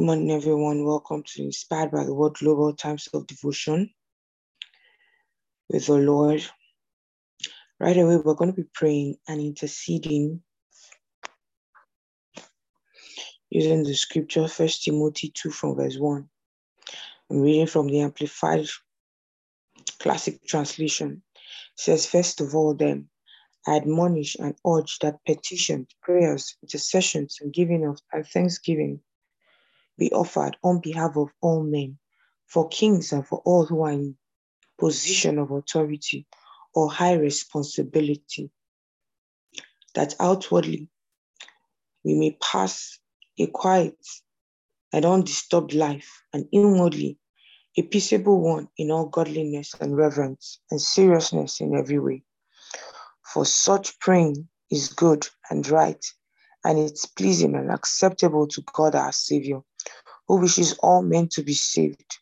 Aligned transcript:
Good 0.00 0.06
morning, 0.06 0.30
everyone. 0.30 0.82
Welcome 0.86 1.24
to 1.26 1.42
Inspired 1.42 1.90
by 1.90 2.04
the 2.04 2.14
Word 2.14 2.32
Global 2.32 2.72
Times 2.72 3.06
of 3.12 3.26
Devotion 3.26 3.90
with 5.68 5.88
the 5.88 5.98
Lord. 5.98 6.42
Right 7.78 7.98
away, 7.98 8.16
we're 8.16 8.32
going 8.32 8.50
to 8.50 8.56
be 8.56 8.66
praying 8.72 9.16
and 9.28 9.42
interceding 9.42 10.40
using 13.50 13.82
the 13.82 13.92
scripture, 13.92 14.48
First 14.48 14.84
Timothy 14.84 15.34
2 15.34 15.50
from 15.50 15.76
verse 15.76 15.98
1. 15.98 16.26
I'm 17.30 17.40
reading 17.42 17.66
from 17.66 17.88
the 17.88 18.00
Amplified 18.00 18.68
Classic 19.98 20.42
Translation. 20.46 21.22
It 21.36 21.42
says, 21.76 22.06
First 22.06 22.40
of 22.40 22.54
all, 22.54 22.72
then, 22.74 23.10
I 23.66 23.76
admonish 23.76 24.34
and 24.36 24.56
urge 24.66 24.98
that 25.00 25.22
petitions, 25.26 25.88
prayers, 26.00 26.56
intercessions, 26.62 27.36
and 27.42 27.52
giving 27.52 27.84
of 27.84 28.00
and 28.14 28.26
thanksgiving 28.26 29.02
be 30.00 30.10
offered 30.12 30.56
on 30.64 30.80
behalf 30.80 31.16
of 31.16 31.28
all 31.40 31.62
men, 31.62 31.98
for 32.46 32.68
kings 32.68 33.12
and 33.12 33.24
for 33.24 33.40
all 33.44 33.66
who 33.66 33.82
are 33.82 33.92
in 33.92 34.16
position 34.78 35.38
of 35.38 35.50
authority 35.52 36.26
or 36.74 36.90
high 36.90 37.14
responsibility, 37.14 38.50
that 39.94 40.14
outwardly 40.18 40.88
we 42.02 42.14
may 42.14 42.36
pass 42.42 42.98
a 43.38 43.46
quiet 43.46 43.98
and 44.92 45.04
undisturbed 45.04 45.74
life, 45.74 46.22
and 46.32 46.48
inwardly 46.50 47.16
a 47.76 47.82
peaceable 47.82 48.40
one 48.40 48.68
in 48.76 48.90
all 48.90 49.06
godliness 49.06 49.74
and 49.80 49.96
reverence 49.96 50.58
and 50.70 50.80
seriousness 50.80 51.60
in 51.60 51.76
every 51.76 51.98
way. 52.00 52.24
For 53.32 53.44
such 53.44 54.00
praying 54.00 54.48
is 54.70 54.88
good 54.88 55.28
and 55.50 55.68
right, 55.68 56.04
and 56.64 56.78
it's 56.78 57.06
pleasing 57.06 57.54
and 57.54 57.70
acceptable 57.70 58.48
to 58.48 58.62
God 58.72 58.96
our 58.96 59.12
Savior, 59.12 59.60
who 60.30 60.36
wishes 60.36 60.74
all 60.74 61.02
men 61.02 61.26
to 61.26 61.42
be 61.42 61.54
saved 61.54 62.18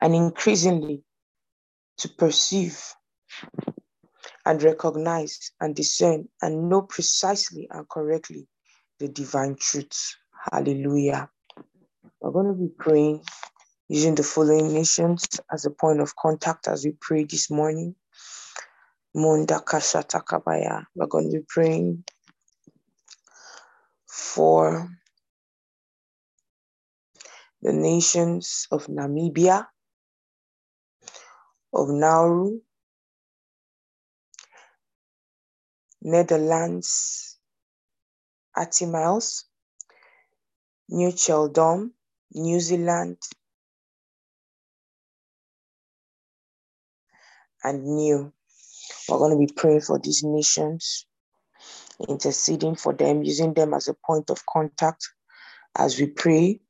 and 0.00 0.14
increasingly 0.14 1.04
to 1.98 2.08
perceive 2.08 2.82
and 4.46 4.62
recognize 4.62 5.52
and 5.60 5.76
discern 5.76 6.26
and 6.40 6.70
know 6.70 6.80
precisely 6.80 7.68
and 7.70 7.86
correctly 7.90 8.48
the 9.00 9.08
divine 9.08 9.54
truths. 9.60 10.16
Hallelujah. 10.50 11.28
We're 12.22 12.30
going 12.30 12.46
to 12.46 12.54
be 12.54 12.70
praying 12.78 13.22
using 13.90 14.14
the 14.14 14.22
following 14.22 14.72
nations 14.72 15.26
as 15.52 15.66
a 15.66 15.70
point 15.70 16.00
of 16.00 16.16
contact 16.16 16.68
as 16.68 16.86
we 16.86 16.96
pray 16.98 17.24
this 17.24 17.50
morning. 17.50 17.94
We're 19.12 19.44
going 19.44 19.46
to 19.46 21.36
be 21.36 21.44
praying 21.50 22.04
for 24.08 24.88
the 27.62 27.72
nations 27.72 28.66
of 28.72 28.86
Namibia, 28.88 29.66
of 31.72 31.88
Nauru, 31.88 32.58
Netherlands, 36.02 37.38
Antilles, 38.56 39.44
New 40.88 41.12
Caledonia, 41.12 41.90
New 42.34 42.60
Zealand, 42.60 43.18
and 47.62 47.84
New. 47.84 48.32
We're 49.08 49.18
going 49.18 49.30
to 49.30 49.46
be 49.46 49.52
praying 49.54 49.82
for 49.82 50.00
these 50.00 50.24
nations, 50.24 51.06
interceding 52.08 52.74
for 52.74 52.92
them, 52.92 53.22
using 53.22 53.54
them 53.54 53.72
as 53.72 53.86
a 53.86 53.94
point 54.04 54.30
of 54.30 54.44
contact 54.46 55.08
as 55.76 55.98
we 56.00 56.08
pray 56.08 56.60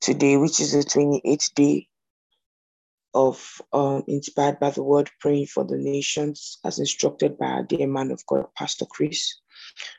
today, 0.00 0.36
which 0.36 0.60
is 0.60 0.72
the 0.72 0.80
28th 0.80 1.54
day 1.54 1.88
of 3.14 3.60
um, 3.72 4.04
Inspired 4.06 4.60
by 4.60 4.70
the 4.70 4.82
Word, 4.82 5.10
praying 5.20 5.46
for 5.46 5.64
the 5.64 5.76
nations 5.76 6.58
as 6.64 6.78
instructed 6.78 7.38
by 7.38 7.46
our 7.46 7.62
dear 7.64 7.86
man 7.86 8.10
of 8.10 8.24
God, 8.26 8.46
Pastor 8.56 8.86
Chris. 8.86 9.34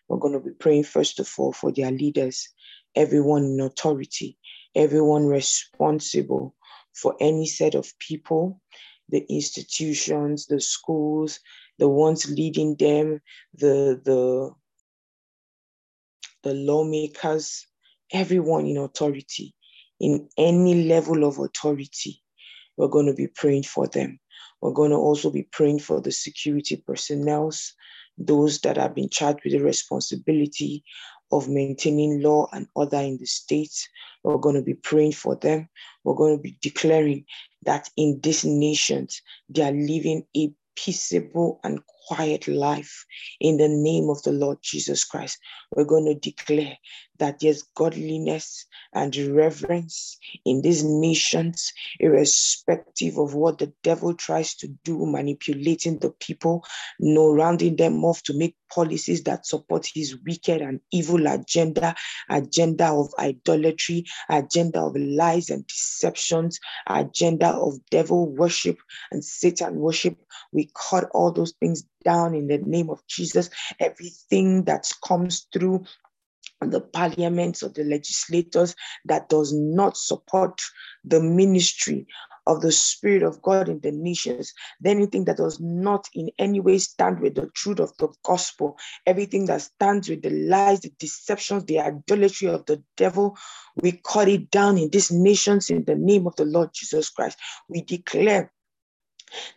We're 0.08 0.20
going 0.20 0.34
to 0.34 0.40
be 0.40 0.52
praying 0.52 0.84
first 0.84 1.20
of 1.20 1.32
all 1.38 1.54
for 1.54 1.72
their 1.72 1.92
leaders, 1.92 2.50
everyone 2.96 3.44
in 3.46 3.60
authority, 3.60 4.38
everyone 4.76 5.26
responsible 5.26 6.56
for 6.94 7.16
any 7.20 7.46
set 7.46 7.76
of 7.76 7.92
people, 8.00 8.62
the 9.10 9.26
institutions, 9.30 10.48
the 10.48 10.62
schools, 10.62 11.40
the 11.80 11.88
ones 11.88 12.30
leading 12.30 12.76
them, 12.76 13.22
the 13.56 14.00
the 14.04 14.52
the 16.44 16.54
lawmakers, 16.54 17.68
everyone 18.12 18.66
in 18.66 18.78
authority, 18.78 19.54
in 20.00 20.28
any 20.38 20.88
level 20.88 21.24
of 21.24 21.40
authority, 21.40 22.22
we're 22.78 22.88
going 22.88 23.08
to 23.08 23.14
be 23.14 23.28
praying 23.28 23.64
for 23.64 23.88
them. 23.88 24.20
We're 24.62 24.74
going 24.74 24.92
to 24.92 24.98
also 24.98 25.30
be 25.30 25.44
praying 25.44 25.80
for 25.80 26.02
the 26.02 26.12
security 26.12 26.78
personnel, 26.78 27.52
those 28.18 28.60
that 28.62 28.78
have 28.78 28.96
been 28.96 29.10
charged 29.10 29.42
with 29.44 29.54
the 29.54 29.60
responsibility 29.60 30.84
of 31.32 31.48
maintaining 31.48 32.22
law 32.22 32.48
and 32.52 32.68
order 32.76 32.98
in 32.98 33.18
the 33.18 33.26
states. 33.26 33.88
We're 34.24 34.38
going 34.38 34.56
to 34.56 34.62
be 34.62 34.74
praying 34.74 35.14
for 35.14 35.36
them. 35.36 35.70
We're 36.04 36.16
going 36.16 36.38
to 36.38 36.42
be 36.42 36.58
declaring 36.62 37.26
that 37.64 37.90
in 37.96 38.20
these 38.22 38.44
nations, 38.44 39.22
they 39.50 39.64
are 39.64 39.72
living 39.72 40.26
a 40.36 40.52
peaceable 40.76 41.60
and 41.64 41.80
quiet 42.10 42.48
life 42.48 43.06
in 43.40 43.58
the 43.58 43.68
name 43.68 44.10
of 44.10 44.22
the 44.24 44.32
Lord 44.32 44.58
Jesus 44.64 45.04
Christ. 45.04 45.38
We're 45.72 45.86
going 45.86 46.06
to 46.06 46.16
declare 46.16 46.76
that 47.20 47.40
there's 47.40 47.64
godliness 47.76 48.66
and 48.94 49.16
reverence 49.16 50.18
in 50.44 50.62
these 50.64 50.84
nations, 50.84 51.72
irrespective 52.00 53.20
of 53.20 53.36
what 53.36 53.60
the 53.60 53.72
devil 53.84 54.16
tries 54.16 54.56
to 54.56 54.68
do, 54.84 55.06
manipulating 55.06 56.00
the 56.00 56.10
people, 56.20 56.66
no 57.00 57.32
rounding 57.32 57.76
them 57.76 58.04
off 58.04 58.24
to 58.24 58.34
make 58.36 58.56
policies 58.74 59.24
that 59.24 59.46
support 59.46 59.88
his 59.94 60.18
wicked 60.26 60.62
and 60.62 60.80
evil 60.92 61.28
agenda, 61.28 61.94
agenda 62.30 62.88
of 62.88 63.14
idolatry, 63.20 64.06
agenda 64.30 64.80
of 64.80 64.96
lies 64.96 65.50
and 65.50 65.68
deceptions, 65.68 66.60
agenda 66.88 67.50
of 67.50 67.78
devil 67.92 68.28
worship 68.34 68.80
and 69.12 69.24
Satan 69.24 69.76
worship. 69.76 70.18
We 70.52 70.72
cut 70.90 71.10
all 71.14 71.32
those 71.32 71.54
things 71.60 71.84
down 72.04 72.36
in 72.36 72.48
the 72.48 72.58
name 72.60 72.90
of 72.90 73.06
Jesus. 73.08 73.50
Everything 73.80 74.64
that 74.66 74.90
comes 75.06 75.48
through 75.54 75.84
the 76.62 76.82
parliaments 76.82 77.64
or 77.64 77.70
the 77.70 77.84
legislators 77.84 78.76
that 79.06 79.30
does 79.30 79.54
not 79.54 79.96
support 79.98 80.62
the 81.06 81.22
ministry 81.22 82.06
of 82.48 82.62
the 82.62 82.72
Spirit 82.72 83.22
of 83.22 83.42
God 83.42 83.70
in 83.70 83.80
the 83.82 83.92
nations, 83.92 84.54
anything 84.84 85.26
that 85.26 85.38
does 85.38 85.60
not 85.60 86.08
in 86.16 86.30
any 86.40 86.60
way 86.60 86.80
stand 86.80 87.20
with 87.20 87.36
the 87.36 87.48
truth 87.54 87.80
of 87.80 87.96
the 87.98 88.08
gospel, 88.24 88.78
everything 89.06 89.46
that 89.46 89.62
stands 89.62 90.10
with 90.10 90.24
the 90.24 90.32
lies, 90.32 90.80
the 90.82 90.92
deceptions, 91.00 91.66
the 91.66 91.80
idolatry 91.80 92.48
of 92.48 92.66
the 92.66 92.82
devil, 92.98 93.38
we 93.76 94.02
cut 94.04 94.28
it 94.28 94.50
down 94.50 94.78
in 94.78 94.90
these 94.90 95.12
nations 95.12 95.70
in 95.70 95.86
the 95.86 95.96
name 95.96 96.26
of 96.26 96.36
the 96.38 96.46
Lord 96.46 96.70
Jesus 96.74 97.10
Christ. 97.10 97.38
We 97.68 97.82
declare 97.84 98.52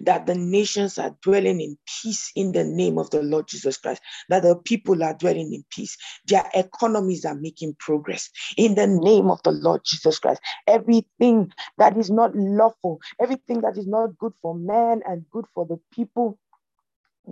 that 0.01 0.27
the 0.27 0.35
nations 0.35 0.99
are 0.99 1.17
dwelling 1.23 1.61
in 1.61 1.77
peace 2.03 2.33
in 2.35 2.53
the 2.53 2.65
name 2.65 2.99
of 2.99 3.11
the 3.11 3.23
Lord 3.23 3.49
Jesus 3.49 3.77
Christ, 3.77 4.03
that 4.29 4.43
the 4.43 4.57
people 4.57 5.03
are 5.03 5.15
dwelling 5.15 5.53
in 5.53 5.65
peace, 5.71 5.97
their 6.27 6.49
economies 6.55 7.25
are 7.25 7.35
making 7.35 7.77
progress 7.79 8.31
in 8.57 8.75
the 8.75 8.87
name 8.87 9.31
of 9.31 9.43
the 9.43 9.53
Lord 9.53 9.83
Jesus 9.85 10.19
Christ. 10.19 10.41
Everything 10.67 11.53
that 11.79 11.97
is 11.97 12.11
not 12.11 12.35
lawful, 12.35 13.01
everything 13.21 13.61
that 13.63 13.77
is 13.77 13.87
not 13.87 14.17
good 14.19 14.33
for 14.43 14.55
man 14.55 15.03
and 15.07 15.25
good 15.31 15.47
for 15.55 15.67
the 15.67 15.79
people 15.93 16.39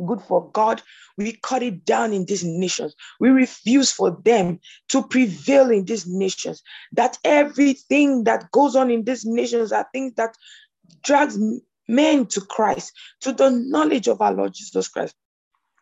good 0.07 0.21
for 0.23 0.51
God, 0.53 0.83
we 1.17 1.39
cut 1.43 1.63
it 1.63 1.85
down 1.85 2.13
in 2.13 2.25
these 2.25 2.45
nations. 2.45 2.95
We 3.19 3.31
refuse 3.31 3.91
for 3.91 4.19
them 4.25 4.61
to 4.91 5.03
prevail 5.03 5.71
in 5.71 5.85
these 5.85 6.07
nations. 6.07 6.63
That 6.93 7.19
everything 7.25 8.25
that 8.25 8.51
goes 8.53 8.77
on 8.77 8.91
in 8.91 9.05
these 9.05 9.25
nations 9.25 9.73
are 9.73 9.87
things 9.93 10.15
that 10.15 10.37
drags 11.03 11.39
men 11.91 12.27
to 12.27 12.41
Christ, 12.41 12.93
to 13.21 13.33
the 13.33 13.51
knowledge 13.51 14.09
of 14.09 14.21
our 14.21 14.33
Lord 14.33 14.55
Jesus 14.55 14.89
Christ, 14.89 15.15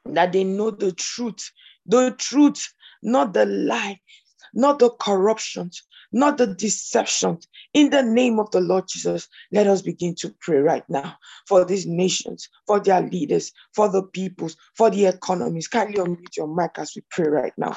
that 0.06 0.32
they 0.32 0.44
know 0.44 0.70
the 0.70 0.92
truth, 0.92 1.50
the 1.86 2.14
truth, 2.18 2.72
not 3.02 3.34
the 3.34 3.46
lie, 3.46 4.00
not 4.54 4.78
the 4.78 4.90
corruptions, 4.90 5.82
not 6.12 6.38
the 6.38 6.46
deception. 6.48 7.38
In 7.74 7.90
the 7.90 8.02
name 8.02 8.38
of 8.40 8.50
the 8.52 8.60
Lord 8.60 8.84
Jesus, 8.88 9.28
let 9.52 9.66
us 9.66 9.82
begin 9.82 10.14
to 10.16 10.34
pray 10.40 10.58
right 10.58 10.84
now 10.88 11.16
for 11.48 11.64
these 11.64 11.86
nations, 11.86 12.48
for 12.66 12.80
their 12.80 13.02
leaders, 13.02 13.52
for 13.74 13.88
the 13.90 14.02
peoples, 14.02 14.56
for 14.76 14.90
the 14.90 15.06
economies. 15.06 15.68
Kindly 15.68 15.98
unmute 15.98 16.36
your 16.36 16.48
mic 16.54 16.72
as 16.78 16.92
we 16.96 17.02
pray 17.10 17.28
right 17.28 17.52
now. 17.58 17.76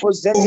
Possess 0.00 0.46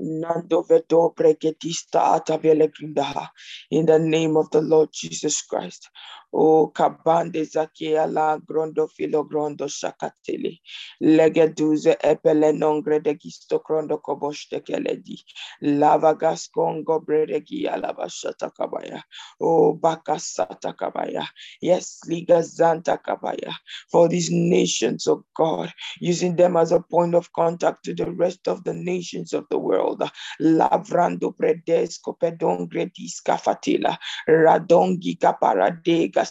Nando 0.00 0.62
vedo 0.62 1.10
pregedista 1.14 2.14
atavele 2.14 2.68
grindaha. 2.68 3.30
In 3.70 3.86
the 3.86 3.98
name 3.98 4.36
of 4.36 4.50
the 4.50 4.60
Lord 4.60 4.90
Jesus 4.92 5.42
Christ. 5.42 5.90
O 6.32 6.68
kabande 6.68 7.44
zakia 7.44 8.06
la 8.06 8.38
grondo 8.38 8.88
filo 8.88 9.24
grondo 9.24 9.68
shakatele. 9.68 10.60
Legeduze 11.02 11.96
epele 12.02 12.52
nongre 12.52 13.02
de 13.02 13.14
gisto 13.14 13.60
krondo 13.60 13.98
koboshte 13.98 14.60
keledi. 14.64 15.18
Lava 15.62 16.14
gaskongo 16.14 17.00
bredegi 17.04 17.68
alaba 17.68 18.08
shata 18.08 18.50
kabaya. 18.50 19.02
O 19.40 19.74
bakasata 19.74 20.74
kabaya. 20.76 21.26
Yes, 21.60 22.00
liga 22.08 22.42
zanta 22.42 22.98
kabaya. 23.02 23.54
For 23.90 24.08
these 24.08 24.30
nations, 24.30 25.06
of 25.08 25.24
God, 25.36 25.72
using 26.00 26.36
them 26.36 26.56
as 26.56 26.72
a 26.72 26.80
point 26.80 27.14
of 27.14 27.32
contact 27.32 27.84
to 27.84 27.94
the 27.94 28.10
rest 28.12 28.48
of 28.48 28.64
the 28.64 28.74
nations 28.74 29.32
of 29.32 29.46
the 29.50 29.58
world. 29.58 30.02
Lavrando 30.40 31.34
predesco 31.36 32.16
pedongre 32.18 32.90
discafatila. 32.92 33.96
Radongi 34.28 35.18
kaparadega 35.18 36.21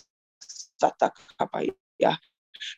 satakapaya. 0.81 2.17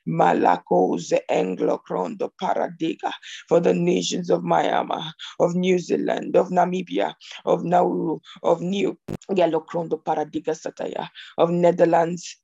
Malakose 0.07 1.19
Anglocrondo 1.29 2.31
Paradiga 2.41 3.11
for 3.47 3.59
the 3.59 3.73
nations 3.73 4.29
of 4.29 4.41
Myanmar, 4.41 5.11
of 5.39 5.55
New 5.55 5.77
Zealand, 5.77 6.35
of 6.35 6.49
Namibia, 6.49 7.13
of 7.45 7.63
Nauru, 7.63 8.19
of 8.43 8.61
New 8.61 8.97
Galocrondo 9.31 10.01
Paradiga 10.03 10.55
Sataya, 10.55 11.09
of 11.37 11.49
Netherlands, 11.51 12.37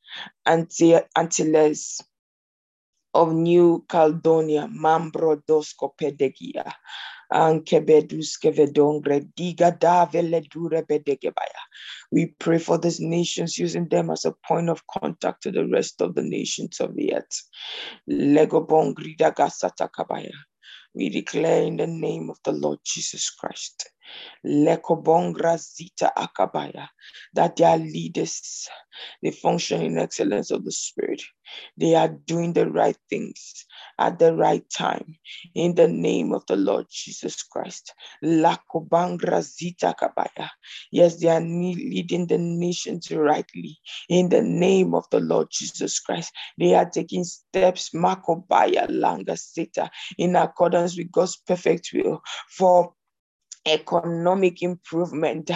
Antilles, 0.45 2.01
of 3.13 3.33
New 3.33 3.85
Caledonia, 3.89 4.67
Mambro 4.67 5.41
Dosco 5.47 5.91
Pedegia, 5.97 6.71
We 7.31 7.61
pray 12.39 12.57
for 12.57 12.77
these 12.77 12.99
nations 12.99 13.57
using 13.57 13.87
them 13.87 14.09
as 14.09 14.25
a 14.25 14.33
point 14.47 14.69
of 14.69 14.85
contact 14.87 15.43
to 15.43 15.51
the 15.51 15.67
rest 15.67 16.01
of 16.01 16.15
the 16.15 16.23
nations 16.23 16.79
of 16.79 16.95
the 16.95 17.15
earth. 17.15 17.43
We 20.95 21.09
declare 21.09 21.63
in 21.63 21.77
the 21.77 21.87
name 21.87 22.29
of 22.29 22.37
the 22.43 22.51
Lord 22.51 22.79
Jesus 22.83 23.29
Christ 23.29 23.89
Akabaya, 26.17 26.87
that 27.33 27.55
they 27.55 27.63
are 27.63 27.77
leaders. 27.77 28.67
They 29.21 29.31
function 29.31 29.81
in 29.81 29.97
excellence 29.97 30.51
of 30.51 30.65
the 30.65 30.71
Spirit. 30.71 31.21
They 31.77 31.95
are 31.95 32.09
doing 32.09 32.53
the 32.53 32.69
right 32.69 32.97
things 33.09 33.65
at 33.97 34.19
the 34.19 34.33
right 34.35 34.63
time. 34.69 35.17
In 35.55 35.75
the 35.75 35.87
name 35.87 36.33
of 36.33 36.45
the 36.47 36.55
Lord 36.55 36.87
Jesus 36.89 37.43
Christ. 37.43 37.93
Lakobangra 38.23 39.41
Zita 39.41 39.95
Kabaya. 39.99 40.49
Yes, 40.91 41.17
they 41.17 41.29
are 41.29 41.41
leading 41.41 42.27
the 42.27 42.37
nations 42.37 43.11
rightly. 43.11 43.77
In 44.09 44.29
the 44.29 44.41
name 44.41 44.93
of 44.93 45.05
the 45.11 45.19
Lord 45.19 45.47
Jesus 45.51 45.99
Christ. 45.99 46.31
They 46.57 46.75
are 46.75 46.89
taking 46.89 47.23
steps, 47.23 47.91
Makobaya 47.91 48.87
Langa 48.89 49.37
Sita, 49.37 49.89
in 50.17 50.35
accordance 50.35 50.97
with 50.97 51.11
God's 51.11 51.37
perfect 51.37 51.91
will 51.93 52.21
for 52.49 52.93
economic 53.65 54.61
improvement, 54.63 55.51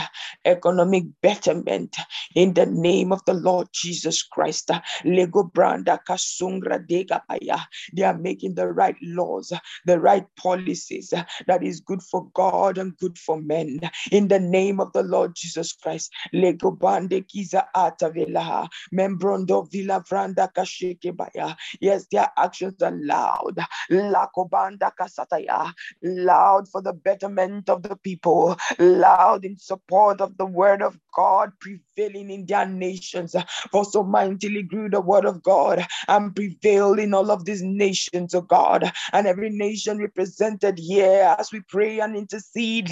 economic 0.46 1.06
betterment 1.22 1.96
in 2.36 2.54
the 2.54 2.66
name 2.68 3.12
of 3.14 3.22
the 3.26 3.34
Lord 3.34 3.68
Jesus 3.74 4.24
Christ. 4.24 4.72
Lego 5.06 5.44
Branda 5.44 6.00
Kasungra 6.08 6.86
Degapaya. 6.88 7.62
They 7.94 8.04
are 8.04 8.18
making 8.18 8.56
the 8.56 8.68
right 8.68 8.96
laws, 9.02 9.54
the 9.86 10.00
right 10.00 10.26
policies 10.38 11.14
that 11.48 11.64
is 11.64 11.82
good 11.82 12.02
for 12.04 12.28
God 12.34 12.78
and 12.78 12.98
good 12.98 13.18
for 13.18 13.42
men. 13.42 13.80
In 14.12 14.28
the 14.28 14.40
name 14.40 14.80
of 14.80 14.94
the 14.94 15.04
Lord 15.04 15.36
Jesus 15.36 15.74
Christ. 15.74 16.12
Lego 16.34 16.72
Bande 16.72 17.24
Kiza 17.28 17.66
Atavela. 17.76 18.68
Membrondo 18.94 19.70
Villa 19.72 20.04
Vranda 20.10 20.50
Kashikebaya. 20.54 21.56
Yes, 21.82 22.08
their 22.12 22.30
actions 22.38 22.82
are 22.82 22.92
loud. 22.94 23.58
Lakobanda 23.92 24.92
Kasataya. 25.00 25.74
Loud 26.04 26.70
for 26.70 26.82
the 26.82 26.94
betterment 26.94 27.70
of 27.70 27.84
the 27.84 27.93
people 27.96 28.58
loud 28.80 29.46
in 29.46 29.58
support 29.58 30.22
of 30.22 30.38
the 30.38 30.46
word 30.46 30.82
of 30.82 30.98
God 31.16 31.52
prevailing 31.60 32.30
in 32.32 32.46
their 32.46 32.66
nations. 32.68 33.36
For 33.72 33.86
so 33.86 34.04
mightily 34.04 34.64
grew 34.64 34.90
the 34.90 35.02
word 35.02 35.26
of 35.26 35.44
God 35.44 35.86
and 36.08 36.36
prevailed 36.36 37.00
in 37.00 37.14
all 37.14 37.32
of 37.32 37.46
these 37.46 37.62
nations, 37.64 38.34
of 38.34 38.48
God, 38.48 38.92
and 39.14 39.28
every 39.28 39.50
nation 39.50 40.00
represented 40.00 40.80
here 40.80 41.36
as 41.40 41.52
we 41.52 41.62
pray 41.70 42.00
and 42.00 42.16
intercede. 42.16 42.92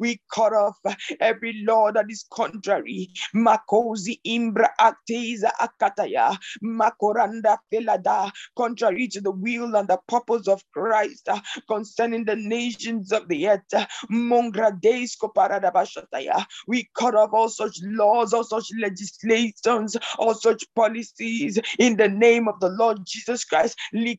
We 0.00 0.20
cut 0.34 0.52
off 0.52 0.76
every 1.20 1.62
law 1.66 1.92
that 1.92 2.06
is 2.08 2.24
contrary. 2.32 3.10
Makozi 3.34 4.20
imbra 4.26 4.68
acteza 4.80 5.50
akataya. 5.60 6.36
Makoranda 6.64 7.58
felada. 7.72 8.30
Contrary 8.56 9.08
to 9.08 9.20
the 9.20 9.30
will 9.30 9.76
and 9.76 9.88
the 9.88 9.98
purpose 10.08 10.48
of 10.48 10.62
Christ 10.72 11.28
concerning 11.68 11.99
the 12.08 12.36
nations 12.36 13.12
of 13.12 13.28
the 13.28 13.48
earth. 13.48 13.60
We 16.66 16.88
cut 16.94 17.14
off 17.14 17.30
all 17.32 17.48
such 17.48 17.78
laws, 17.82 18.32
all 18.32 18.44
such 18.44 18.68
legislations, 18.80 19.96
all 20.18 20.34
such 20.34 20.64
policies 20.74 21.58
in 21.78 21.96
the 21.96 22.08
name 22.08 22.48
of 22.48 22.58
the 22.60 22.70
Lord 22.70 23.00
Jesus 23.06 23.44
Christ. 23.44 23.78
We 23.92 24.16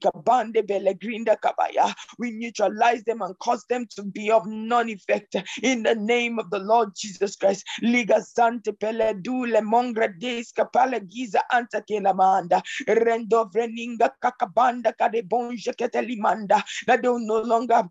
neutralize 2.32 3.04
them 3.04 3.22
and 3.22 3.40
cause 3.40 3.66
them 3.70 3.88
to 3.96 4.04
be 4.04 4.30
of 4.32 4.46
non 4.46 4.90
effect 4.90 5.36
in 5.64 5.84
the 5.84 5.96
name 5.96 6.40
of 6.40 6.50
the 6.50 6.60
Lord 6.60 6.90
Jesus 6.96 7.36
Christ. 7.36 7.66
Liga 7.82 8.22
Sante 8.22 8.72
Peledule 8.74 9.62
Mongra 9.62 10.08
Deska 10.20 10.70
Palagiza 10.72 11.42
Antakelamanda 11.52 12.62
Rendo 12.88 13.52
Vreninga 13.52 14.12
Kakabanda 14.24 14.94
Kadebonja 15.00 15.74
Ketelimanda 15.76 16.62
that 16.88 17.02
they 17.02 17.08
will 17.08 17.20
no 17.20 17.42
longer 17.42 17.71
up 17.72 17.90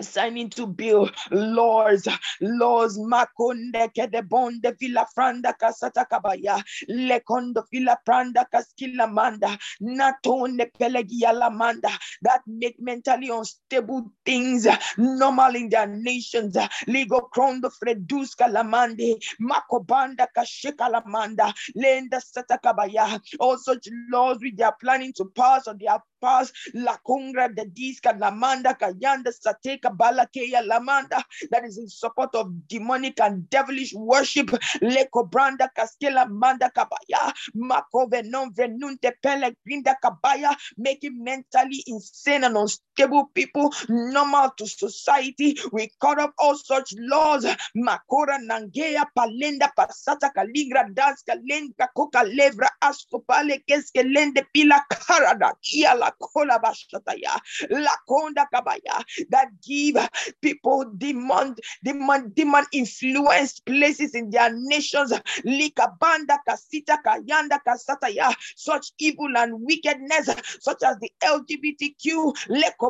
signing 0.00 0.50
to 0.50 0.66
build 0.66 1.10
laws, 1.30 2.06
laws, 2.40 2.98
makonde 2.98 3.90
kedebonde 3.94 4.78
villa 4.78 5.06
franda 5.14 5.54
kasata 5.60 6.04
kabaya, 6.10 6.62
lekondo 6.90 7.64
villa 7.72 7.98
pranda 8.06 8.44
kaskila 8.52 9.10
manda, 9.12 9.58
natonde 9.82 10.70
pelegia 10.78 11.32
la 11.32 11.50
manda, 11.50 11.90
that 12.22 12.40
make 12.46 12.76
mentally 12.78 13.28
unstable 13.30 14.12
things 14.24 14.66
normal 14.98 15.54
in 15.54 15.68
their 15.68 15.86
nations, 15.86 16.56
ligo 16.88 17.28
krondo 17.34 17.70
freduska 17.82 18.48
lamande, 18.50 19.14
makobanda 19.40 20.26
kasheka 20.36 20.90
lamanda, 20.90 21.52
lenda 21.76 22.20
satakabaya, 22.20 23.20
all 23.40 23.58
such 23.58 23.88
laws 24.10 24.38
which 24.40 24.54
they 24.56 24.64
are 24.64 24.76
planning 24.80 25.12
to 25.12 25.24
pass 25.36 25.66
or 25.66 25.74
they 25.74 25.86
are 25.86 26.02
passed, 26.20 26.52
la 26.74 26.96
congra 27.06 27.54
de 27.54 27.64
disca 27.64 28.18
lamanda 28.18 28.76
kayanda 28.78 29.32
sateka 29.32 29.85
Lamanda 29.90 31.22
that 31.50 31.64
is 31.64 31.78
in 31.78 31.88
support 31.88 32.34
of 32.34 32.50
demonic 32.68 33.20
and 33.20 33.48
devilish 33.50 33.94
worship. 33.94 34.48
Leko 34.82 35.30
Branda 35.30 35.68
Kaskela 35.76 36.28
Manda 36.30 36.70
Kabaya 36.76 37.32
Makove 37.56 38.24
non 38.24 38.52
venunte 38.52 39.12
pele 39.22 39.52
grinda 39.66 39.94
kabaya, 40.02 40.54
making 40.78 41.22
mentally 41.22 41.82
insane 41.86 42.44
and 42.44 42.56
unstable 42.56 42.85
people 43.34 43.72
normal 43.88 44.50
to 44.58 44.66
society. 44.66 45.58
We 45.72 45.90
cut 46.00 46.18
off 46.18 46.30
all 46.38 46.56
such 46.56 46.94
laws. 46.98 47.44
Makora 47.76 48.38
Nangea 48.38 49.04
Palenda 49.16 49.68
Pasata 49.78 50.30
Kaligra 50.36 50.92
Daska 50.92 51.40
Lenka 51.48 51.88
Koka 51.96 52.24
Levra 52.24 52.68
Askopale 52.82 53.60
Keske 53.68 54.02
Lende 54.04 54.44
Pila 54.54 54.80
Karada 54.90 55.52
Kia 55.62 55.94
La 55.94 56.10
Kola 56.20 56.58
Bashataya 56.58 57.38
La 57.70 57.90
Konda 58.08 58.46
Kabaya 58.52 59.02
that 59.30 59.48
give 59.66 59.96
people 60.40 60.84
demand, 60.96 61.58
demand, 61.84 62.34
demand 62.34 62.66
influence 62.72 63.60
places 63.60 64.14
in 64.14 64.30
their 64.30 64.50
nations. 64.52 65.12
Likabanda 65.44 66.38
kasita 66.48 66.98
kayanda 67.04 67.58
kasataya, 67.66 68.34
such 68.56 68.92
evil 68.98 69.36
and 69.36 69.54
wickedness, 69.60 70.30
such 70.60 70.82
as 70.82 70.96
the 71.00 71.10
LGBTQ, 71.22 72.34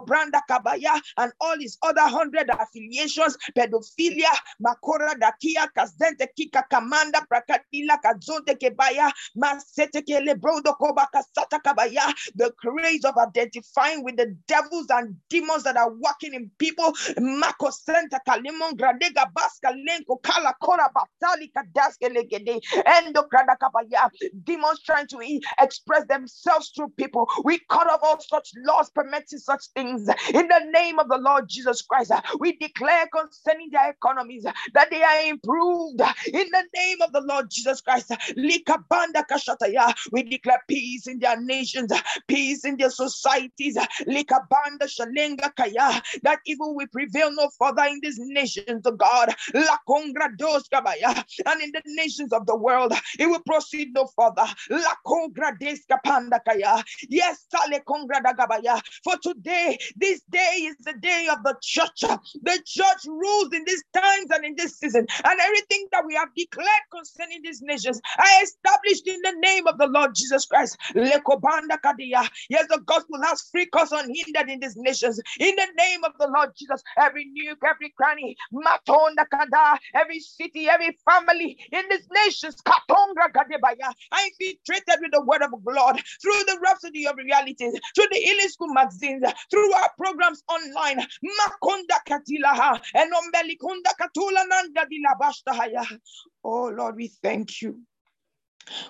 Lekobranda 0.04 0.40
Kabaya, 0.48 1.00
and 1.18 1.32
all 1.40 1.58
his 1.58 1.78
other 1.82 2.02
hundred 2.02 2.48
affiliations, 2.50 3.36
pedophilia, 3.56 4.32
Makora 4.64 5.14
Dakia, 5.14 5.68
Kazente 5.76 6.26
Kika 6.38 6.64
Kamanda, 6.72 7.20
Prakatila, 7.30 7.98
Kazonte 8.04 8.56
Kebaya, 8.58 9.10
Masete 9.36 10.02
Kelebrodo 10.06 10.76
Koba 10.78 11.08
Sata 11.14 11.60
Kabaya, 11.64 12.12
the 12.34 12.52
craze 12.58 13.04
of 13.04 13.14
identifying 13.16 14.04
with 14.04 14.16
the 14.16 14.36
devils 14.46 14.86
and 14.90 15.16
demons 15.28 15.64
that 15.64 15.76
are 15.76 15.90
working 15.92 16.34
in 16.34 16.50
people, 16.58 16.92
Mako 17.18 17.70
Senta 17.70 18.20
Kalimon, 18.26 18.72
Gradega 18.72 19.26
Baska 19.32 19.72
Lenko, 19.88 20.22
Kala 20.22 20.54
Kora 20.62 20.88
Batali 20.94 21.50
Kadaske 21.56 22.14
Legede, 22.14 22.60
Endo 22.86 23.22
Krada 23.22 23.56
Kabaya, 23.60 24.10
demons 24.44 24.82
trying 24.82 25.06
to 25.06 25.18
express 25.60 26.04
themselves 26.06 26.70
through 26.74 26.88
people. 26.96 27.28
We 27.44 27.60
cut 27.70 27.88
off 27.90 28.00
all 28.02 28.20
such 28.20 28.50
laws 28.64 28.90
permitting 28.90 29.38
such 29.38 29.66
things 29.74 29.85
in 29.86 30.48
the 30.48 30.70
name 30.72 30.98
of 30.98 31.08
the 31.08 31.18
Lord 31.18 31.48
Jesus 31.48 31.82
Christ. 31.82 32.12
We 32.38 32.56
declare 32.56 33.06
concerning 33.14 33.70
their 33.70 33.90
economies 33.90 34.44
that 34.44 34.90
they 34.90 35.02
are 35.02 35.22
improved 35.28 36.00
in 36.26 36.48
the 36.50 36.64
name 36.74 37.02
of 37.02 37.12
the 37.12 37.20
Lord 37.20 37.50
Jesus 37.50 37.80
Christ. 37.80 38.12
We 38.36 40.22
declare 40.22 40.62
peace 40.68 41.06
in 41.06 41.18
their 41.18 41.40
nations, 41.40 41.92
peace 42.26 42.64
in 42.64 42.76
their 42.76 42.90
societies. 42.90 43.74
That 46.22 46.38
evil 46.44 46.74
will 46.74 46.86
prevail 46.88 47.30
no 47.32 47.48
further 47.58 47.84
in 47.84 48.00
these 48.02 48.18
nations 48.18 48.86
of 48.86 48.98
God. 48.98 49.34
And 49.54 49.64
in 51.62 51.72
the 51.72 51.82
nations 51.86 52.32
of 52.32 52.46
the 52.46 52.56
world, 52.56 52.92
it 53.18 53.26
will 53.26 53.42
proceed 53.46 53.92
no 53.94 54.08
further. 54.16 54.46
Yes, 57.08 57.46
for 59.04 59.16
today, 59.22 59.75
this 59.96 60.22
day 60.30 60.68
is 60.68 60.76
the 60.84 60.94
day 61.00 61.28
of 61.30 61.42
the 61.44 61.54
church. 61.62 62.00
The 62.00 62.58
church 62.64 63.06
rules 63.06 63.52
in 63.52 63.64
these 63.66 63.84
times 63.94 64.30
and 64.32 64.44
in 64.44 64.54
this 64.56 64.78
season, 64.78 65.06
and 65.24 65.40
everything 65.40 65.86
that 65.92 66.04
we 66.06 66.14
have 66.14 66.28
declared 66.36 66.68
concerning 66.92 67.40
these 67.42 67.62
nations 67.62 68.00
I 68.18 68.42
established 68.42 69.06
in 69.06 69.20
the 69.22 69.34
name 69.40 69.66
of 69.66 69.78
the 69.78 69.86
Lord 69.86 70.12
Jesus 70.14 70.46
Christ. 70.46 70.76
Yes, 70.94 72.66
the 72.68 72.80
gospel 72.86 73.20
has 73.22 73.48
free 73.50 73.66
course 73.66 73.92
unhindered 73.92 74.48
in 74.48 74.60
these 74.60 74.76
nations. 74.76 75.20
In 75.38 75.54
the 75.56 75.68
name 75.78 76.04
of 76.04 76.12
the 76.18 76.28
Lord 76.28 76.50
Jesus, 76.56 76.82
every 76.98 77.26
nuke, 77.26 77.58
every 77.68 77.90
cranny, 77.96 78.36
matonda 78.52 79.26
kada, 79.30 79.78
every 79.94 80.20
city, 80.20 80.68
every 80.68 80.96
family 81.08 81.58
in 81.72 81.82
these 81.90 82.08
nations, 82.24 82.56
katongra 82.62 83.32
kadebaya, 83.34 83.92
I 84.12 84.30
infiltrated 84.40 85.00
with 85.00 85.12
the 85.12 85.22
word 85.22 85.42
of 85.42 85.52
God 85.64 86.00
through 86.22 86.44
the 86.46 86.58
rhapsody 86.62 87.06
of 87.06 87.16
realities, 87.16 87.78
through 87.94 88.06
the 88.10 88.48
School 88.48 88.68
magazines, 88.72 89.24
through 89.50 89.65
our 89.72 89.90
programs 89.98 90.42
online. 90.48 90.98
Makonda 90.98 91.98
katilaha, 92.06 92.80
and 92.94 93.12
ombelikunda 93.12 93.92
katula 94.00 94.44
nanda 94.48 94.86
dilabashtahaya. 94.86 96.00
Oh 96.44 96.68
Lord, 96.68 96.96
we 96.96 97.08
thank 97.08 97.62
you 97.62 97.80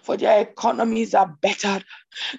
for 0.03 0.17
their 0.17 0.41
economies 0.41 1.15
are 1.15 1.37
better 1.43 1.83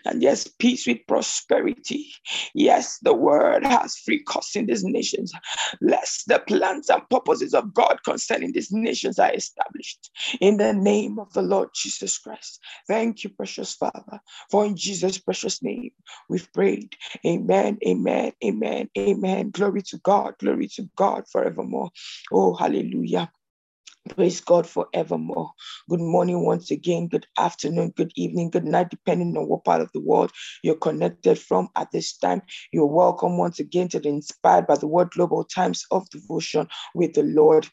and 0.05 0.21
there's 0.21 0.47
peace 0.47 0.87
with 0.87 1.05
prosperity. 1.07 2.07
Yes, 2.53 2.97
the 3.01 3.13
word 3.13 3.65
has 3.65 3.97
free 3.97 4.23
course 4.23 4.55
in 4.55 4.65
these 4.65 4.83
nations. 4.83 5.31
Lest 5.81 6.27
the 6.27 6.39
plans 6.39 6.89
and 6.89 7.07
purposes 7.09 7.53
of 7.53 7.73
God 7.73 7.99
concerning 8.03 8.51
these 8.51 8.71
nations 8.71 9.19
are 9.19 9.33
established 9.33 10.11
in 10.41 10.57
the 10.57 10.73
name 10.73 11.19
of 11.19 11.31
the 11.33 11.41
Lord 11.41 11.69
Jesus 11.75 12.17
Christ. 12.17 12.59
Thank 12.87 13.23
you, 13.23 13.29
precious 13.29 13.73
Father, 13.73 14.19
for 14.49 14.65
in 14.65 14.75
Jesus' 14.75 15.17
precious 15.17 15.61
name 15.61 15.91
we've 16.29 16.51
prayed. 16.53 16.95
Amen, 17.25 17.77
amen, 17.85 18.31
amen, 18.43 18.89
amen. 18.97 19.49
Glory 19.51 19.81
to 19.83 19.97
God, 19.99 20.35
glory 20.39 20.67
to 20.69 20.89
God 20.95 21.25
forevermore. 21.31 21.89
Oh, 22.31 22.55
hallelujah. 22.55 23.31
Praise 24.09 24.41
God 24.41 24.67
forevermore. 24.67 25.51
Good 25.89 25.99
morning 25.99 26.45
once 26.45 26.71
again, 26.71 27.07
good 27.07 27.25
afternoon, 27.37 27.93
good 27.95 28.11
evening, 28.15 28.49
good 28.49 28.65
night, 28.65 28.89
depending 28.89 29.37
on 29.37 29.47
what 29.47 29.63
part 29.65 29.81
of 29.81 29.91
the 29.93 29.99
world 29.99 30.31
you're 30.63 30.75
connected 30.75 31.39
from 31.39 31.69
at 31.75 31.91
this 31.91 32.17
time. 32.17 32.41
You're 32.71 32.85
welcome 32.85 33.37
once 33.37 33.59
again 33.59 33.87
to 33.89 33.99
the 33.99 34.09
Inspired 34.09 34.67
by 34.67 34.75
the 34.75 34.87
Word 34.87 35.11
Global 35.11 35.43
Times 35.43 35.85
of 35.91 36.09
Devotion 36.09 36.67
with 36.95 37.13
the 37.13 37.23
Lord. 37.23 37.67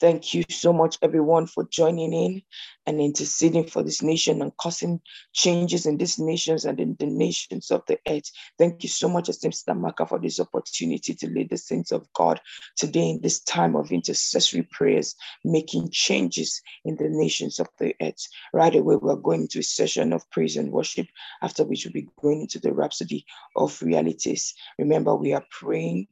Thank 0.00 0.34
you 0.34 0.42
so 0.50 0.72
much, 0.72 0.98
everyone, 1.02 1.46
for 1.46 1.64
joining 1.70 2.12
in 2.12 2.42
and 2.86 3.00
interceding 3.00 3.66
for 3.66 3.82
this 3.82 4.02
nation 4.02 4.42
and 4.42 4.56
causing 4.56 5.00
changes 5.32 5.86
in 5.86 5.96
these 5.96 6.18
nations 6.18 6.64
and 6.64 6.80
in 6.80 6.96
the 6.98 7.06
nations 7.06 7.70
of 7.70 7.82
the 7.86 7.98
earth. 8.08 8.30
Thank 8.58 8.82
you 8.82 8.88
so 8.88 9.08
much, 9.08 9.28
Esteem 9.28 9.52
Stamaka, 9.52 10.08
for 10.08 10.18
this 10.18 10.40
opportunity 10.40 11.14
to 11.14 11.28
lead 11.28 11.50
the 11.50 11.56
saints 11.56 11.92
of 11.92 12.12
God 12.14 12.40
today 12.76 13.10
in 13.10 13.20
this 13.22 13.40
time 13.40 13.76
of 13.76 13.92
intercessory 13.92 14.68
prayers, 14.72 15.14
making 15.44 15.90
changes 15.90 16.60
in 16.84 16.96
the 16.96 17.08
nations 17.08 17.60
of 17.60 17.68
the 17.78 17.94
earth. 18.02 18.26
Right 18.52 18.74
away, 18.74 18.96
we're 18.96 19.16
going 19.16 19.42
into 19.42 19.60
a 19.60 19.62
session 19.62 20.12
of 20.12 20.28
praise 20.30 20.56
and 20.56 20.72
worship, 20.72 21.06
after 21.42 21.64
which 21.64 21.84
we'll 21.84 21.92
be 21.92 22.08
going 22.20 22.42
into 22.42 22.58
the 22.58 22.72
rhapsody 22.72 23.24
of 23.56 23.80
realities. 23.82 24.54
Remember, 24.78 25.14
we 25.14 25.32
are 25.32 25.44
praying 25.50 26.08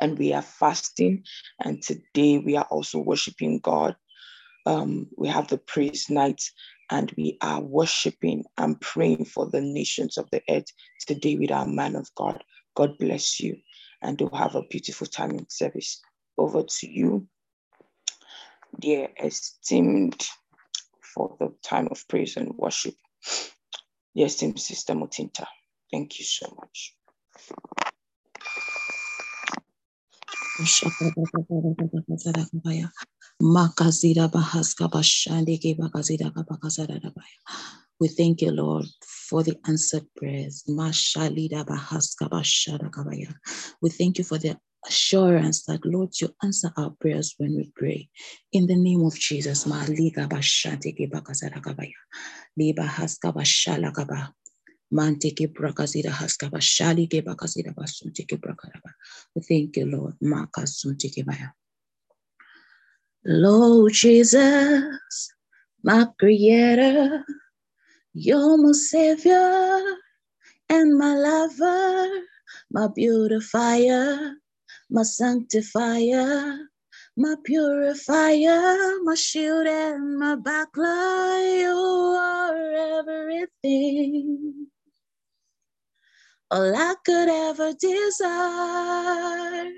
and 0.00 0.18
we 0.18 0.32
are 0.32 0.42
fasting. 0.42 1.24
And 1.60 1.82
today 1.82 2.38
we 2.38 2.56
are 2.56 2.66
also 2.70 2.98
worshiping 2.98 3.60
God. 3.60 3.96
Um, 4.66 5.06
we 5.16 5.28
have 5.28 5.48
the 5.48 5.58
praise 5.58 6.10
night 6.10 6.42
and 6.90 7.12
we 7.16 7.38
are 7.42 7.60
worshiping 7.60 8.44
and 8.56 8.80
praying 8.80 9.24
for 9.26 9.48
the 9.48 9.60
nations 9.60 10.18
of 10.18 10.28
the 10.30 10.42
earth 10.48 10.66
today 11.06 11.36
with 11.36 11.50
our 11.50 11.66
man 11.66 11.96
of 11.96 12.08
God. 12.14 12.42
God 12.76 12.96
bless 12.98 13.40
you 13.40 13.56
and 14.02 14.16
do 14.16 14.28
have 14.32 14.54
a 14.54 14.62
beautiful 14.70 15.06
time 15.06 15.32
in 15.32 15.48
service. 15.48 16.00
Over 16.36 16.62
to 16.62 16.88
you, 16.88 17.26
dear 18.78 19.08
esteemed, 19.22 20.26
for 21.14 21.36
the 21.40 21.52
time 21.64 21.88
of 21.90 22.06
praise 22.08 22.36
and 22.36 22.54
worship. 22.56 22.94
Dear 24.14 24.26
esteemed 24.26 24.60
Sister 24.60 24.94
Mutinta, 24.94 25.46
thank 25.90 26.18
you 26.18 26.24
so 26.24 26.54
much. 26.56 26.94
We 38.00 38.08
thank 38.08 38.42
you, 38.42 38.50
Lord, 38.52 38.86
for 39.28 39.42
the 39.44 39.56
answered 39.66 40.06
prayers. 40.16 40.64
We 40.66 40.74
thank 43.90 44.18
you 44.18 44.24
for 44.24 44.38
the 44.38 44.56
assurance 44.86 45.64
that, 45.66 45.84
Lord, 45.84 46.10
you 46.20 46.28
answer 46.42 46.72
our 46.76 46.90
prayers 47.00 47.34
when 47.38 47.56
we 47.56 47.70
pray. 47.76 48.08
In 48.52 48.66
the 48.66 48.76
name 48.76 49.02
of 49.04 49.14
Jesus, 49.14 49.66
Manteke 54.92 55.52
haskaba 56.10 56.60
shali 56.60 57.08
ke 57.08 57.22
bakazida 57.24 57.74
basunteke 57.74 58.40
thank 59.46 59.76
you, 59.76 59.86
Lord. 59.86 60.14
Baya. 61.26 61.48
Lord 63.24 63.92
Jesus, 63.92 65.32
my 65.82 66.06
creator, 66.18 67.24
you're 68.14 68.56
my 68.56 68.72
savior 68.72 69.82
and 70.70 70.96
my 70.96 71.14
lover, 71.14 72.08
my 72.70 72.88
beautifier, 72.88 74.34
my 74.88 75.02
sanctifier, 75.02 76.58
my 77.16 77.34
purifier, 77.44 79.00
my 79.02 79.14
shield 79.14 79.66
and 79.66 80.18
my 80.18 80.36
backlight. 80.36 81.87
All 86.50 86.74
I 86.74 86.94
could 87.04 87.28
ever 87.28 87.72
desire. 87.74 89.70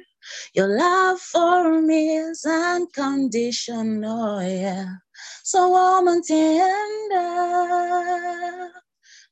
Your 0.54 0.78
love 0.78 1.20
for 1.20 1.82
me 1.82 2.16
is 2.16 2.44
unconditional, 2.46 4.42
yeah. 4.42 4.86
So 5.42 5.68
warm 5.70 6.08
and 6.08 6.24
tender, 6.24 7.20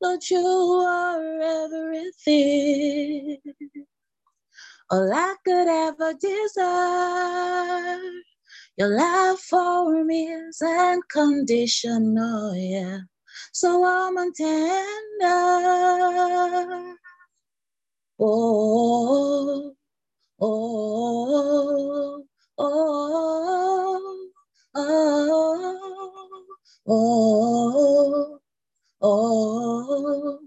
Lord, 0.02 0.20
you 0.30 0.38
are 0.86 1.40
everything. 1.64 3.38
All 4.90 5.12
I 5.12 5.34
could 5.44 5.68
ever 5.68 6.14
desire. 6.14 8.00
Your 8.76 8.88
love 8.96 9.38
for 9.40 10.04
me 10.04 10.26
is 10.26 10.60
unconditional, 10.62 12.56
yeah. 12.56 12.98
So 13.52 13.78
warm 13.80 14.16
and 14.18 14.34
tender. 14.34 15.28
Oh, 18.20 19.74
oh, 20.40 22.24
oh, 22.58 24.24
oh, 24.74 25.88
oh, 26.86 28.40
oh, 29.00 30.40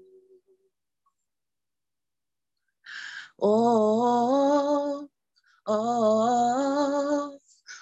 Oh, 3.47 5.07
oh, 5.67 7.37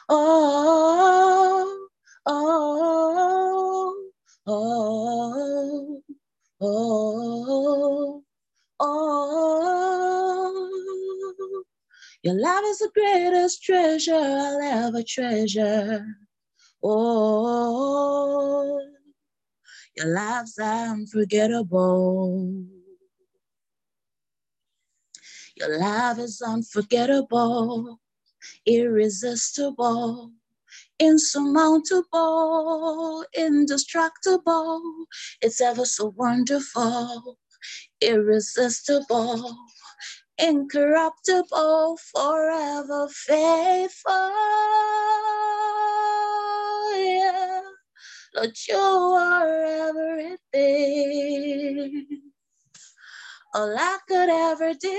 oh, 0.10 1.88
oh, 2.26 4.10
oh, 4.46 6.02
oh, 6.60 8.24
oh. 8.82 10.70
Your 12.24 12.36
love 12.36 12.66
is 12.66 12.80
the 12.80 12.92
greatest 12.94 13.64
treasure 13.64 14.16
I'll 14.16 14.60
ever 14.62 15.02
treasure. 15.08 16.06
Oh, 16.84 18.82
your 19.96 20.14
love's 20.14 20.60
unforgettable. 20.60 22.83
Your 25.56 25.80
love 25.80 26.20
is 26.20 26.42
unforgettable, 26.42 28.00
irresistible, 28.66 30.32
insurmountable, 31.00 33.26
indestructible. 33.36 34.82
It's 35.42 35.62
ever 35.62 35.86
so 35.86 36.14
wonderful, 36.18 37.38
irresistible, 38.02 39.56
incorruptible, 40.40 41.98
forever 41.98 43.08
faithful. 43.10 44.32
Yeah. 46.96 47.62
Lord, 48.36 48.58
you 48.68 48.78
are 48.78 49.66
everything 50.56 52.33
all 53.54 53.76
I 53.78 53.98
could 54.08 54.30
ever 54.30 54.74
desire. 54.74 54.94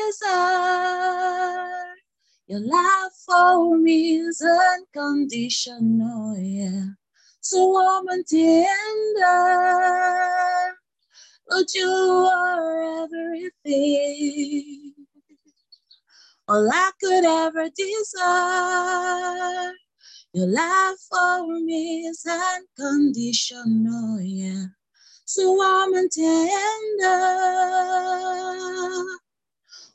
Your 2.46 2.60
love 2.60 3.12
for 3.26 3.78
me 3.78 4.16
is 4.18 4.42
unconditional, 4.42 6.36
yeah. 6.38 6.84
So 7.40 7.66
warm 7.68 8.08
and 8.08 8.26
tender. 8.26 8.46
Lord, 11.50 11.66
you 11.74 11.88
are 11.88 13.04
everything. 13.04 14.94
All 16.48 16.68
I 16.70 16.90
could 17.00 17.24
ever 17.24 17.68
desire. 17.70 19.72
Your 20.34 20.46
love 20.48 20.96
for 21.10 21.46
me 21.60 22.06
is 22.06 22.26
unconditional, 22.26 24.20
yeah 24.20 24.64
so 25.34 25.52
warm 25.52 25.94
and 25.94 26.10
tender. 26.12 27.08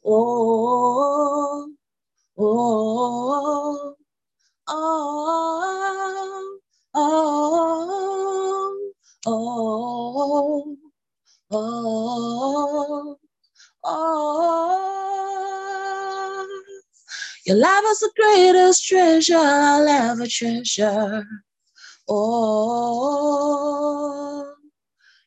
Oh, 0.05 1.71
oh, 2.37 3.95
oh, 3.95 3.95
oh, 4.67 6.59
oh, 9.25 10.77
oh, 11.51 13.17
oh. 13.85 14.59
Your 17.45 17.55
love 17.55 17.83
is 17.87 17.99
the 17.99 18.11
greatest 18.17 18.85
treasure 18.85 19.37
I'll 19.37 19.87
ever 19.87 20.27
treasure. 20.27 21.25
Oh, 22.09 23.98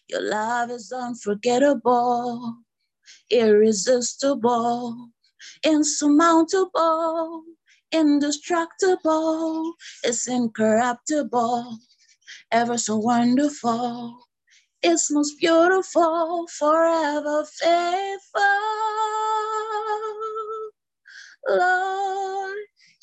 Your 0.09 0.21
love 0.21 0.71
is 0.71 0.91
unforgettable, 0.91 2.57
irresistible, 3.29 5.09
insurmountable, 5.63 7.43
indestructible, 7.91 9.73
it's 10.03 10.27
incorruptible, 10.27 11.77
ever 12.51 12.77
so 12.77 12.97
wonderful. 12.97 14.27
It's 14.81 15.11
most 15.11 15.39
beautiful, 15.39 16.47
forever 16.47 17.45
faithful. 17.45 18.41
Lord, 21.49 22.18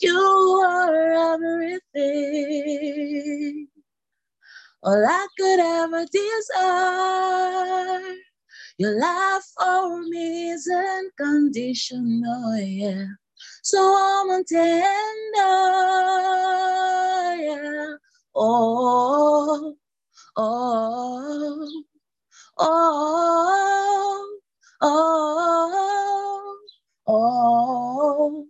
you 0.00 0.62
are 0.64 1.34
everything. 1.34 3.68
All 4.82 5.04
I 5.06 5.26
could 5.38 5.60
ever 5.60 6.06
desire. 6.06 8.16
Your 8.78 9.00
love 9.00 9.42
for 9.58 10.02
me 10.02 10.50
is 10.50 10.68
unconditional, 10.68 12.56
yeah. 12.58 13.06
So 13.62 13.78
warm 13.80 14.30
and 14.30 14.46
tender, 14.46 14.72
yeah. 17.42 17.96
Oh, 18.34 19.76
Oh, 20.36 21.84
oh, 22.58 24.40
oh, 24.82 24.82
oh, 24.82 26.58
oh 27.08 28.46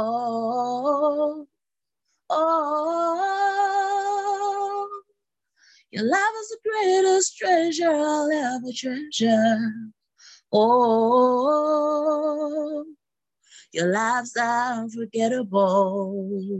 oh, 0.00 1.46
oh. 2.30 3.28
Your 5.90 6.04
love 6.04 6.34
is 6.40 6.48
the 6.48 6.58
greatest 6.68 7.36
treasure 7.38 7.90
I'll 7.90 8.30
ever 8.30 8.70
treasure. 8.76 9.72
Oh, 10.52 11.64
your 13.72 13.90
love's 13.92 14.36
unforgettable. 14.36 16.52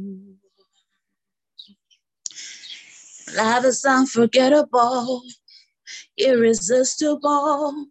Love 3.36 3.66
is 3.66 3.84
unforgettable, 3.84 5.22
irresistible, 6.16 7.86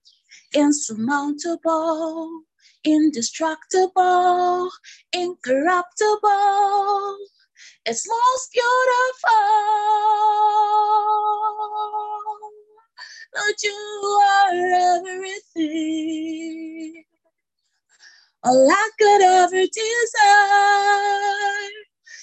insurmountable 0.53 2.41
indestructible, 2.83 4.69
incorruptible. 5.13 7.17
It's 7.85 8.07
most 8.07 8.51
beautiful. 8.53 9.31
Lord, 13.35 13.55
you 13.63 14.19
are 14.23 14.97
everything. 14.97 17.03
All 18.43 18.69
I 18.71 18.89
could 18.99 19.21
ever 19.21 19.67
desire. 19.67 19.77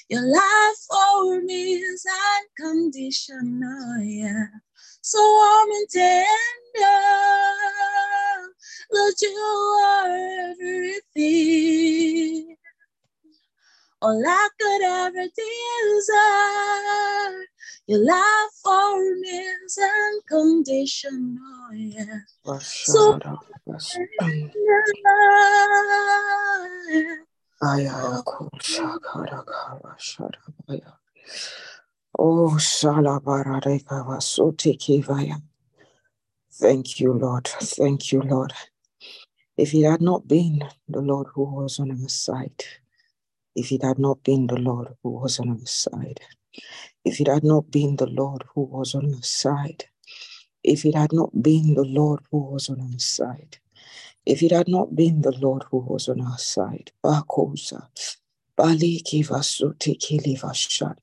Your 0.08 0.22
love 0.22 0.76
for 0.88 1.40
me 1.42 1.74
is 1.76 2.04
unconditional, 2.60 3.98
yeah. 4.02 4.46
So 5.02 5.18
warm 5.20 5.70
and 5.70 5.88
tender. 5.90 6.24
Lord, 8.92 9.14
you 9.20 9.80
are 9.84 10.50
everything. 10.50 12.56
All 14.02 14.22
I 14.26 14.48
could 14.60 14.82
ever 14.82 15.26
desire. 15.96 17.44
Your 17.86 18.00
love 18.04 18.50
for 18.62 19.14
me 19.16 19.38
is 19.64 19.78
unconditional, 20.22 21.72
yeah. 21.74 22.18
So, 22.84 23.18
Oh. 32.16 32.22
Thank 36.52 37.00
you, 37.00 37.12
Lord. 37.12 37.48
Thank 37.48 38.12
you, 38.12 38.22
Lord. 38.22 38.52
If 39.56 39.72
it 39.74 39.84
had 39.84 40.00
not 40.02 40.28
been 40.28 40.64
the 40.88 41.00
Lord 41.00 41.28
who 41.34 41.44
was 41.44 41.78
on 41.80 41.92
our 41.92 42.08
side, 42.08 42.64
if 43.56 43.72
it 43.72 43.82
had 43.84 43.98
not 44.00 44.24
been 44.24 44.48
the 44.48 44.56
Lord 44.56 44.88
who 45.02 45.10
was 45.10 45.40
on 45.40 45.50
our 45.50 45.66
side, 45.66 46.20
if 47.04 47.20
it 47.20 47.28
had 47.28 47.44
not 47.44 47.70
been 47.70 47.96
the 47.96 48.06
Lord 48.06 48.44
who 48.54 48.62
was 48.62 48.94
on 48.96 49.14
our 49.14 49.22
side, 49.22 49.84
if 50.64 50.84
it 50.84 50.96
had 50.96 51.12
not 51.12 51.42
been 51.42 51.74
the 51.74 51.84
Lord 51.84 52.20
who 52.30 52.38
was 52.38 52.70
on 52.70 52.80
our 52.80 52.98
side, 52.98 53.58
if 54.26 54.42
it 54.42 54.52
had 54.52 54.68
not 54.68 54.96
been 54.96 55.22
the 55.22 55.32
Lord 55.32 55.64
who 55.70 55.78
was 55.78 56.08
on 56.08 56.20
our 56.20 56.38
side, 56.38 56.92
Bakosa, 57.04 57.88
Bali 58.56 59.02
Kivasuti 59.06 59.98
Kilivashana. 59.98 60.96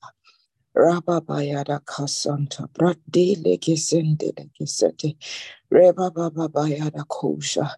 Rababayada 0.76 1.80
Kasanta, 1.84 2.68
Brade 2.72 3.36
Lekisende 3.44 4.32
Lekisete, 4.34 5.16
Reba 5.70 6.10
Baba 6.10 6.48
Bayada 6.48 7.04
Kosha, 7.06 7.70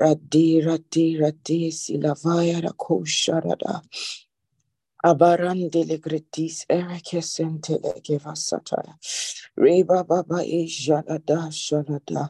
Radi 0.00 0.62
Radi 0.64 1.18
Radi 1.20 1.68
Silavayada 1.72 2.72
Kosha 2.76 3.42
Rada. 3.44 3.82
Abarandele 5.04 5.98
gretis 6.00 6.66
erekesentele 6.70 8.02
gevasataya. 8.04 8.94
Reba 9.56 10.04
baba 10.04 10.44
e 10.44 10.66
jalada 10.66 11.50
shalada. 11.52 12.28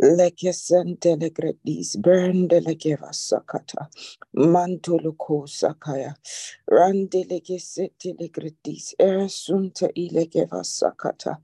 Lekesentele 0.00 1.30
gretis 1.32 1.96
berndele 1.96 2.74
gevasakata. 2.76 3.88
Mantolo 4.36 5.12
ko 5.18 5.46
sakaya. 5.46 6.14
Randele 6.70 7.40
gesetele 7.42 8.28
gretis 8.32 8.94
eresunta 9.00 9.88
ile 9.96 10.26
gevasakata. 10.26 11.38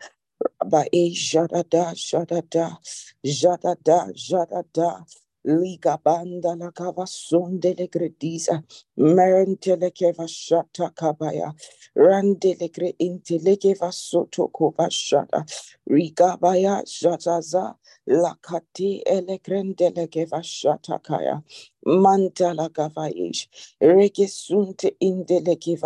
Ba 0.67 0.85
e 0.93 1.11
jadada 1.15 1.95
jadada 1.95 2.79
jadada 3.25 4.13
jadada. 4.15 5.05
Liga 5.45 5.99
banda 6.05 6.55
la 6.57 6.71
cava 6.73 7.07
sonde 7.07 7.75
le 7.79 7.89
gredisa, 7.89 8.63
merente 8.99 9.77
le 9.81 9.91
keva 9.91 10.27
shata 10.29 10.91
kabaya, 10.95 11.53
rande 11.97 12.57
le 12.61 12.69
gre 12.69 12.93
inte 13.01 13.39
le 13.43 13.57
keva 13.57 13.93
soto 13.93 14.49
koba 14.49 14.91
shata, 14.91 15.45
riga 15.89 16.37
baya 16.41 16.83
shataza, 16.87 17.77
la 17.98 17.98
kati 18.43 19.03
ele 19.07 19.39
grande 19.39 19.91
le 19.97 20.09
keva 20.09 20.43
shata 20.43 20.99
kaya, 21.03 21.43
manta 21.87 22.55
la 22.55 22.69
gavaish, 22.69 23.49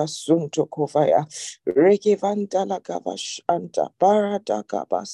sunto 0.09 0.67
kovaya, 0.69 1.27
reke 1.69 2.19
vanda 2.21 2.65
la 2.67 2.81
gava 2.81 3.17
shanta, 3.19 3.91
parada 4.01 4.65
gaba 4.67 5.05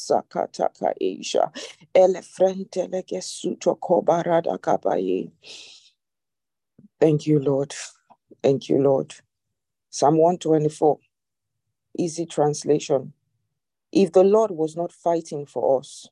Elefrente 1.94 2.88
legesuto 2.88 3.76
kobarada 3.80 4.58
kabaye. 4.58 5.32
Thank 7.00 7.26
you, 7.26 7.40
Lord. 7.40 7.74
Thank 8.42 8.68
you, 8.70 8.82
Lord. 8.82 9.14
Psalm 9.90 10.18
124, 10.18 10.98
easy 11.98 12.26
translation. 12.26 13.12
If 13.92 14.12
the 14.12 14.24
Lord 14.24 14.52
was 14.52 14.76
not 14.76 14.92
fighting 14.92 15.46
for 15.46 15.80
us, 15.80 16.08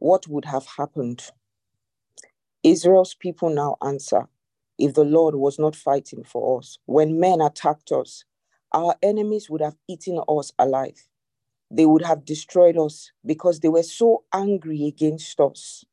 what 0.00 0.28
would 0.28 0.46
have 0.46 0.66
happened? 0.78 1.24
Israel's 2.62 3.14
people 3.14 3.50
now 3.50 3.76
answer 3.84 4.28
if 4.78 4.94
the 4.94 5.04
Lord 5.04 5.34
was 5.36 5.58
not 5.58 5.76
fighting 5.76 6.24
for 6.24 6.58
us, 6.58 6.78
when 6.86 7.20
men 7.20 7.40
attacked 7.40 7.92
us, 7.92 8.24
our 8.72 8.96
enemies 9.02 9.50
would 9.50 9.62
have 9.62 9.76
eaten 9.88 10.20
us 10.28 10.52
alive. 10.58 11.06
They 11.70 11.86
would 11.86 12.02
have 12.04 12.24
destroyed 12.24 12.78
us 12.78 13.12
because 13.26 13.60
they 13.60 13.68
were 13.68 13.82
so 13.84 14.24
angry 14.34 14.86
against 14.86 15.40
us. 15.40 15.84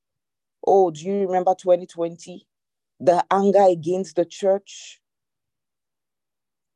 Oh, 0.65 0.91
do 0.91 1.01
you 1.05 1.21
remember 1.27 1.55
2020? 1.55 2.47
The 2.99 3.25
anger 3.31 3.65
against 3.69 4.15
the 4.17 4.25
church? 4.25 5.01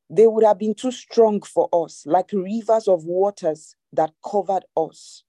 They 0.09 0.27
would 0.27 0.45
have 0.45 0.59
been 0.59 0.75
too 0.75 0.91
strong 0.91 1.41
for 1.41 1.69
us, 1.73 2.05
like 2.05 2.31
rivers 2.33 2.87
of 2.87 3.05
waters 3.05 3.75
that 3.93 4.11
covered 4.25 4.65
us. 4.77 5.23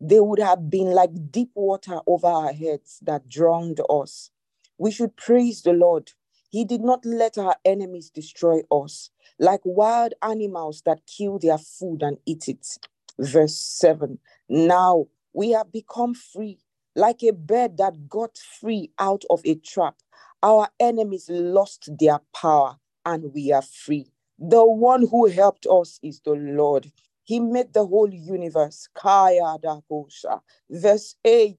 They 0.00 0.20
would 0.20 0.38
have 0.40 0.70
been 0.70 0.92
like 0.92 1.32
deep 1.32 1.50
water 1.54 2.00
over 2.06 2.26
our 2.26 2.52
heads 2.52 2.98
that 3.02 3.28
drowned 3.28 3.80
us. 3.90 4.30
We 4.78 4.90
should 4.90 5.16
praise 5.16 5.62
the 5.62 5.72
Lord. 5.72 6.12
He 6.50 6.64
did 6.64 6.82
not 6.82 7.04
let 7.04 7.38
our 7.38 7.56
enemies 7.64 8.10
destroy 8.10 8.60
us, 8.70 9.10
like 9.38 9.60
wild 9.64 10.14
animals 10.22 10.82
that 10.86 11.06
kill 11.06 11.38
their 11.38 11.58
food 11.58 12.02
and 12.02 12.18
eat 12.26 12.48
it. 12.48 12.78
Verse 13.18 13.58
7 13.58 14.18
Now 14.48 15.06
we 15.32 15.50
have 15.52 15.72
become 15.72 16.14
free 16.14 16.58
like 16.94 17.22
a 17.22 17.32
bird 17.32 17.76
that 17.78 18.08
got 18.08 18.38
free 18.38 18.90
out 18.98 19.24
of 19.30 19.40
a 19.44 19.54
trap. 19.56 19.96
Our 20.42 20.68
enemies 20.80 21.28
lost 21.30 21.90
their 21.98 22.20
power 22.34 22.76
and 23.04 23.32
we 23.34 23.52
are 23.52 23.62
free. 23.62 24.06
The 24.38 24.64
one 24.64 25.06
who 25.08 25.26
helped 25.26 25.66
us 25.66 25.98
is 26.02 26.20
the 26.20 26.32
Lord. 26.32 26.92
He 27.26 27.40
made 27.40 27.72
the 27.72 27.84
whole 27.84 28.08
universe. 28.08 28.88
Kaya 28.94 29.58
Dakosha. 29.58 30.40
Verse 30.70 31.16
8. 31.24 31.58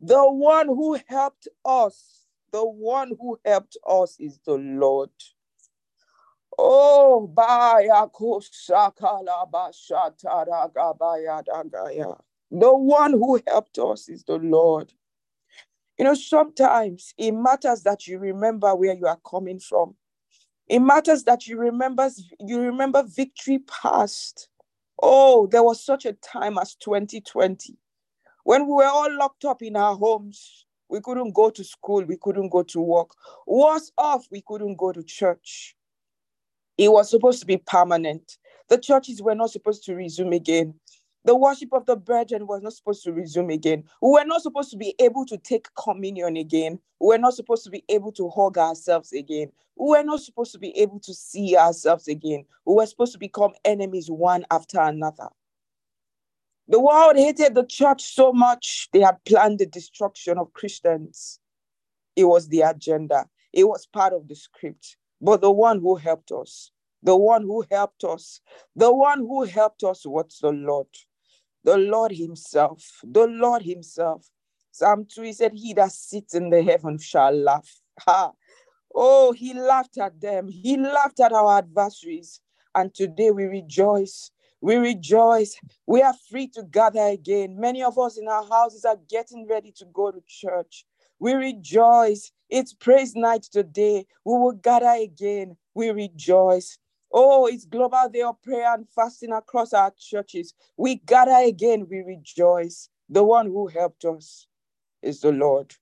The 0.00 0.28
one 0.28 0.66
who 0.66 0.98
helped 1.06 1.46
us, 1.64 2.26
the 2.50 2.66
one 2.66 3.12
who 3.20 3.38
helped 3.44 3.76
us 3.86 4.16
is 4.18 4.40
the 4.44 4.54
Lord. 4.54 5.10
Oh, 6.58 7.28
Baya 7.28 8.08
Dagaya. 11.44 12.18
The 12.50 12.76
one 12.76 13.12
who 13.12 13.40
helped 13.46 13.78
us 13.78 14.08
is 14.08 14.24
the 14.24 14.38
Lord. 14.38 14.92
You 15.96 16.06
know, 16.06 16.14
sometimes 16.14 17.14
it 17.16 17.30
matters 17.30 17.84
that 17.84 18.08
you 18.08 18.18
remember 18.18 18.74
where 18.74 18.94
you 18.96 19.06
are 19.06 19.20
coming 19.24 19.60
from. 19.60 19.94
It 20.66 20.80
matters 20.80 21.22
that 21.24 21.46
you 21.46 21.56
remember 21.56 22.10
you 22.40 22.58
remember 22.58 23.04
victory 23.04 23.60
past. 23.60 24.48
Oh, 25.02 25.46
there 25.46 25.62
was 25.62 25.84
such 25.84 26.06
a 26.06 26.12
time 26.14 26.58
as 26.58 26.74
2020 26.76 27.76
when 28.44 28.66
we 28.66 28.72
were 28.72 28.86
all 28.86 29.14
locked 29.16 29.44
up 29.44 29.62
in 29.62 29.76
our 29.76 29.96
homes. 29.96 30.66
We 30.88 31.00
couldn't 31.00 31.32
go 31.32 31.50
to 31.50 31.64
school, 31.64 32.04
we 32.04 32.16
couldn't 32.16 32.50
go 32.50 32.62
to 32.62 32.80
work. 32.80 33.10
Worse 33.46 33.90
off, 33.98 34.26
we 34.30 34.42
couldn't 34.46 34.76
go 34.76 34.92
to 34.92 35.02
church. 35.02 35.74
It 36.76 36.90
was 36.90 37.10
supposed 37.10 37.40
to 37.40 37.46
be 37.46 37.56
permanent. 37.56 38.38
The 38.68 38.78
churches 38.78 39.22
were 39.22 39.34
not 39.34 39.50
supposed 39.50 39.84
to 39.84 39.94
resume 39.94 40.32
again. 40.32 40.74
The 41.26 41.34
worship 41.34 41.72
of 41.72 41.86
the 41.86 41.96
brethren 41.96 42.46
was 42.46 42.60
not 42.60 42.74
supposed 42.74 43.02
to 43.04 43.12
resume 43.12 43.48
again. 43.48 43.84
We 44.02 44.10
were 44.10 44.26
not 44.26 44.42
supposed 44.42 44.70
to 44.72 44.76
be 44.76 44.94
able 44.98 45.24
to 45.26 45.38
take 45.38 45.68
communion 45.74 46.36
again. 46.36 46.78
We 47.00 47.08
were 47.08 47.18
not 47.18 47.32
supposed 47.32 47.64
to 47.64 47.70
be 47.70 47.82
able 47.88 48.12
to 48.12 48.28
hug 48.28 48.58
ourselves 48.58 49.10
again. 49.14 49.50
We 49.76 49.88
were 49.88 50.04
not 50.04 50.20
supposed 50.20 50.52
to 50.52 50.58
be 50.58 50.76
able 50.78 51.00
to 51.00 51.14
see 51.14 51.56
ourselves 51.56 52.08
again. 52.08 52.44
We 52.66 52.74
were 52.74 52.84
supposed 52.84 53.14
to 53.14 53.18
become 53.18 53.52
enemies 53.64 54.10
one 54.10 54.44
after 54.50 54.78
another. 54.80 55.28
The 56.68 56.80
world 56.80 57.16
hated 57.16 57.54
the 57.54 57.64
church 57.64 58.02
so 58.02 58.32
much, 58.32 58.88
they 58.92 59.00
had 59.00 59.22
planned 59.24 59.58
the 59.58 59.66
destruction 59.66 60.38
of 60.38 60.52
Christians. 60.52 61.40
It 62.16 62.24
was 62.24 62.48
the 62.48 62.62
agenda, 62.62 63.28
it 63.52 63.64
was 63.64 63.86
part 63.86 64.12
of 64.12 64.28
the 64.28 64.34
script. 64.34 64.96
But 65.20 65.40
the 65.40 65.50
one 65.50 65.80
who 65.80 65.96
helped 65.96 66.32
us, 66.32 66.70
the 67.02 67.16
one 67.16 67.42
who 67.42 67.64
helped 67.70 68.04
us, 68.04 68.40
the 68.76 68.92
one 68.92 69.20
who 69.20 69.44
helped 69.44 69.84
us 69.84 70.06
was 70.06 70.38
the 70.40 70.52
Lord 70.52 70.86
the 71.64 71.78
Lord 71.78 72.12
Himself, 72.12 73.00
the 73.02 73.26
Lord 73.26 73.62
Himself. 73.62 74.28
Psalm 74.70 75.06
2, 75.08 75.22
he 75.22 75.32
said, 75.32 75.52
He 75.54 75.72
that 75.74 75.92
sits 75.92 76.34
in 76.34 76.50
the 76.50 76.62
heaven 76.62 76.98
shall 76.98 77.32
laugh. 77.32 77.68
Ha. 78.00 78.32
Oh, 78.94 79.32
He 79.32 79.54
laughed 79.54 79.98
at 79.98 80.20
them. 80.20 80.48
He 80.48 80.76
laughed 80.76 81.20
at 81.20 81.32
our 81.32 81.58
adversaries. 81.58 82.40
And 82.74 82.92
today 82.92 83.30
we 83.30 83.44
rejoice. 83.44 84.30
We 84.60 84.76
rejoice. 84.76 85.56
We 85.86 86.02
are 86.02 86.14
free 86.30 86.48
to 86.54 86.62
gather 86.64 87.06
again. 87.06 87.58
Many 87.58 87.82
of 87.82 87.98
us 87.98 88.18
in 88.18 88.26
our 88.28 88.46
houses 88.48 88.84
are 88.84 88.98
getting 89.08 89.46
ready 89.46 89.72
to 89.76 89.84
go 89.92 90.10
to 90.10 90.22
church. 90.26 90.84
We 91.20 91.34
rejoice. 91.34 92.32
It's 92.50 92.72
praise 92.74 93.14
night 93.14 93.44
today. 93.44 94.06
We 94.24 94.38
will 94.38 94.52
gather 94.52 94.94
again. 95.00 95.56
We 95.74 95.90
rejoice. 95.90 96.78
Oh, 97.16 97.46
it's 97.46 97.64
Global 97.64 98.08
Day 98.12 98.22
of 98.22 98.42
Prayer 98.42 98.74
and 98.74 98.88
Fasting 98.88 99.30
across 99.30 99.72
our 99.72 99.92
churches. 99.96 100.52
We 100.76 100.96
gather 100.96 101.46
again, 101.46 101.86
we 101.88 101.98
rejoice. 102.00 102.88
The 103.08 103.22
one 103.22 103.46
who 103.46 103.68
helped 103.68 104.04
us 104.04 104.48
is 105.00 105.20
the 105.20 105.30
Lord. 105.30 105.76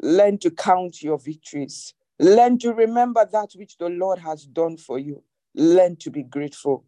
Learn 0.00 0.38
to 0.38 0.50
count 0.50 1.02
your 1.02 1.18
victories. 1.18 1.92
Learn 2.18 2.58
to 2.60 2.72
remember 2.72 3.28
that 3.30 3.50
which 3.54 3.76
the 3.76 3.90
Lord 3.90 4.18
has 4.20 4.46
done 4.46 4.78
for 4.78 4.98
you. 4.98 5.22
Learn 5.54 5.96
to 5.96 6.10
be 6.10 6.22
grateful. 6.22 6.86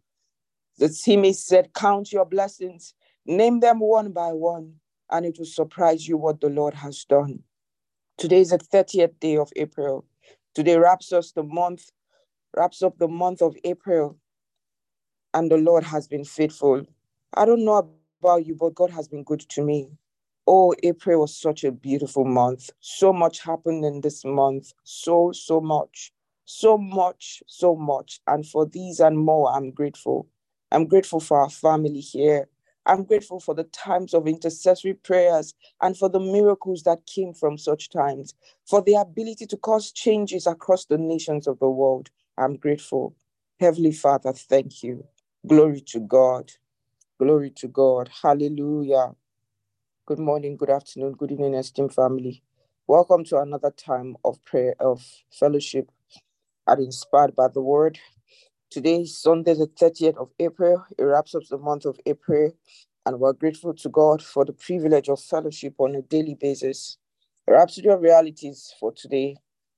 The 0.79 0.89
psalmist 0.89 1.47
said, 1.47 1.75
Count 1.75 2.13
your 2.13 2.25
blessings, 2.25 2.95
name 3.27 3.61
them 3.61 3.81
one 3.81 4.13
by 4.13 4.33
one, 4.33 4.77
and 5.11 5.27
it 5.27 5.37
will 5.39 5.45
surprise 5.45 6.09
you 6.09 6.17
what 6.17 6.41
the 6.41 6.49
Lord 6.49 6.73
has 6.73 7.05
done. 7.05 7.41
Today 8.17 8.41
is 8.41 8.51
the 8.51 8.59
30th 8.59 9.21
day 9.21 9.37
of 9.37 9.53
April. 9.57 10.07
Today 10.55 10.79
wraps 10.79 11.13
us 11.13 11.33
the 11.33 11.43
month 11.43 11.91
wraps 12.57 12.83
up 12.83 12.99
the 12.99 13.09
month 13.09 13.43
of 13.43 13.57
April, 13.65 14.17
and 15.35 15.51
the 15.51 15.57
Lord 15.57 15.85
has 15.85 16.09
been 16.09 16.25
faithful. 16.25 16.83
I 17.35 17.45
don't 17.45 17.65
know 17.65 17.91
about 18.21 18.47
you, 18.47 18.55
but 18.57 18.75
God 18.75 18.91
has 18.91 19.09
been 19.09 19.23
good 19.23 19.41
to 19.51 19.63
me. 19.63 19.91
Oh, 20.47 20.75
April 20.83 21.21
was 21.21 21.37
such 21.37 21.63
a 21.65 21.71
beautiful 21.73 22.25
month. 22.25 22.71
So 22.81 23.13
much 23.13 23.41
happened 23.43 23.85
in 23.85 24.01
this 24.01 24.25
month. 24.25 24.73
So, 24.83 25.31
so 25.33 25.61
much. 25.61 26.13
So 26.45 26.77
much, 26.77 27.43
so 27.47 27.77
much. 27.77 28.21
And 28.27 28.45
for 28.45 28.67
these 28.67 28.99
and 28.99 29.17
more, 29.19 29.53
I'm 29.55 29.71
grateful. 29.71 30.27
I'm 30.73 30.87
grateful 30.87 31.21
for 31.21 31.41
our 31.41 31.51
family 31.51 32.01
here. 32.01 32.49
I'm 32.87 33.05
grateful 33.05 33.39
for 33.39 33.55
the 33.55 33.65
times 33.65 34.15
of 34.15 34.27
intercessory 34.27 34.95
prayers 34.95 35.55
and 35.83 35.97
for 35.97 36.09
the 36.09 36.19
miracles 36.19 36.83
that 36.85 37.07
came 37.07 37.33
from 37.35 37.59
such 37.59 37.91
times, 37.91 38.35
for 38.67 38.83
the 38.83 38.95
ability 38.95 39.47
to 39.47 39.57
cause 39.59 39.93
changes 39.93 40.47
across 40.49 40.87
the 40.87 40.99
nations 40.99 41.47
of 41.47 41.61
the 41.61 41.69
world. 41.71 42.09
I'm 42.39 42.57
grateful. 42.57 43.15
Heavenly 43.61 43.93
Father, 43.93 44.33
thank 44.33 44.83
you. 44.83 45.05
Glory 45.47 45.81
to 45.89 46.01
God. 46.01 46.53
Glory 47.21 47.51
to 47.57 47.69
God. 47.69 48.11
Hallelujah. 48.23 49.13
Good 50.07 50.19
morning, 50.21 50.57
good 50.57 50.71
afternoon, 50.71 51.15
good 51.15 51.33
evening, 51.33 51.55
esteemed 51.55 51.95
family. 51.95 52.43
Welcome 52.89 53.25
to 53.27 53.39
another 53.41 53.71
time 53.71 54.17
of 54.25 54.45
prayer, 54.45 54.75
of 54.81 55.05
fellowship 55.33 55.91
and 56.67 56.81
inspired 56.85 57.37
by 57.37 57.49
the 57.49 57.63
word. 57.63 57.99
Today 58.71 59.03
is 59.03 59.19
Sunday, 59.19 59.55
the 59.55 59.69
30th 59.69 60.19
of 60.19 60.31
April. 60.41 60.85
It 60.99 61.05
wraps 61.05 61.35
up 61.35 61.45
the 61.51 61.59
month 61.59 61.87
of 61.87 61.99
April, 62.07 62.53
and 63.07 63.21
we're 63.21 63.33
grateful 63.33 63.75
to 63.75 63.89
God 63.89 64.23
for 64.23 64.45
the 64.45 64.53
privilege 64.53 65.09
of 65.09 65.21
fellowship 65.23 65.75
on 65.79 65.95
a 65.95 66.03
daily 66.03 66.35
basis. 66.35 66.99
Rhapsody 67.49 67.89
of 67.91 68.03
realities 68.03 68.75
for 68.81 68.93
today. 68.93 69.37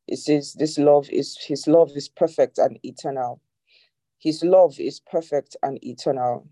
It 0.08 0.18
says, 0.18 0.54
This 0.54 0.78
love 0.78 1.10
is 1.10 1.38
his 1.46 1.68
love 1.68 1.92
is 1.96 2.08
perfect 2.08 2.58
and 2.58 2.80
eternal. 2.84 3.40
His 4.18 4.44
love 4.44 4.80
is 4.80 5.00
perfect 5.00 5.56
and 5.62 5.78
eternal. 5.84 6.48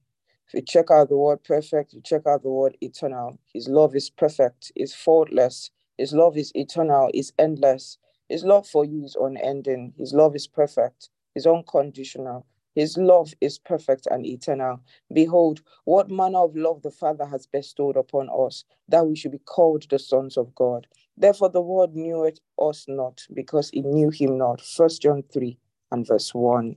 If 0.48 0.54
you 0.54 0.62
check 0.62 0.90
out 0.90 1.08
the 1.10 1.16
word 1.18 1.44
perfect, 1.44 1.94
you 1.94 2.02
check 2.02 2.22
out 2.26 2.42
the 2.42 2.50
word 2.50 2.76
eternal. 2.82 3.38
His 3.54 3.68
love 3.68 3.96
is 3.96 4.10
perfect, 4.10 4.72
is 4.76 4.94
faultless. 4.94 5.70
His 5.98 6.12
love 6.14 6.36
is 6.38 6.52
eternal, 6.56 7.10
is 7.14 7.32
endless. 7.38 7.98
His 8.28 8.44
love 8.44 8.68
for 8.68 8.84
you 8.84 9.04
is 9.04 9.16
unending. 9.20 9.94
His 9.98 10.14
love 10.14 10.36
is 10.36 10.46
perfect, 10.46 11.10
is 11.34 11.46
unconditional. 11.46 12.46
His 12.76 12.98
love 12.98 13.34
is 13.42 13.58
perfect 13.58 14.08
and 14.12 14.26
eternal. 14.26 14.80
Behold, 15.12 15.62
what 15.86 16.10
manner 16.10 16.40
of 16.40 16.56
love 16.56 16.82
the 16.82 16.92
Father 16.92 17.26
has 17.26 17.48
bestowed 17.48 17.96
upon 17.98 18.30
us, 18.30 18.64
that 18.88 19.06
we 19.08 19.16
should 19.16 19.32
be 19.32 19.40
called 19.40 19.86
the 19.90 20.00
sons 20.00 20.38
of 20.38 20.54
God. 20.56 20.88
Therefore, 21.18 21.50
the 21.50 21.62
world 21.62 21.96
knew 21.96 22.24
it 22.24 22.40
us 22.60 22.86
not, 22.88 23.22
because 23.34 23.70
it 23.74 23.84
knew 23.86 24.10
him 24.10 24.38
not. 24.38 24.62
First 24.62 25.02
John 25.02 25.24
3 25.32 25.58
and 25.92 26.06
verse 26.06 26.34
1. 26.34 26.76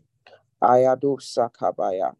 Ayadu 0.63 1.19
Sakabaya. 1.21 2.15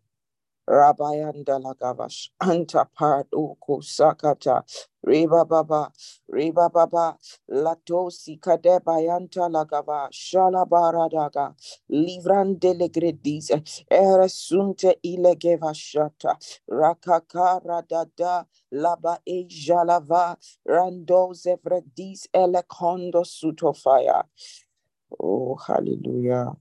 Rabayanda 0.70 1.60
Lagavash, 1.62 2.30
Anta 2.42 2.88
Parduku 3.00 3.82
Sakata, 3.84 4.64
Reba 5.04 5.46
Baba, 5.46 5.92
Reba 6.30 6.70
Baba, 6.70 7.18
Latosi 7.52 8.40
Kadebayanta 8.40 9.50
Lagava, 9.52 10.10
Shalabaradaga, 10.14 11.56
Livran 11.92 12.60
delegredis, 12.60 13.52
Eresunte 13.92 14.96
ilegeva 15.06 15.74
shata, 15.76 16.38
Rakakara 16.72 17.84
dada, 17.88 18.46
Laba 18.74 19.20
e 19.28 19.46
jalava, 19.46 20.38
Rando 20.68 21.34
zevredis 21.34 22.28
elekondo 22.34 23.24
sutofaya. 23.26 24.24
Oh, 25.20 25.56
hallelujah. 25.56 26.54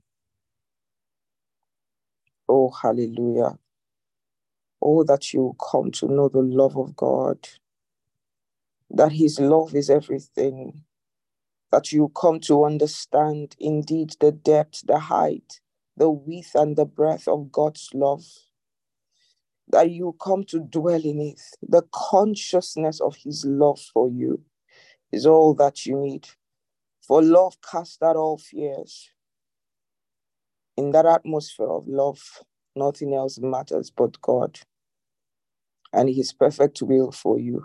Oh, 2.49 2.71
hallelujah. 2.71 3.59
Oh, 4.83 5.05
that 5.05 5.35
you 5.35 5.57
come 5.71 5.91
to 5.93 6.07
know 6.07 6.29
the 6.29 6.41
love 6.43 6.77
of 6.77 6.97
God, 6.97 7.49
that 8.91 9.13
His 9.13 9.41
love 9.41 9.75
is 9.75 9.91
everything, 9.91 10.85
that 11.73 11.93
you 11.93 12.11
come 12.15 12.41
to 12.41 12.65
understand 12.65 13.57
indeed 13.59 14.17
the 14.21 14.33
depth, 14.33 14.87
the 14.87 14.99
height, 14.99 15.61
the 15.97 16.11
width, 16.11 16.55
and 16.55 16.77
the 16.77 16.87
breadth 16.87 17.29
of 17.29 17.53
God's 17.53 17.91
love, 17.95 18.25
that 19.69 19.91
you 19.91 20.17
come 20.21 20.45
to 20.45 20.61
dwell 20.61 21.03
in 21.05 21.21
it. 21.21 21.41
The 21.63 21.83
consciousness 21.93 23.01
of 23.01 23.17
His 23.17 23.45
love 23.45 23.81
for 23.93 24.09
you 24.09 24.43
is 25.13 25.27
all 25.27 25.55
that 25.55 25.87
you 25.87 25.97
need. 25.99 26.29
For 27.03 27.23
love 27.23 27.59
casts 27.63 28.03
out 28.03 28.17
all 28.17 28.39
fears. 28.39 29.11
In 30.77 30.93
that 30.93 31.07
atmosphere 31.07 31.69
of 31.69 31.89
love, 31.89 32.21
nothing 32.79 33.15
else 33.15 33.39
matters 33.41 33.91
but 33.91 34.21
God 34.23 34.61
and 35.93 36.09
his 36.11 36.33
perfect 36.33 36.83
will 36.83 37.13
for 37.13 37.39
you. 37.39 37.65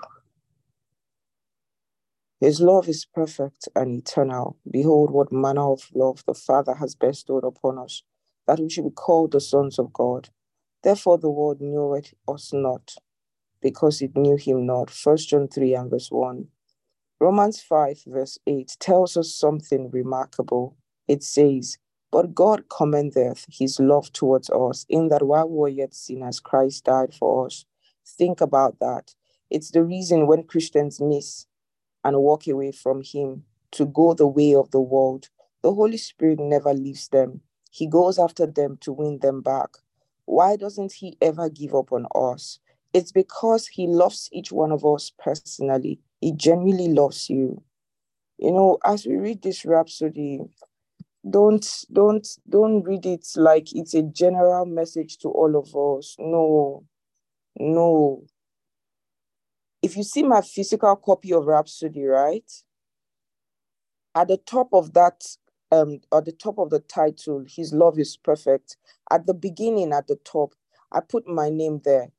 His 2.40 2.62
love 2.62 2.90
is 2.90 3.06
perfect 3.06 3.70
and 3.76 4.00
eternal. 4.00 4.58
Behold, 4.70 5.12
what 5.12 5.32
manner 5.32 5.72
of 5.72 5.90
love 5.96 6.24
the 6.28 6.34
Father 6.34 6.76
has 6.76 6.96
bestowed 6.96 7.44
upon 7.46 7.80
us, 7.80 8.04
that 8.48 8.60
we 8.60 8.70
should 8.70 8.86
be 8.86 8.92
called 8.92 9.32
the 9.32 9.42
sons 9.42 9.80
of 9.80 9.94
God. 9.94 10.30
Therefore, 10.84 11.18
the 11.18 11.32
world 11.32 11.62
knew 11.62 11.94
it 11.96 12.14
us 12.28 12.52
not, 12.54 12.96
because 13.62 14.02
it 14.02 14.16
knew 14.18 14.38
him 14.38 14.66
not. 14.66 14.90
First 14.90 15.30
John 15.30 15.48
3 15.48 15.76
and 15.76 15.90
verse 15.92 16.10
1. 16.12 16.48
Romans 17.20 17.62
5, 17.62 18.04
verse 18.08 18.40
8 18.48 18.78
tells 18.80 19.18
us 19.18 19.34
something 19.34 19.90
remarkable. 19.92 20.78
It 21.08 21.24
says, 21.24 21.78
But 22.14 22.36
God 22.36 22.70
commendeth 22.70 23.48
his 23.50 23.80
love 23.80 24.14
towards 24.14 24.48
us, 24.52 24.86
in 24.88 25.08
that 25.10 25.24
while 25.24 25.50
we 25.50 25.58
were 25.58 25.68
yet 25.68 25.96
sinners, 25.96 26.40
Christ 26.40 26.84
died 26.84 27.12
for 27.12 27.48
us. 27.48 27.66
Think 28.06 28.40
about 28.40 28.80
that. 28.80 29.16
It's 29.50 29.72
the 29.72 29.84
reason 29.84 30.28
when 30.28 30.44
Christians 30.44 31.02
miss 31.02 31.48
and 32.04 32.16
walk 32.20 32.46
away 32.46 32.72
from 32.72 33.02
Him 33.02 33.46
to 33.72 33.88
go 33.88 34.14
the 34.14 34.28
way 34.28 34.54
of 34.54 34.70
the 34.70 34.80
world, 34.80 35.30
the 35.64 35.74
Holy 35.74 35.98
Spirit 35.98 36.40
never 36.40 36.72
leaves 36.72 37.08
them. 37.08 37.42
He 37.72 37.88
goes 37.88 38.20
after 38.20 38.46
them 38.46 38.78
to 38.82 38.94
win 38.94 39.18
them 39.18 39.42
back. 39.42 39.70
Why 40.26 40.56
doesn't 40.56 40.92
He 40.92 41.18
ever 41.20 41.50
give 41.50 41.74
up 41.74 41.92
on 41.92 42.06
us? 42.14 42.60
It's 42.94 43.12
because 43.12 43.66
He 43.66 43.88
loves 43.88 44.30
each 44.32 44.52
one 44.52 44.72
of 44.72 44.86
us 44.86 45.12
personally. 45.18 46.00
He 46.22 46.32
genuinely 46.32 46.90
loves 46.90 47.28
you. 47.28 47.64
You 48.38 48.52
know, 48.52 48.78
as 48.86 49.08
we 49.08 49.16
read 49.16 49.42
this 49.42 49.66
rhapsody, 49.66 50.42
don't 51.30 51.86
don't 51.94 52.28
don't 52.50 52.84
read 52.84 53.06
it 53.06 53.28
like 53.38 53.74
it's 53.76 53.94
a 53.96 54.04
general 54.04 54.66
message 54.66 55.18
to 55.20 55.30
all 55.30 55.56
of 55.58 55.76
us. 55.76 56.16
No, 56.20 56.86
no. 57.60 58.26
If 59.82 59.98
you 59.98 60.04
see 60.04 60.24
my 60.24 60.42
physical 60.42 60.96
copy 60.98 61.34
of 61.34 61.46
Rhapsody, 61.48 62.06
right? 62.06 62.52
At 64.16 64.28
the 64.28 64.38
top 64.38 64.70
of 64.74 64.94
that, 64.94 65.24
um, 65.72 66.02
at 66.14 66.26
the 66.26 66.34
top 66.34 66.60
of 66.60 66.70
the 66.70 66.80
title, 66.80 67.46
His 67.48 67.74
Love 67.74 67.98
is 68.00 68.18
Perfect. 68.18 68.78
At 69.12 69.26
the 69.26 69.34
beginning, 69.34 69.94
at 69.94 70.08
the 70.08 70.18
top, 70.18 70.54
I 70.92 71.00
put 71.02 71.28
my 71.28 71.50
name 71.50 71.82
there. 71.86 72.10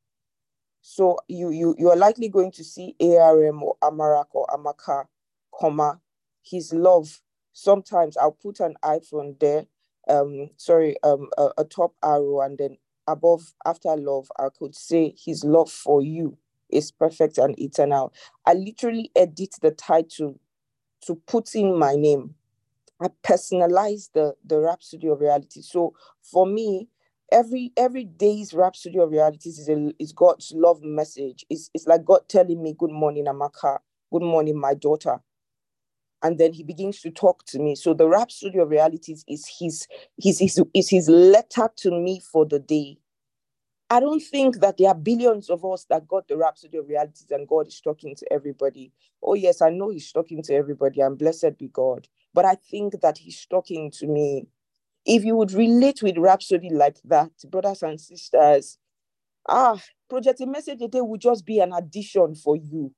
So 0.82 1.18
you 1.28 1.50
you 1.50 1.76
you 1.78 1.90
are 1.90 1.96
likely 1.96 2.28
going 2.28 2.52
to 2.52 2.64
see 2.64 2.96
ARM 3.00 3.62
or 3.62 3.76
Amarak 3.82 4.26
or 4.32 4.46
Amaka, 4.48 5.06
comma, 5.54 6.00
His 6.44 6.72
Love. 6.74 7.20
Sometimes 7.54 8.18
I'll 8.18 8.32
put 8.32 8.60
an 8.60 8.76
iPhone 8.84 9.40
there, 9.40 9.66
um, 10.08 10.50
sorry, 10.58 10.96
um, 11.04 11.30
a, 11.38 11.50
a 11.60 11.64
top 11.64 11.94
arrow, 12.04 12.42
and 12.42 12.58
then 12.58 12.78
above 13.08 13.54
after 13.66 13.96
love, 13.96 14.28
I 14.40 14.48
could 14.58 14.76
say 14.76 15.14
his 15.18 15.44
love 15.44 15.70
for 15.72 16.02
you 16.02 16.38
is 16.70 16.92
perfect 16.92 17.38
and 17.38 17.58
eternal. 17.60 18.14
I 18.46 18.54
literally 18.54 19.12
edit 19.16 19.56
the 19.62 19.72
title 19.72 20.40
to 21.02 21.16
put 21.26 21.54
in 21.56 21.78
my 21.78 21.96
name. 21.96 22.36
I 23.00 23.08
personalize 23.24 24.10
the, 24.14 24.34
the 24.44 24.60
Rhapsody 24.60 25.08
of 25.08 25.20
Reality. 25.20 25.62
So 25.62 25.94
for 26.22 26.46
me, 26.46 26.88
every 27.32 27.72
every 27.76 28.04
day's 28.04 28.54
Rhapsody 28.54 28.98
of 28.98 29.10
Realities 29.10 29.58
is, 29.58 29.68
a, 29.68 29.92
is 29.98 30.12
God's 30.12 30.52
love 30.56 30.82
message. 30.82 31.46
It's, 31.50 31.70
it's 31.74 31.86
like 31.86 32.04
God 32.04 32.22
telling 32.28 32.62
me, 32.62 32.74
Good 32.78 32.92
morning, 32.92 33.26
Amaka. 33.26 33.78
Good 34.12 34.22
morning, 34.22 34.58
my 34.60 34.74
daughter 34.74 35.18
and 36.24 36.38
then 36.38 36.54
he 36.54 36.64
begins 36.64 37.00
to 37.02 37.10
talk 37.10 37.44
to 37.44 37.58
me. 37.58 37.74
So 37.74 37.92
the 37.92 38.08
Rhapsody 38.08 38.58
of 38.58 38.70
Realities 38.70 39.24
is 39.28 39.46
his, 39.60 39.86
his, 40.18 40.38
his, 40.40 40.60
is 40.72 40.88
his 40.88 41.08
letter 41.08 41.68
to 41.76 41.90
me 41.90 42.18
for 42.32 42.46
the 42.46 42.58
day. 42.58 42.96
I 43.90 44.00
don't 44.00 44.22
think 44.22 44.60
that 44.60 44.78
there 44.78 44.88
are 44.88 44.94
billions 44.94 45.50
of 45.50 45.66
us 45.66 45.84
that 45.90 46.08
got 46.08 46.26
the 46.26 46.38
Rhapsody 46.38 46.78
of 46.78 46.88
Realities 46.88 47.26
and 47.30 47.46
God 47.46 47.68
is 47.68 47.78
talking 47.78 48.16
to 48.16 48.32
everybody. 48.32 48.90
Oh, 49.22 49.34
yes, 49.34 49.60
I 49.60 49.68
know 49.68 49.90
he's 49.90 50.10
talking 50.10 50.42
to 50.44 50.54
everybody, 50.54 51.02
and 51.02 51.18
blessed 51.18 51.58
be 51.58 51.68
God. 51.68 52.08
But 52.32 52.46
I 52.46 52.54
think 52.54 53.00
that 53.02 53.18
he's 53.18 53.44
talking 53.44 53.90
to 53.92 54.06
me. 54.06 54.46
If 55.04 55.24
you 55.24 55.36
would 55.36 55.52
relate 55.52 56.02
with 56.02 56.16
Rhapsody 56.16 56.70
like 56.70 56.96
that, 57.04 57.32
brothers 57.50 57.82
and 57.82 58.00
sisters, 58.00 58.78
ah, 59.46 59.78
Project 60.08 60.40
a 60.40 60.46
Message 60.46 60.80
a 60.80 60.88
Day 60.88 61.02
would 61.02 61.20
just 61.20 61.44
be 61.44 61.60
an 61.60 61.74
addition 61.74 62.34
for 62.34 62.56
you 62.56 62.94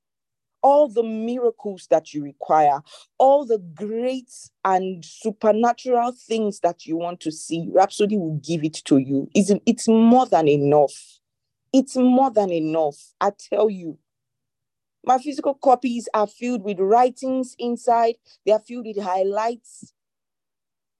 all 0.67 0.89
the 0.89 1.01
miracles 1.01 1.87
that 1.89 2.13
you 2.13 2.21
require, 2.21 2.81
all 3.17 3.45
the 3.45 3.57
great 3.57 4.29
and 4.65 5.05
supernatural 5.05 6.11
things 6.11 6.59
that 6.59 6.85
you 6.85 6.97
want 6.97 7.21
to 7.21 7.31
see, 7.31 7.69
Rhapsody 7.71 8.17
will 8.17 8.41
give 8.45 8.65
it 8.65 8.73
to 8.83 8.97
you. 8.97 9.29
It's, 9.33 9.49
it's 9.65 9.87
more 9.87 10.25
than 10.25 10.49
enough. 10.49 11.19
It's 11.71 11.95
more 11.95 12.31
than 12.31 12.51
enough. 12.51 12.97
I 13.21 13.31
tell 13.49 13.69
you. 13.69 13.97
My 15.05 15.19
physical 15.19 15.53
copies 15.53 16.09
are 16.13 16.27
filled 16.27 16.63
with 16.63 16.79
writings 16.81 17.55
inside, 17.57 18.15
they 18.45 18.51
are 18.51 18.59
filled 18.59 18.87
with 18.87 19.01
highlights. 19.01 19.93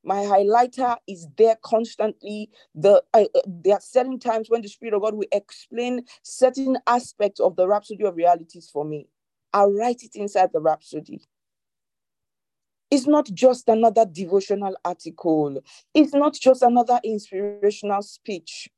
My 0.01 0.23
highlighter 0.23 0.95
is 1.09 1.27
there 1.37 1.57
constantly. 1.61 2.49
The 2.73 3.03
uh, 3.13 3.25
there 3.45 3.73
are 3.73 3.81
certain 3.81 4.17
times 4.17 4.49
when 4.49 4.61
the 4.61 4.69
Spirit 4.69 4.93
of 4.93 5.01
God 5.01 5.15
will 5.15 5.27
explain 5.33 6.05
certain 6.23 6.77
aspects 6.87 7.41
of 7.41 7.57
the 7.57 7.67
rhapsody 7.67 8.05
of 8.05 8.15
realities 8.15 8.69
for 8.71 8.85
me. 8.85 9.09
I'll 9.53 9.73
write 9.73 10.03
it 10.03 10.15
inside 10.15 10.49
the 10.53 10.59
Rhapsody. 10.59 11.21
It's 12.89 13.07
not 13.07 13.25
just 13.33 13.67
another 13.67 14.05
devotional 14.05 14.75
article. 14.85 15.61
It's 15.93 16.13
not 16.13 16.33
just 16.33 16.61
another 16.61 16.99
inspirational 17.03 18.01
speech. 18.01 18.69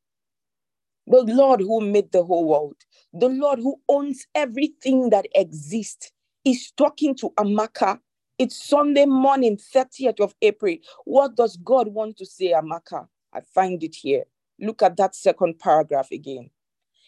The 1.06 1.24
Lord 1.24 1.62
who 1.62 1.82
made 1.82 2.12
the 2.12 2.24
whole 2.24 2.46
world, 2.46 2.76
the 3.14 3.30
Lord 3.30 3.60
who 3.60 3.80
owns 3.88 4.26
everything 4.36 5.10
that 5.10 5.28
exists, 5.36 6.12
is 6.46 6.72
talking 6.78 7.16
to 7.16 7.30
Amaka. 7.32 8.00
It's 8.38 8.64
Sunday 8.64 9.06
morning, 9.06 9.58
30th 9.58 10.22
of 10.22 10.34
April. 10.42 10.78
What 11.06 11.36
does 11.36 11.58
God 11.58 11.90
want 11.90 12.18
to 12.18 12.26
say, 12.26 12.54
Amaka? 12.54 13.08
I 13.34 13.42
find 13.42 13.84
it 13.84 13.96
here. 13.96 14.24
Look 14.60 14.82
at 14.82 14.98
that 14.98 15.16
second 15.16 15.60
paragraph 15.60 16.12
again. 16.12 16.50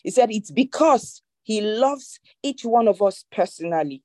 He 0.04 0.12
said, 0.12 0.32
It's 0.32 0.52
because 0.52 1.22
he 1.44 1.62
loves 1.62 2.20
each 2.44 2.64
one 2.64 2.88
of 2.88 3.02
us 3.02 3.26
personally. 3.32 4.04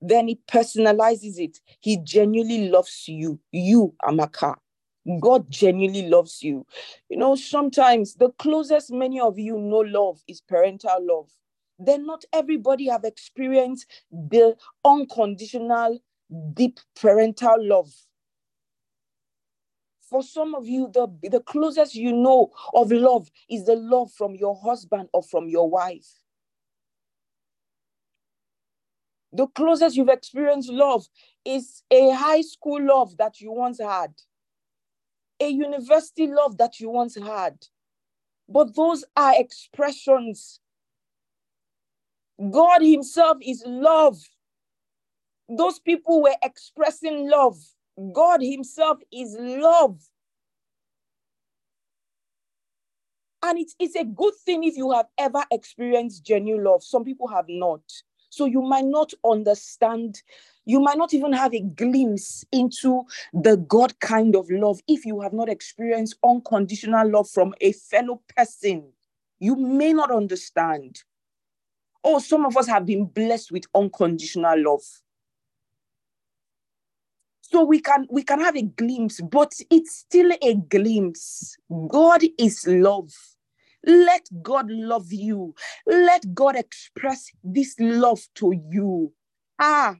Then 0.00 0.28
he 0.28 0.40
personalizes 0.50 1.38
it. 1.38 1.60
He 1.80 1.98
genuinely 1.98 2.68
loves 2.68 3.04
you, 3.06 3.38
you, 3.52 3.94
Amaka. 4.02 4.56
God 5.20 5.50
genuinely 5.50 6.08
loves 6.08 6.42
you. 6.42 6.66
You 7.08 7.16
know, 7.16 7.34
sometimes 7.34 8.14
the 8.14 8.30
closest 8.38 8.92
many 8.92 9.20
of 9.20 9.38
you 9.38 9.58
know 9.58 9.78
love 9.78 10.20
is 10.28 10.40
parental 10.40 10.98
love. 11.00 11.30
Then 11.78 12.06
not 12.06 12.24
everybody 12.32 12.86
have 12.88 13.04
experienced 13.04 13.86
the 14.10 14.56
unconditional, 14.84 15.98
deep 16.54 16.78
parental 17.00 17.56
love. 17.58 17.92
For 20.00 20.22
some 20.22 20.54
of 20.54 20.68
you, 20.68 20.90
the, 20.92 21.08
the 21.30 21.40
closest 21.40 21.94
you 21.94 22.12
know 22.12 22.50
of 22.74 22.92
love 22.92 23.30
is 23.48 23.64
the 23.64 23.76
love 23.76 24.12
from 24.12 24.34
your 24.34 24.54
husband 24.54 25.08
or 25.12 25.22
from 25.22 25.48
your 25.48 25.68
wife. 25.68 26.21
The 29.32 29.46
closest 29.46 29.96
you've 29.96 30.08
experienced 30.08 30.70
love 30.70 31.06
is 31.44 31.82
a 31.90 32.10
high 32.10 32.42
school 32.42 32.82
love 32.82 33.16
that 33.16 33.40
you 33.40 33.52
once 33.52 33.80
had, 33.80 34.12
a 35.40 35.48
university 35.48 36.26
love 36.26 36.58
that 36.58 36.80
you 36.80 36.90
once 36.90 37.16
had. 37.16 37.56
But 38.48 38.74
those 38.76 39.04
are 39.16 39.32
expressions. 39.34 40.60
God 42.50 42.82
Himself 42.82 43.38
is 43.40 43.62
love. 43.66 44.18
Those 45.48 45.78
people 45.78 46.22
were 46.22 46.36
expressing 46.42 47.28
love. 47.30 47.56
God 48.12 48.42
Himself 48.42 48.98
is 49.10 49.34
love. 49.38 50.02
And 53.44 53.58
it's, 53.58 53.74
it's 53.78 53.96
a 53.96 54.04
good 54.04 54.34
thing 54.44 54.62
if 54.64 54.76
you 54.76 54.92
have 54.92 55.06
ever 55.18 55.42
experienced 55.50 56.24
genuine 56.24 56.64
love. 56.64 56.84
Some 56.84 57.04
people 57.04 57.28
have 57.28 57.46
not. 57.48 57.82
So 58.32 58.46
you 58.46 58.62
might 58.62 58.86
not 58.86 59.12
understand, 59.26 60.22
you 60.64 60.80
might 60.80 60.96
not 60.96 61.12
even 61.12 61.34
have 61.34 61.52
a 61.52 61.60
glimpse 61.60 62.46
into 62.50 63.02
the 63.34 63.58
God 63.58 64.00
kind 64.00 64.34
of 64.34 64.50
love 64.50 64.80
if 64.88 65.04
you 65.04 65.20
have 65.20 65.34
not 65.34 65.50
experienced 65.50 66.16
unconditional 66.24 67.10
love 67.10 67.28
from 67.28 67.54
a 67.60 67.72
fellow 67.72 68.22
person. 68.34 68.90
You 69.38 69.54
may 69.56 69.92
not 69.92 70.10
understand. 70.10 71.02
Oh, 72.02 72.20
some 72.20 72.46
of 72.46 72.56
us 72.56 72.66
have 72.68 72.86
been 72.86 73.04
blessed 73.04 73.52
with 73.52 73.64
unconditional 73.74 74.64
love 74.64 74.82
so 77.42 77.62
we 77.64 77.80
can 77.80 78.06
we 78.08 78.22
can 78.22 78.40
have 78.40 78.56
a 78.56 78.62
glimpse 78.62 79.20
but 79.20 79.52
it's 79.68 79.94
still 79.96 80.32
a 80.40 80.54
glimpse 80.54 81.58
god 81.88 82.22
is 82.38 82.66
love 82.66 83.12
let 83.84 84.26
god 84.42 84.66
love 84.70 85.12
you 85.12 85.54
let 85.86 86.34
god 86.34 86.56
express 86.56 87.30
this 87.42 87.74
love 87.78 88.20
to 88.34 88.52
you 88.70 89.12
ah 89.58 89.96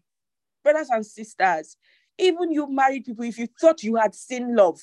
brothers 0.62 0.88
and 0.90 1.04
sisters 1.04 1.76
even 2.18 2.52
you 2.52 2.70
married 2.70 3.04
people 3.04 3.24
if 3.24 3.38
you 3.38 3.48
thought 3.60 3.82
you 3.82 3.96
had 3.96 4.14
seen 4.14 4.54
love 4.54 4.80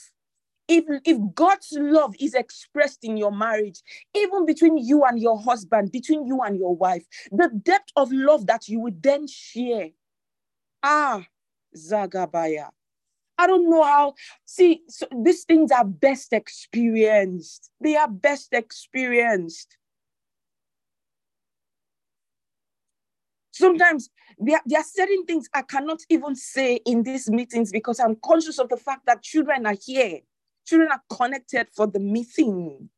if, 0.70 0.86
if 1.04 1.18
God's 1.34 1.70
love 1.72 2.14
is 2.20 2.36
expressed 2.36 3.00
in 3.04 3.18
your 3.18 3.32
marriage, 3.32 3.82
even 4.16 4.46
between 4.46 4.78
you 4.78 5.04
and 5.04 5.20
your 5.20 5.42
husband, 5.42 5.92
between 5.92 6.28
you 6.28 6.42
and 6.42 6.58
your 6.58 6.76
wife, 6.76 7.04
the 7.32 7.50
depth 7.64 7.92
of 7.96 8.12
love 8.12 8.46
that 8.46 8.68
you 8.68 8.80
would 8.80 9.02
then 9.02 9.26
share. 9.28 9.90
Ah, 10.84 11.26
Zagabaya. 11.76 12.70
I 13.40 13.48
don't 13.48 13.70
know 13.70 13.84
how. 13.84 14.16
See, 14.44 14.82
so 14.90 15.08
these 15.24 15.46
things 15.46 15.72
are 15.72 15.86
best 15.86 16.34
experienced. 16.34 17.72
They 17.80 17.96
are 17.96 18.10
best 18.10 18.50
experienced. 18.52 19.78
Sometimes 23.52 24.10
there, 24.38 24.60
there 24.66 24.82
are 24.82 24.86
certain 24.86 25.26
things 25.26 25.48
I 25.54 25.62
cannot 25.62 26.00
even 26.10 26.36
say 26.36 26.82
in 26.86 27.04
these 27.04 27.30
meetings 27.30 27.72
because 27.72 28.02
I'm 28.02 28.18
conscious 28.22 28.60
of 28.60 28.68
the 28.68 28.76
fact 28.76 29.06
that 29.06 29.24
children 29.24 29.66
are 29.66 29.78
here. 29.86 30.20
Children 30.68 30.90
are 30.92 31.02
connected 31.10 31.70
for 31.74 31.88
the 31.88 32.00
meeting. 32.00 32.90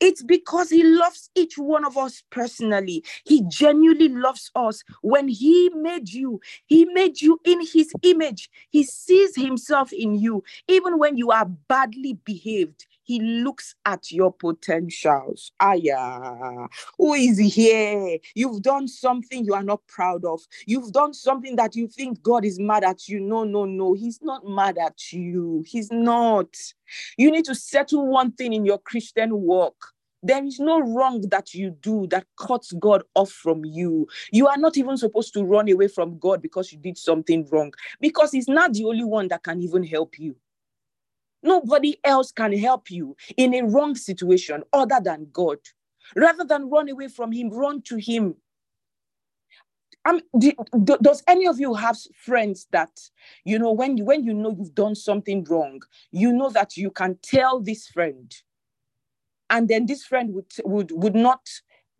It's 0.00 0.22
because 0.22 0.70
he 0.70 0.84
loves 0.84 1.30
each 1.34 1.58
one 1.58 1.84
of 1.84 1.96
us 1.98 2.22
personally. 2.30 3.04
He 3.24 3.42
genuinely 3.48 4.08
loves 4.10 4.50
us. 4.54 4.82
When 5.02 5.28
he 5.28 5.70
made 5.74 6.10
you, 6.10 6.40
he 6.66 6.86
made 6.86 7.20
you 7.22 7.40
in 7.44 7.60
his 7.66 7.92
image. 8.02 8.50
He 8.70 8.84
sees 8.84 9.36
himself 9.36 9.92
in 9.92 10.14
you. 10.16 10.44
Even 10.68 10.98
when 10.98 11.16
you 11.16 11.30
are 11.32 11.46
badly 11.46 12.14
behaved, 12.24 12.86
he 13.08 13.20
looks 13.20 13.74
at 13.86 14.12
your 14.12 14.30
potentials. 14.30 15.50
Aya, 15.58 16.68
who 16.98 17.14
is 17.14 17.38
here? 17.38 18.18
You've 18.34 18.60
done 18.60 18.86
something 18.86 19.46
you 19.46 19.54
are 19.54 19.62
not 19.62 19.80
proud 19.88 20.26
of. 20.26 20.42
You've 20.66 20.92
done 20.92 21.14
something 21.14 21.56
that 21.56 21.74
you 21.74 21.88
think 21.88 22.22
God 22.22 22.44
is 22.44 22.60
mad 22.60 22.84
at 22.84 23.08
you. 23.08 23.18
No, 23.20 23.44
no, 23.44 23.64
no. 23.64 23.94
He's 23.94 24.20
not 24.20 24.46
mad 24.46 24.76
at 24.76 25.10
you. 25.10 25.64
He's 25.66 25.90
not. 25.90 26.54
You 27.16 27.30
need 27.30 27.46
to 27.46 27.54
settle 27.54 28.06
one 28.06 28.32
thing 28.32 28.52
in 28.52 28.66
your 28.66 28.78
Christian 28.78 29.40
walk. 29.40 29.94
There 30.22 30.44
is 30.44 30.60
no 30.60 30.78
wrong 30.80 31.22
that 31.30 31.54
you 31.54 31.70
do 31.70 32.06
that 32.08 32.26
cuts 32.38 32.72
God 32.72 33.04
off 33.14 33.30
from 33.30 33.64
you. 33.64 34.06
You 34.32 34.48
are 34.48 34.58
not 34.58 34.76
even 34.76 34.98
supposed 34.98 35.32
to 35.32 35.44
run 35.44 35.70
away 35.70 35.88
from 35.88 36.18
God 36.18 36.42
because 36.42 36.72
you 36.72 36.78
did 36.78 36.98
something 36.98 37.48
wrong, 37.50 37.72
because 38.02 38.32
He's 38.32 38.48
not 38.48 38.74
the 38.74 38.84
only 38.84 39.04
one 39.04 39.28
that 39.28 39.44
can 39.44 39.62
even 39.62 39.82
help 39.82 40.18
you. 40.18 40.36
Nobody 41.42 41.98
else 42.04 42.32
can 42.32 42.52
help 42.52 42.90
you 42.90 43.16
in 43.36 43.54
a 43.54 43.62
wrong 43.62 43.94
situation 43.94 44.62
other 44.72 45.00
than 45.02 45.28
God. 45.32 45.58
Rather 46.16 46.44
than 46.44 46.70
run 46.70 46.88
away 46.88 47.08
from 47.08 47.32
Him, 47.32 47.50
run 47.50 47.82
to 47.82 47.96
Him. 47.96 48.34
Um, 50.04 50.20
do, 50.38 50.52
do, 50.84 50.96
does 51.02 51.22
any 51.28 51.46
of 51.46 51.60
you 51.60 51.74
have 51.74 51.98
friends 52.24 52.66
that 52.72 52.90
you 53.44 53.58
know 53.58 53.72
when 53.72 53.96
you 53.98 54.04
when 54.04 54.24
you 54.24 54.32
know 54.32 54.54
you've 54.56 54.74
done 54.74 54.94
something 54.94 55.44
wrong, 55.44 55.82
you 56.12 56.32
know 56.32 56.50
that 56.50 56.76
you 56.76 56.90
can 56.90 57.18
tell 57.22 57.60
this 57.60 57.88
friend, 57.88 58.34
and 59.50 59.68
then 59.68 59.86
this 59.86 60.04
friend 60.04 60.32
would 60.34 60.52
would 60.64 60.92
would 60.92 61.14
not 61.14 61.46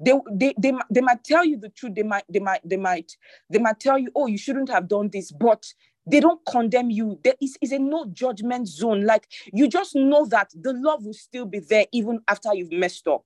they, 0.00 0.12
they 0.30 0.54
they 0.58 0.72
they 0.90 1.00
might 1.00 1.24
tell 1.24 1.44
you 1.44 1.58
the 1.58 1.68
truth 1.70 1.94
they 1.94 2.02
might 2.02 2.24
they 2.28 2.38
might 2.38 2.60
they 2.64 2.76
might 2.76 3.16
they 3.50 3.58
might 3.58 3.80
tell 3.80 3.98
you 3.98 4.10
oh 4.14 4.26
you 4.26 4.38
shouldn't 4.38 4.70
have 4.70 4.88
done 4.88 5.10
this 5.12 5.32
but 5.32 5.66
they 6.10 6.20
don't 6.20 6.40
condemn 6.46 6.90
you. 6.90 7.18
There 7.22 7.34
is, 7.40 7.56
is 7.60 7.72
a 7.72 7.78
no 7.78 8.06
judgment 8.06 8.68
zone. 8.68 9.04
Like 9.04 9.28
you 9.52 9.68
just 9.68 9.94
know 9.94 10.26
that 10.26 10.50
the 10.54 10.72
love 10.72 11.04
will 11.04 11.14
still 11.14 11.46
be 11.46 11.60
there 11.60 11.86
even 11.92 12.20
after 12.28 12.54
you've 12.54 12.72
messed 12.72 13.06
up. 13.06 13.24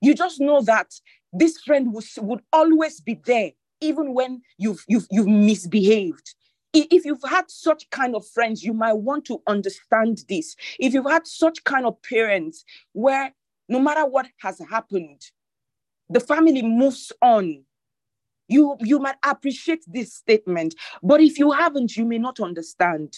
You 0.00 0.14
just 0.14 0.40
know 0.40 0.62
that 0.62 0.92
this 1.32 1.60
friend 1.60 1.92
would, 1.92 2.04
would 2.18 2.40
always 2.52 3.00
be 3.00 3.20
there 3.24 3.52
even 3.80 4.14
when 4.14 4.42
you've, 4.58 4.84
you've, 4.88 5.06
you've 5.10 5.26
misbehaved. 5.26 6.34
If 6.72 7.04
you've 7.04 7.22
had 7.28 7.50
such 7.50 7.90
kind 7.90 8.14
of 8.14 8.26
friends, 8.26 8.62
you 8.62 8.72
might 8.72 8.92
want 8.92 9.24
to 9.26 9.42
understand 9.46 10.22
this. 10.28 10.54
If 10.78 10.94
you've 10.94 11.10
had 11.10 11.26
such 11.26 11.64
kind 11.64 11.84
of 11.84 12.00
parents 12.02 12.64
where 12.92 13.34
no 13.68 13.80
matter 13.80 14.06
what 14.06 14.28
has 14.38 14.60
happened, 14.70 15.20
the 16.08 16.20
family 16.20 16.62
moves 16.62 17.12
on 17.22 17.64
you, 18.50 18.76
you 18.80 18.98
might 18.98 19.16
appreciate 19.24 19.84
this 19.86 20.14
statement, 20.14 20.74
but 21.02 21.20
if 21.20 21.38
you 21.38 21.52
haven't, 21.52 21.96
you 21.96 22.04
may 22.04 22.18
not 22.18 22.40
understand. 22.40 23.16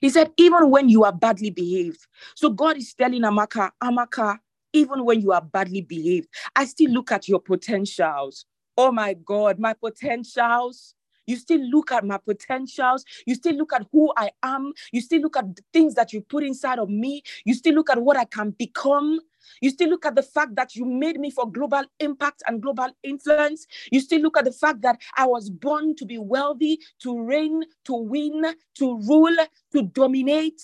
He 0.00 0.10
said, 0.10 0.32
even 0.36 0.70
when 0.70 0.88
you 0.88 1.04
are 1.04 1.12
badly 1.12 1.50
behaved. 1.50 2.06
So 2.34 2.50
God 2.50 2.76
is 2.76 2.92
telling 2.94 3.22
Amaka, 3.22 3.70
Amaka, 3.82 4.38
even 4.72 5.04
when 5.04 5.20
you 5.20 5.32
are 5.32 5.40
badly 5.40 5.80
behaved, 5.80 6.28
I 6.54 6.66
still 6.66 6.90
look 6.90 7.12
at 7.12 7.28
your 7.28 7.40
potentials. 7.40 8.44
Oh 8.76 8.92
my 8.92 9.14
God, 9.14 9.58
my 9.58 9.72
potentials. 9.72 10.94
You 11.26 11.36
still 11.36 11.60
look 11.60 11.92
at 11.92 12.04
my 12.04 12.18
potentials. 12.18 13.04
You 13.26 13.34
still 13.34 13.54
look 13.54 13.72
at 13.72 13.86
who 13.92 14.12
I 14.16 14.30
am. 14.42 14.72
You 14.92 15.00
still 15.00 15.20
look 15.20 15.36
at 15.36 15.56
the 15.56 15.62
things 15.72 15.94
that 15.94 16.12
you 16.12 16.20
put 16.20 16.44
inside 16.44 16.78
of 16.78 16.88
me. 16.88 17.22
You 17.44 17.54
still 17.54 17.74
look 17.74 17.90
at 17.90 18.00
what 18.00 18.16
I 18.16 18.24
can 18.24 18.50
become. 18.50 19.20
You 19.60 19.70
still 19.70 19.90
look 19.90 20.06
at 20.06 20.14
the 20.14 20.22
fact 20.22 20.56
that 20.56 20.74
you 20.74 20.84
made 20.84 21.20
me 21.20 21.30
for 21.30 21.50
global 21.50 21.82
impact 22.00 22.42
and 22.46 22.60
global 22.60 22.88
influence. 23.02 23.66
You 23.90 24.00
still 24.00 24.20
look 24.20 24.36
at 24.36 24.44
the 24.44 24.52
fact 24.52 24.82
that 24.82 25.00
I 25.16 25.26
was 25.26 25.50
born 25.50 25.94
to 25.96 26.04
be 26.04 26.18
wealthy, 26.18 26.80
to 27.00 27.20
reign, 27.22 27.62
to 27.84 27.94
win, 27.94 28.44
to 28.78 28.98
rule, 29.00 29.36
to 29.72 29.82
dominate. 29.82 30.60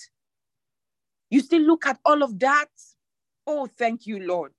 You 1.31 1.41
still 1.41 1.63
look 1.63 1.87
at 1.87 1.99
all 2.05 2.23
of 2.23 2.39
that. 2.41 2.69
Oh, 3.47 3.67
thank 3.67 4.07
you, 4.07 4.21
Lord. 4.21 4.53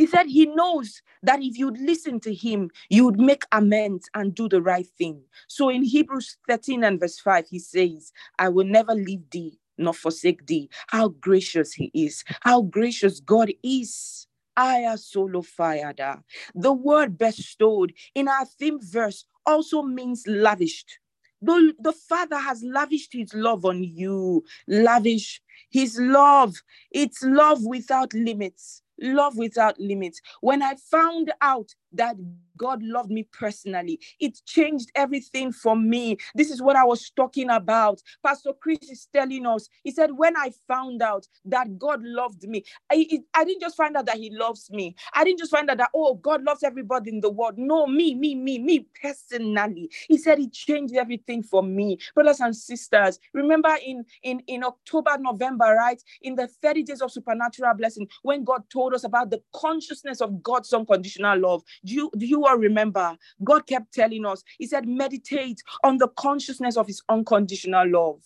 He 0.00 0.08
said 0.08 0.28
he 0.28 0.46
knows 0.46 1.02
that 1.22 1.42
if 1.42 1.58
you'd 1.58 1.78
listen 1.78 2.20
to 2.22 2.34
him, 2.34 2.70
you 2.90 3.04
would 3.04 3.20
make 3.20 3.44
amends 3.52 4.08
and 4.14 4.34
do 4.34 4.48
the 4.48 4.62
right 4.62 4.88
thing. 4.98 5.22
So 5.48 5.68
in 5.68 5.84
Hebrews 5.84 6.38
13 6.48 6.84
and 6.84 6.98
verse 6.98 7.20
5, 7.20 7.48
he 7.50 7.60
says, 7.60 8.12
I 8.40 8.48
will 8.48 8.66
never 8.66 8.94
leave 8.94 9.30
thee 9.30 9.60
nor 9.78 9.94
forsake 9.94 10.46
thee. 10.46 10.70
How 10.88 11.10
gracious 11.10 11.74
he 11.74 11.92
is. 11.94 12.24
How 12.40 12.62
gracious 12.62 13.20
God 13.20 13.52
is. 13.62 14.26
Aya 14.56 14.98
solo 14.98 15.42
fiada. 15.42 16.22
The 16.56 16.72
word 16.72 17.18
bestowed 17.18 17.92
in 18.16 18.28
our 18.28 18.46
theme 18.46 18.80
verse 18.82 19.26
also 19.46 19.82
means 19.82 20.24
lavished. 20.28 21.00
The, 21.42 21.74
the 21.80 21.92
Father 21.92 22.38
has 22.38 22.64
lavished 22.64 23.12
his 23.12 23.34
love 23.34 23.66
on 23.66 23.84
you. 23.84 24.44
Lavish 24.68 25.42
his 25.70 25.98
love. 26.00 26.56
It's 26.92 27.22
love 27.22 27.64
without 27.66 28.14
limits. 28.14 28.82
Love 29.00 29.36
without 29.36 29.78
limits. 29.80 30.20
When 30.40 30.62
I 30.62 30.74
found 30.76 31.32
out 31.40 31.74
that 31.92 32.16
God 32.60 32.82
loved 32.82 33.10
me 33.10 33.26
personally. 33.32 33.98
It 34.20 34.38
changed 34.44 34.90
everything 34.94 35.50
for 35.50 35.74
me. 35.74 36.18
This 36.34 36.50
is 36.50 36.60
what 36.60 36.76
I 36.76 36.84
was 36.84 37.10
talking 37.16 37.48
about. 37.48 38.02
Pastor 38.22 38.52
Chris 38.60 38.78
is 38.82 39.08
telling 39.10 39.46
us, 39.46 39.66
he 39.82 39.90
said, 39.90 40.10
When 40.12 40.36
I 40.36 40.52
found 40.68 41.00
out 41.00 41.26
that 41.46 41.78
God 41.78 42.02
loved 42.02 42.42
me, 42.42 42.64
I, 42.92 43.06
I 43.34 43.44
didn't 43.44 43.62
just 43.62 43.78
find 43.78 43.96
out 43.96 44.04
that 44.06 44.18
he 44.18 44.30
loves 44.30 44.70
me. 44.70 44.94
I 45.14 45.24
didn't 45.24 45.38
just 45.38 45.52
find 45.52 45.70
out 45.70 45.78
that, 45.78 45.88
oh, 45.94 46.16
God 46.16 46.42
loves 46.42 46.62
everybody 46.62 47.10
in 47.10 47.20
the 47.22 47.30
world. 47.30 47.54
No, 47.56 47.86
me, 47.86 48.14
me, 48.14 48.34
me, 48.34 48.58
me 48.58 48.86
personally. 49.00 49.90
He 50.06 50.18
said 50.18 50.38
he 50.38 50.50
changed 50.50 50.94
everything 50.94 51.42
for 51.42 51.62
me. 51.62 51.98
Brothers 52.14 52.40
and 52.40 52.54
sisters, 52.54 53.18
remember 53.32 53.74
in, 53.82 54.04
in, 54.22 54.40
in 54.48 54.64
October, 54.64 55.16
November, 55.18 55.74
right? 55.78 56.02
In 56.20 56.34
the 56.34 56.46
30 56.46 56.82
days 56.82 57.00
of 57.00 57.10
supernatural 57.10 57.72
blessing, 57.74 58.06
when 58.22 58.44
God 58.44 58.64
told 58.70 58.92
us 58.92 59.04
about 59.04 59.30
the 59.30 59.42
consciousness 59.54 60.20
of 60.20 60.42
God's 60.42 60.72
unconditional 60.74 61.38
love, 61.40 61.62
do 61.84 61.94
you, 61.94 62.10
do 62.16 62.26
you 62.26 62.46
all 62.46 62.58
remember? 62.58 63.16
God 63.42 63.66
kept 63.66 63.94
telling 63.94 64.26
us, 64.26 64.42
He 64.58 64.66
said, 64.66 64.86
meditate 64.88 65.62
on 65.84 65.98
the 65.98 66.08
consciousness 66.08 66.76
of 66.76 66.86
His 66.86 67.02
unconditional 67.08 67.88
love. 67.90 68.22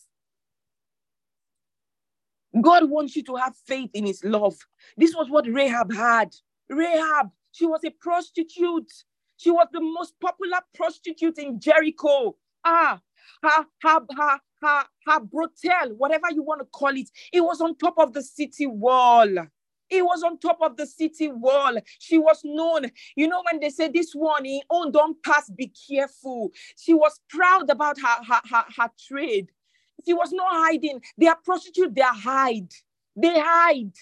God 2.61 2.89
wants 2.89 3.17
you 3.17 3.23
to 3.25 3.37
have 3.37 3.55
faith 3.67 3.91
in 3.95 4.07
His 4.07 4.23
love. 4.25 4.57
This 4.97 5.15
was 5.15 5.29
what 5.31 5.47
Rahab 5.49 5.93
had. 5.93 6.35
Rahab, 6.69 7.31
she 7.53 7.67
was 7.67 7.81
a 7.85 7.91
prostitute. 7.91 8.93
She 9.37 9.51
was 9.51 9.67
the 9.73 9.81
most 9.81 10.15
popular 10.21 10.59
prostitute 10.75 11.39
in 11.39 11.61
Jericho. 11.61 12.37
Ah, 12.65 13.01
her, 13.43 13.67
her, 13.83 14.01
her, 14.17 14.39
her, 14.63 14.85
her 15.07 15.21
brothel, 15.21 15.95
whatever 15.97 16.31
you 16.33 16.43
want 16.43 16.61
to 16.61 16.67
call 16.67 16.97
it, 16.97 17.11
it 17.33 17.41
was 17.41 17.61
on 17.61 17.77
top 17.77 17.95
of 17.99 18.13
the 18.13 18.23
city 18.23 18.67
wall. 18.67 19.29
It 19.91 20.05
was 20.05 20.22
on 20.22 20.39
top 20.39 20.59
of 20.61 20.76
the 20.76 20.87
city 20.87 21.28
wall. 21.28 21.76
She 21.99 22.18
was 22.18 22.41
known. 22.45 22.91
You 23.16 23.28
know, 23.28 23.43
when 23.51 23.61
they 23.61 23.70
say 23.70 23.89
this 23.89 24.12
one, 24.12 24.45
he 24.45 24.62
own 24.70 24.93
don't 24.93 25.22
pass, 25.22 25.51
be 25.51 25.72
careful. 25.89 26.51
She 26.78 26.95
was 26.95 27.20
proud 27.28 27.70
about 27.70 27.99
her, 28.01 28.24
her, 28.26 28.41
her, 28.51 28.64
her 28.76 28.91
trade. 29.09 29.51
She 30.07 30.14
was 30.14 30.32
not 30.32 30.49
hiding. 30.51 31.01
They 31.18 31.26
are 31.26 31.39
prostitute, 31.45 31.95
they 31.95 32.03
are 32.03 32.14
hide. 32.14 32.72
They 33.16 33.39
hide. 33.39 33.93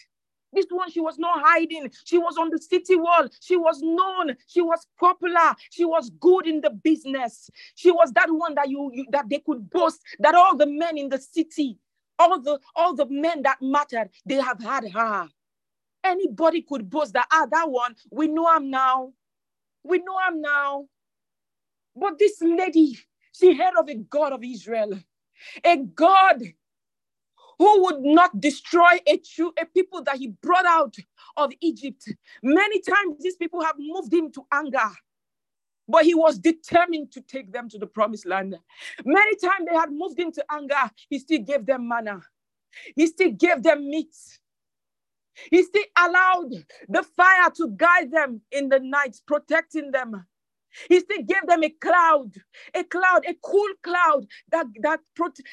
This 0.53 0.67
one, 0.69 0.91
she 0.91 1.01
was 1.01 1.19
not 1.19 1.41
hiding. 1.43 1.91
She 2.05 2.19
was 2.19 2.37
on 2.37 2.51
the 2.51 2.59
city 2.59 2.95
wall. 2.97 3.27
She 3.41 3.57
was 3.57 3.81
known. 3.81 4.37
She 4.47 4.61
was 4.61 4.87
popular. 5.01 5.55
She 5.71 5.85
was 5.85 6.11
good 6.21 6.47
in 6.47 6.61
the 6.61 6.71
business. 6.71 7.51
She 7.75 7.91
was 7.91 8.13
that 8.13 8.31
one 8.31 8.55
that 8.57 8.69
you, 8.69 8.91
you 8.93 9.07
that 9.13 9.31
they 9.31 9.39
could 9.39 9.71
boast 9.71 10.01
that 10.19 10.35
all 10.35 10.57
the 10.57 10.67
men 10.67 10.99
in 10.99 11.09
the 11.09 11.19
city, 11.19 11.79
all 12.19 12.39
the 12.41 12.59
all 12.77 12.95
the 12.95 13.07
men 13.07 13.43
that 13.43 13.59
mattered, 13.63 14.11
they 14.27 14.35
have 14.35 14.63
had 14.63 14.91
her. 14.93 15.29
Anybody 16.05 16.63
could 16.63 16.91
boast 16.91 17.15
that, 17.15 17.29
ah, 17.33 17.47
that 17.51 17.71
one, 17.71 17.97
we 18.11 18.29
know 18.29 18.55
him 18.57 18.71
now. 18.71 19.13
We 19.85 19.99
know 19.99 20.19
him 20.29 20.41
now. 20.43 20.87
But 21.97 22.19
this 22.19 22.41
lady, 22.43 22.99
she 23.33 23.55
heard 23.57 23.75
of 23.79 23.89
a 23.89 23.95
God 23.97 24.33
of 24.35 24.45
Israel, 24.45 24.99
a 25.65 25.79
God 25.79 26.43
who 27.59 27.85
would 27.85 28.03
not 28.03 28.41
destroy 28.41 28.99
a 29.07 29.19
true 29.19 29.53
a 29.61 29.67
people 29.67 30.03
that 30.05 30.17
he 30.19 30.29
brought 30.43 30.67
out 30.67 30.97
of 31.39 31.53
Egypt. 31.63 32.09
Many 32.43 32.81
times 32.81 33.17
these 33.21 33.37
people 33.37 33.63
have 33.63 33.77
moved 33.79 34.13
him 34.13 34.33
to 34.33 34.43
anger, 34.53 34.91
but 35.89 36.05
he 36.05 36.15
was 36.15 36.39
determined 36.39 37.13
to 37.13 37.23
take 37.23 37.53
them 37.53 37.69
to 37.71 37.79
the 37.79 37.87
promised 37.87 38.27
land. 38.27 38.57
Many 39.05 39.37
times 39.37 39.67
they 39.71 39.77
had 39.77 39.91
moved 39.93 40.19
him 40.19 40.33
to 40.33 40.45
anger, 40.51 40.91
he 41.11 41.19
still 41.21 41.41
gave 41.41 41.67
them 41.67 41.89
manna, 41.89 42.23
he 42.97 43.07
still 43.09 43.33
gave 43.33 43.63
them 43.63 43.89
meat. 43.91 44.15
He 45.51 45.63
still 45.63 45.85
allowed 45.99 46.53
the 46.89 47.03
fire 47.03 47.51
to 47.57 47.69
guide 47.77 48.11
them 48.13 48.43
in 48.51 48.69
the 48.69 48.81
night, 48.81 49.21
protecting 49.27 49.91
them. 49.91 50.27
He 50.89 51.01
still 51.01 51.23
gave 51.23 51.47
them 51.47 51.65
a 51.65 51.71
cloud, 51.71 52.33
a 52.75 52.85
cloud, 52.85 53.25
a 53.27 53.35
cool 53.43 53.69
cloud 53.83 54.27
that, 54.51 54.67
that, 54.81 55.01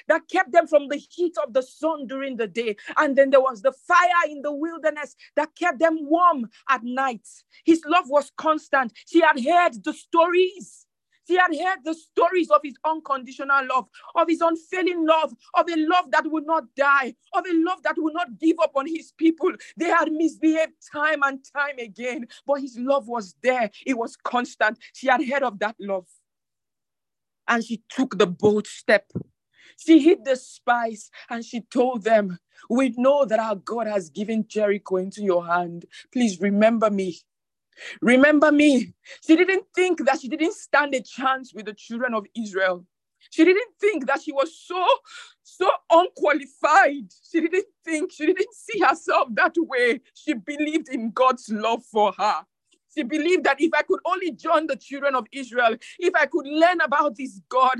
that 0.08 0.22
kept 0.32 0.52
them 0.52 0.68
from 0.68 0.88
the 0.88 0.98
heat 0.98 1.36
of 1.46 1.54
the 1.54 1.62
sun 1.62 2.08
during 2.08 2.38
the 2.38 2.48
day. 2.48 2.78
And 2.98 3.18
then 3.18 3.30
there 3.30 3.42
was 3.42 3.62
the 3.62 3.74
fire 3.74 4.30
in 4.30 4.42
the 4.42 4.54
wilderness 4.54 5.16
that 5.36 5.56
kept 5.56 5.80
them 5.80 5.98
warm 6.02 6.50
at 6.70 6.84
night. 6.84 7.28
His 7.66 7.82
love 7.86 8.06
was 8.10 8.32
constant. 8.38 8.94
She 9.08 9.22
had 9.22 9.44
heard 9.44 9.84
the 9.84 9.94
stories 9.94 10.86
he 11.30 11.38
had 11.38 11.56
heard 11.56 11.80
the 11.86 11.94
stories 11.94 12.50
of 12.50 12.62
his 12.64 12.76
unconditional 12.86 13.66
love, 13.70 13.88
of 14.16 14.28
his 14.28 14.42
unfailing 14.42 15.06
love, 15.06 15.34
of 15.56 15.68
a 15.70 15.76
love 15.78 16.12
that 16.12 16.26
would 16.28 16.46
not 16.46 16.66
die, 16.76 17.16
of 17.34 17.46
a 17.46 17.54
love 17.54 17.84
that 17.84 17.96
would 17.98 18.14
not 18.14 18.40
give 18.40 18.58
up 18.62 18.72
on 18.76 18.88
his 18.88 19.14
people. 19.18 19.52
They 19.78 19.90
had 19.90 20.12
misbehaved 20.12 20.74
time 20.92 21.24
and 21.24 21.40
time 21.54 21.80
again, 21.80 22.28
but 22.46 22.62
his 22.62 22.78
love 22.80 23.08
was 23.08 23.36
there. 23.44 23.72
It 23.86 23.98
was 23.98 24.18
constant. 24.18 24.80
She 24.94 25.08
had 25.08 25.26
heard 25.28 25.44
of 25.44 25.60
that 25.60 25.76
love. 25.80 26.08
And 27.48 27.64
she 27.66 27.84
took 27.90 28.18
the 28.18 28.28
bold 28.28 28.68
step. 28.68 29.12
She 29.78 30.00
hid 30.00 30.26
the 30.26 30.36
spies 30.36 31.10
and 31.30 31.44
she 31.46 31.62
told 31.62 32.04
them, 32.04 32.40
We 32.70 32.94
know 32.98 33.26
that 33.26 33.40
our 33.40 33.56
God 33.56 33.88
has 33.88 34.10
given 34.10 34.46
Jericho 34.48 34.98
into 34.98 35.22
your 35.24 35.46
hand. 35.46 35.86
Please 36.12 36.40
remember 36.42 36.90
me. 36.90 37.20
Remember 38.02 38.52
me. 38.52 38.94
She 39.26 39.36
didn't 39.36 39.66
think 39.76 40.06
that 40.06 40.22
she 40.22 40.30
didn't 40.30 40.54
stand 40.56 40.96
a 40.96 41.02
chance 41.02 41.54
with 41.54 41.66
the 41.68 41.74
children 41.74 42.14
of 42.14 42.26
Israel. 42.38 42.86
She 43.32 43.46
didn't 43.46 43.74
think 43.80 44.08
that 44.08 44.22
she 44.24 44.32
was 44.32 44.58
so, 44.58 44.86
so 45.44 45.70
unqualified. 45.92 47.12
She 47.32 47.42
didn't 47.42 47.66
think, 47.86 48.12
she 48.14 48.26
didn't 48.28 48.54
see 48.54 48.80
herself 48.80 49.30
that 49.34 49.56
way. 49.58 50.02
She 50.16 50.34
believed 50.34 50.90
in 50.90 51.12
God's 51.12 51.50
love 51.52 51.84
for 51.86 52.14
her. 52.18 52.46
She 52.96 53.04
believed 53.04 53.46
that 53.46 53.62
if 53.62 53.72
I 53.74 53.84
could 53.84 54.02
only 54.06 54.32
join 54.32 54.68
the 54.68 54.76
children 54.78 55.16
of 55.16 55.28
Israel, 55.32 55.78
if 56.00 56.16
I 56.16 56.26
could 56.28 56.48
learn 56.48 56.82
about 56.82 57.18
this 57.18 57.42
God, 57.50 57.80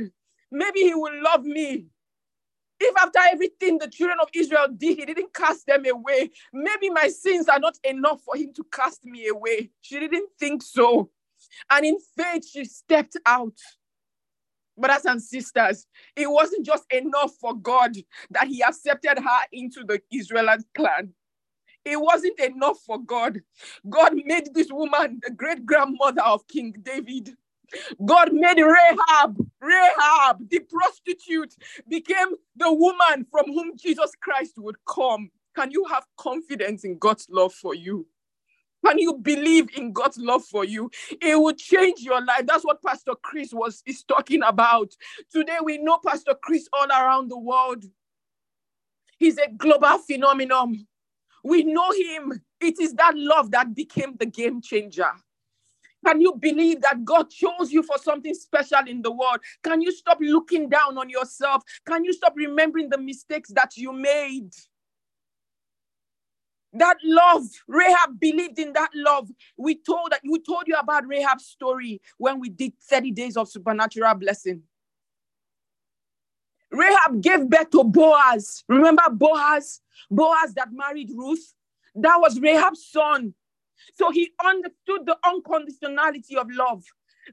maybe 0.52 0.82
He 0.82 0.96
will 0.96 1.24
love 1.24 1.46
me. 1.46 1.88
If 2.80 2.96
after 2.98 3.20
everything 3.32 3.78
the 3.78 3.90
children 3.90 4.20
of 4.22 4.30
Israel 4.34 4.68
did, 4.76 5.00
he 5.00 5.06
didn't 5.06 5.34
cast 5.34 5.68
them 5.68 5.86
away, 5.86 6.32
maybe 6.54 6.90
my 6.90 7.10
sins 7.10 7.50
are 7.50 7.60
not 7.60 7.78
enough 7.84 8.22
for 8.22 8.36
him 8.38 8.54
to 8.56 8.64
cast 8.72 9.04
me 9.06 9.28
away. 9.28 9.72
She 9.82 10.00
didn't 10.00 10.30
think 10.40 10.64
so. 10.64 11.10
And 11.70 11.86
in 11.86 11.98
faith, 12.18 12.48
she 12.48 12.66
stepped 12.66 13.18
out. 13.26 13.58
Brothers 14.78 15.06
and 15.06 15.22
sisters, 15.22 15.86
it 16.16 16.30
wasn't 16.30 16.66
just 16.66 16.86
enough 16.92 17.34
for 17.36 17.54
God 17.54 17.98
that 18.32 18.48
he 18.48 18.64
accepted 18.64 19.20
her 19.20 19.40
into 19.52 19.84
the 19.84 20.02
Israelite 20.10 20.64
clan. 20.74 21.14
It 21.84 22.00
wasn't 22.00 22.40
enough 22.40 22.80
for 22.86 23.00
God. 23.00 23.42
God 23.90 24.14
made 24.26 24.54
this 24.54 24.72
woman 24.72 25.20
the 25.22 25.32
great 25.32 25.66
grandmother 25.66 26.22
of 26.22 26.48
King 26.48 26.74
David. 26.82 27.36
God 28.06 28.34
made 28.34 28.60
Rahab, 28.60 29.38
Rahab, 29.62 30.50
the 30.50 30.60
prostitute, 30.60 31.56
became 31.88 32.36
the 32.56 32.74
woman 32.74 33.26
from 33.32 33.46
whom 33.48 33.78
Jesus 33.78 34.12
Christ 34.22 34.54
would 34.58 34.78
come. 34.88 35.30
Can 35.56 35.72
you 35.72 35.86
have 35.86 36.06
confidence 36.18 36.84
in 36.84 36.98
God's 36.98 37.28
love 37.30 37.54
for 37.54 37.76
you? 37.76 38.08
Can 38.86 38.98
you 38.98 39.16
believe 39.16 39.70
in 39.76 39.92
God's 39.92 40.18
love 40.18 40.46
for 40.46 40.64
you? 40.64 40.90
It 41.22 41.36
will 41.36 41.54
change 41.54 42.00
your 42.00 42.24
life. 42.24 42.46
That's 42.46 42.64
what 42.64 42.82
Pastor 42.82 43.14
Chris 43.22 43.54
was 43.54 43.84
is 43.86 44.04
talking 44.04 44.42
about. 44.42 44.94
Today 45.32 45.58
we 45.64 45.78
know 45.78 46.00
Pastor 46.06 46.34
Chris 46.42 46.68
all 46.72 46.88
around 46.88 47.30
the 47.30 47.38
world. 47.38 47.84
He's 49.18 49.38
a 49.38 49.50
global 49.50 49.98
phenomenon. 49.98 50.88
We 51.44 51.64
know 51.64 51.92
him. 51.92 52.42
It 52.62 52.80
is 52.80 52.94
that 52.94 53.14
love 53.16 53.52
that 53.52 53.76
became 53.76 54.16
the 54.18 54.26
game 54.26 54.62
changer. 54.62 55.12
Can 56.06 56.22
you 56.22 56.36
believe 56.36 56.82
that 56.82 57.04
God 57.04 57.30
chose 57.30 57.72
you 57.72 57.84
for 57.84 57.98
something 57.98 58.34
special 58.34 58.80
in 58.88 59.02
the 59.02 59.12
world? 59.12 59.40
Can 59.64 59.82
you 59.82 59.92
stop 59.92 60.18
looking 60.22 60.70
down 60.70 60.98
on 60.98 61.10
yourself? 61.10 61.64
Can 61.86 62.06
you 62.06 62.14
stop 62.14 62.34
remembering 62.36 62.90
the 62.90 62.98
mistakes 62.98 63.50
that 63.50 63.76
you 63.76 63.92
made? 63.92 64.54
That 66.74 66.98
love, 67.04 67.46
Rahab 67.68 68.20
believed 68.20 68.60
in 68.60 68.74
that 68.74 68.92
love. 68.94 69.30
We 69.58 69.76
told 69.76 70.12
that 70.12 70.22
we 70.24 70.40
told 70.40 70.64
you 70.68 70.76
about 70.76 71.08
Rahab's 71.08 71.46
story 71.46 72.00
when 72.18 72.40
we 72.40 72.50
did 72.50 72.74
30 72.90 73.12
days 73.12 73.38
of 73.38 73.50
supernatural 73.50 74.14
blessing. 74.16 74.62
Rahab 76.72 77.22
gave 77.22 77.50
birth 77.50 77.72
to 77.72 77.84
Boaz. 77.84 78.64
Remember 78.68 79.04
Boaz? 79.10 79.82
Boaz 80.12 80.54
that 80.54 80.70
married 80.72 81.10
Ruth? 81.12 81.54
That 81.96 82.18
was 82.20 82.40
Rahab's 82.40 82.86
son. 82.86 83.34
So 83.96 84.12
he 84.12 84.32
understood 84.44 85.06
the 85.06 85.18
unconditionality 85.26 86.36
of 86.36 86.48
love. 86.52 86.84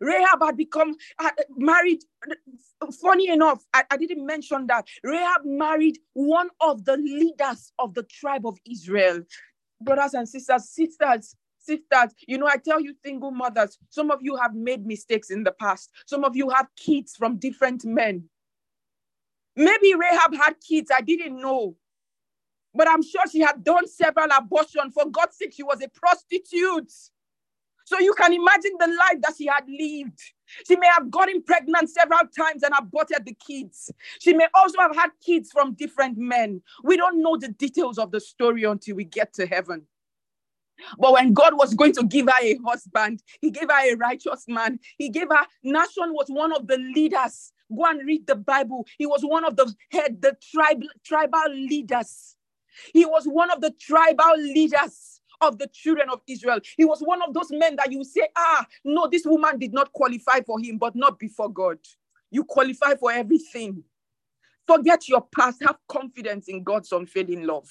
Rahab 0.01 0.43
had 0.43 0.57
become 0.57 0.95
had 1.19 1.33
married. 1.57 2.03
Funny 3.01 3.29
enough, 3.29 3.65
I, 3.73 3.85
I 3.91 3.97
didn't 3.97 4.25
mention 4.27 4.67
that. 4.67 4.87
Rahab 5.03 5.43
married 5.45 5.99
one 6.13 6.51
of 6.61 6.85
the 6.85 6.97
leaders 6.97 7.73
of 7.79 7.95
the 7.95 8.03
tribe 8.05 8.47
of 8.47 8.59
Israel. 8.71 9.23
Brothers 9.81 10.15
and 10.15 10.29
sisters, 10.29 10.69
sisters, 10.69 11.37
sisters, 11.59 12.15
you 12.27 12.39
know, 12.39 12.47
I 12.47 12.57
tell 12.57 12.81
you, 12.81 12.95
single 13.05 13.31
mothers, 13.31 13.79
some 13.91 14.11
of 14.11 14.21
you 14.23 14.37
have 14.37 14.55
made 14.55 14.87
mistakes 14.87 15.31
in 15.31 15.45
the 15.45 15.53
past. 15.53 15.91
Some 16.07 16.25
of 16.25 16.37
you 16.37 16.51
have 16.51 16.69
kids 16.77 17.15
from 17.17 17.37
different 17.39 17.85
men. 17.85 18.25
Maybe 19.57 19.95
Rahab 19.95 20.35
had 20.35 20.55
kids, 20.67 20.91
I 20.95 21.01
didn't 21.01 21.41
know. 21.41 21.77
But 22.77 22.89
I'm 22.89 23.03
sure 23.03 23.23
she 23.31 23.41
had 23.41 23.65
done 23.65 23.89
several 23.89 24.29
abortions. 24.37 24.95
For 24.95 25.11
God's 25.11 25.37
sake, 25.37 25.55
she 25.55 25.63
was 25.63 25.83
a 25.83 25.89
prostitute. 25.89 26.93
So 27.87 27.99
you 28.01 28.15
can 28.15 28.33
imagine 28.33 28.73
the 28.79 28.89
life 28.89 29.21
that 29.23 29.35
she 29.39 29.47
had 29.47 29.65
lived. 29.69 30.21
She 30.67 30.77
may 30.77 30.89
have 30.89 31.11
gotten 31.11 31.43
pregnant 31.43 31.91
several 31.91 32.21
times 32.37 32.63
and 32.65 32.75
aborted 32.79 33.25
the 33.25 33.35
kids. 33.35 33.93
She 34.21 34.35
may 34.35 34.49
also 34.55 34.79
have 34.81 34.95
had 34.97 35.11
kids 35.25 35.53
from 35.53 35.75
different 35.75 36.19
men. 36.19 36.63
We 36.83 36.97
don't 36.97 37.23
know 37.23 37.37
the 37.37 37.49
details 37.49 37.99
of 37.99 38.11
the 38.11 38.21
story 38.21 38.65
until 38.65 38.97
we 38.97 39.05
get 39.05 39.33
to 39.35 39.47
heaven. 39.47 39.87
But 40.99 41.13
when 41.13 41.33
God 41.33 41.55
was 41.57 41.75
going 41.75 41.93
to 41.95 42.05
give 42.05 42.27
her 42.27 42.43
a 42.43 42.59
husband, 42.67 43.23
he 43.41 43.51
gave 43.51 43.71
her 43.71 43.93
a 43.93 43.97
righteous 43.97 44.45
man. 44.49 44.81
He 44.99 45.09
gave 45.09 45.29
her, 45.31 45.47
Nashon 45.65 46.13
was 46.13 46.27
one 46.29 46.53
of 46.53 46.67
the 46.67 46.79
leaders. 46.79 47.53
Go 47.75 47.85
and 47.87 48.07
read 48.07 48.27
the 48.27 48.37
Bible. 48.37 48.87
He 48.99 49.07
was 49.07 49.23
one 49.23 49.45
of 49.45 49.57
the 49.57 49.73
head, 49.91 50.23
the 50.23 50.37
tribe, 50.53 50.83
tribal 51.05 51.51
leaders. 51.51 52.36
He 52.93 53.05
was 53.07 53.25
one 53.27 53.51
of 53.51 53.61
the 53.61 53.73
tribal 53.81 54.37
leaders 54.39 55.21
of 55.41 55.59
the 55.59 55.69
children 55.69 56.09
of 56.11 56.21
Israel. 56.29 56.61
He 56.77 56.85
was 56.85 57.01
one 57.01 57.23
of 57.23 57.35
those 57.35 57.51
men 57.51 57.77
that 57.77 57.93
you 57.93 58.05
say, 58.05 58.29
ah, 58.37 58.67
no, 58.85 59.09
this 59.11 59.25
woman 59.27 59.59
did 59.59 59.73
not 59.75 59.93
qualify 59.93 60.41
for 60.43 60.61
him, 60.61 60.79
but 60.79 60.97
not 60.97 61.19
before 61.19 61.51
God. 61.51 61.79
You 62.31 62.45
qualify 62.45 62.97
for 62.97 63.13
everything. 63.13 63.85
Forget 64.67 65.09
your 65.09 65.27
past. 65.37 65.63
Have 65.67 65.79
confidence 65.89 66.49
in 66.49 66.65
God's 66.65 66.93
unfailing 66.93 67.45
love. 67.47 67.71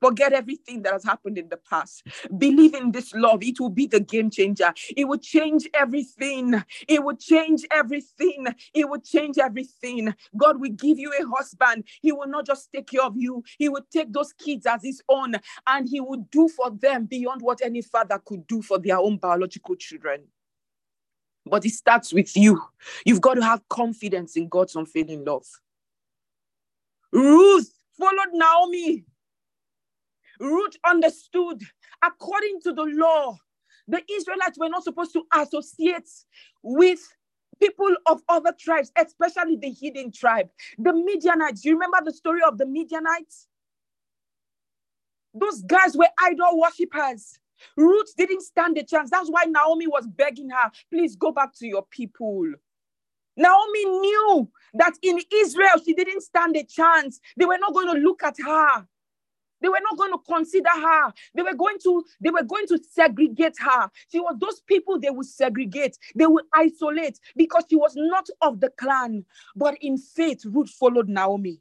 Forget 0.00 0.32
everything 0.32 0.82
that 0.82 0.92
has 0.92 1.04
happened 1.04 1.38
in 1.38 1.48
the 1.48 1.56
past. 1.56 2.02
Believe 2.36 2.74
in 2.74 2.92
this 2.92 3.14
love. 3.14 3.42
It 3.42 3.58
will 3.60 3.70
be 3.70 3.86
the 3.86 4.00
game 4.00 4.30
changer. 4.30 4.72
It 4.96 5.06
will 5.06 5.18
change 5.18 5.68
everything. 5.74 6.62
It 6.88 7.02
will 7.02 7.16
change 7.16 7.64
everything. 7.70 8.46
It 8.74 8.88
will 8.88 9.00
change 9.00 9.38
everything. 9.38 10.14
God 10.36 10.60
will 10.60 10.72
give 10.72 10.98
you 10.98 11.12
a 11.12 11.26
husband. 11.36 11.84
He 12.02 12.12
will 12.12 12.28
not 12.28 12.46
just 12.46 12.70
take 12.72 12.88
care 12.88 13.02
of 13.02 13.14
you, 13.16 13.42
He 13.58 13.68
will 13.68 13.86
take 13.90 14.12
those 14.12 14.32
kids 14.32 14.66
as 14.66 14.82
His 14.82 15.02
own 15.08 15.34
and 15.66 15.88
He 15.88 16.00
will 16.00 16.26
do 16.30 16.48
for 16.48 16.70
them 16.70 17.06
beyond 17.06 17.42
what 17.42 17.60
any 17.62 17.82
father 17.82 18.20
could 18.24 18.46
do 18.46 18.62
for 18.62 18.78
their 18.78 18.98
own 18.98 19.16
biological 19.16 19.76
children. 19.76 20.24
But 21.46 21.64
it 21.66 21.72
starts 21.72 22.12
with 22.12 22.36
you. 22.36 22.62
You've 23.04 23.20
got 23.20 23.34
to 23.34 23.44
have 23.44 23.68
confidence 23.68 24.36
in 24.36 24.48
God's 24.48 24.76
unfailing 24.76 25.24
love. 25.24 25.46
Ruth 27.12 27.70
followed 27.98 28.32
Naomi 28.32 29.04
Ruth 30.40 30.76
understood, 30.86 31.62
according 32.04 32.60
to 32.62 32.72
the 32.72 32.84
law, 32.84 33.36
the 33.88 34.02
Israelites 34.10 34.58
were 34.58 34.68
not 34.68 34.84
supposed 34.84 35.12
to 35.12 35.22
associate 35.34 36.08
with 36.62 37.00
people 37.60 37.94
of 38.06 38.22
other 38.28 38.52
tribes, 38.58 38.90
especially 38.96 39.56
the 39.56 39.70
hidden 39.70 40.10
tribe. 40.12 40.48
The 40.78 40.92
Midianites, 40.92 41.64
you 41.64 41.74
remember 41.74 41.98
the 42.04 42.12
story 42.12 42.40
of 42.46 42.58
the 42.58 42.66
Midianites? 42.66 43.46
Those 45.34 45.62
guys 45.62 45.96
were 45.96 46.08
idol 46.20 46.58
worshippers. 46.60 47.38
Ruth 47.76 48.12
didn't 48.16 48.42
stand 48.42 48.78
a 48.78 48.84
chance. 48.84 49.10
That's 49.10 49.30
why 49.30 49.44
Naomi 49.44 49.86
was 49.86 50.06
begging 50.06 50.50
her, 50.50 50.70
please 50.92 51.16
go 51.16 51.32
back 51.32 51.54
to 51.56 51.66
your 51.66 51.84
people. 51.90 52.46
Naomi 53.36 53.84
knew 53.84 54.48
that 54.74 54.94
in 55.02 55.18
Israel, 55.32 55.80
she 55.84 55.92
didn't 55.94 56.20
stand 56.22 56.56
a 56.56 56.64
chance. 56.64 57.20
They 57.36 57.44
were 57.44 57.58
not 57.58 57.74
going 57.74 57.92
to 57.94 58.00
look 58.00 58.22
at 58.22 58.36
her. 58.44 58.86
They 59.64 59.70
were 59.70 59.80
not 59.82 59.98
going 59.98 60.12
to 60.12 60.18
consider 60.28 60.68
her. 60.70 61.14
They 61.34 61.42
were 61.42 61.54
going 61.54 61.78
to, 61.84 62.04
they 62.20 62.30
were 62.30 62.44
going 62.44 62.68
to 62.68 62.78
segregate 62.92 63.56
her. 63.60 63.90
She 64.12 64.20
was 64.20 64.36
those 64.40 64.60
people 64.60 65.00
they 65.00 65.10
would 65.10 65.26
segregate, 65.26 65.98
they 66.14 66.26
would 66.26 66.44
isolate 66.54 67.18
because 67.36 67.64
she 67.70 67.76
was 67.76 67.94
not 67.96 68.28
of 68.42 68.60
the 68.60 68.70
clan. 68.78 69.24
But 69.56 69.78
in 69.80 69.98
faith, 69.98 70.44
Ruth 70.46 70.70
followed 70.70 71.08
Naomi. 71.08 71.60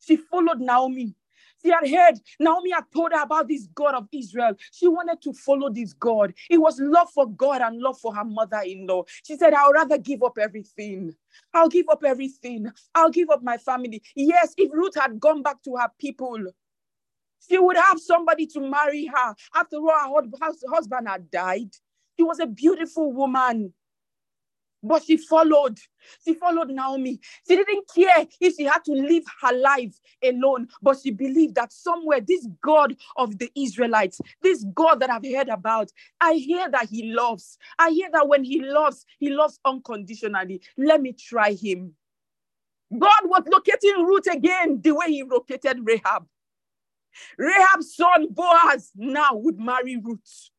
She 0.00 0.16
followed 0.16 0.60
Naomi. 0.60 1.14
She 1.62 1.70
had 1.70 1.88
heard, 1.88 2.20
Naomi 2.40 2.72
had 2.72 2.84
told 2.94 3.12
her 3.12 3.22
about 3.22 3.48
this 3.48 3.68
God 3.74 3.94
of 3.94 4.08
Israel. 4.12 4.54
She 4.72 4.88
wanted 4.88 5.22
to 5.22 5.32
follow 5.34 5.70
this 5.70 5.94
God. 5.94 6.34
It 6.50 6.58
was 6.58 6.80
love 6.80 7.10
for 7.10 7.28
God 7.28 7.62
and 7.62 7.80
love 7.80 8.00
for 8.00 8.14
her 8.14 8.24
mother 8.24 8.62
in 8.66 8.86
law. 8.88 9.04
She 9.24 9.36
said, 9.36 9.54
I'll 9.54 9.72
rather 9.72 9.98
give 9.98 10.24
up 10.24 10.38
everything. 10.38 11.14
I'll 11.54 11.70
give 11.70 11.86
up 11.90 12.04
everything. 12.04 12.70
I'll 12.94 13.10
give 13.10 13.30
up 13.30 13.42
my 13.44 13.58
family. 13.58 14.02
Yes, 14.16 14.54
if 14.58 14.72
Ruth 14.72 14.96
had 14.96 15.20
gone 15.20 15.42
back 15.42 15.62
to 15.64 15.76
her 15.76 15.88
people, 16.00 16.38
she 17.48 17.58
would 17.58 17.76
have 17.76 18.00
somebody 18.00 18.46
to 18.48 18.60
marry 18.60 19.06
her. 19.06 19.34
After 19.54 19.76
all, 19.76 20.22
her 20.40 20.52
husband 20.72 21.08
had 21.08 21.30
died. 21.30 21.70
She 22.16 22.22
was 22.22 22.40
a 22.40 22.46
beautiful 22.46 23.12
woman. 23.12 23.72
But 24.82 25.02
she 25.04 25.16
followed. 25.16 25.78
She 26.24 26.34
followed 26.34 26.68
Naomi. 26.68 27.18
She 27.48 27.56
didn't 27.56 27.88
care 27.94 28.26
if 28.38 28.54
she 28.56 28.64
had 28.64 28.84
to 28.84 28.92
live 28.92 29.24
her 29.40 29.54
life 29.56 29.98
alone, 30.22 30.68
but 30.82 30.98
she 31.02 31.10
believed 31.10 31.54
that 31.54 31.72
somewhere 31.72 32.20
this 32.20 32.46
God 32.62 32.94
of 33.16 33.38
the 33.38 33.50
Israelites, 33.56 34.20
this 34.42 34.62
God 34.74 35.00
that 35.00 35.10
I've 35.10 35.24
heard 35.24 35.48
about, 35.48 35.90
I 36.20 36.34
hear 36.34 36.70
that 36.70 36.90
he 36.90 37.14
loves. 37.14 37.56
I 37.78 37.90
hear 37.90 38.10
that 38.12 38.28
when 38.28 38.44
he 38.44 38.60
loves, 38.60 39.06
he 39.18 39.30
loves 39.30 39.58
unconditionally. 39.64 40.60
Let 40.76 41.00
me 41.00 41.14
try 41.14 41.52
him. 41.54 41.94
God 42.96 43.22
was 43.24 43.42
locating 43.50 44.04
Ruth 44.04 44.26
again 44.26 44.80
the 44.82 44.92
way 44.94 45.06
he 45.08 45.22
located 45.22 45.78
Rahab. 45.82 46.26
Rahab's 47.38 47.94
son 47.94 48.28
Boaz 48.30 48.90
now 48.96 49.34
would 49.34 49.58
marry 49.58 49.96
Ruth. 49.96 50.50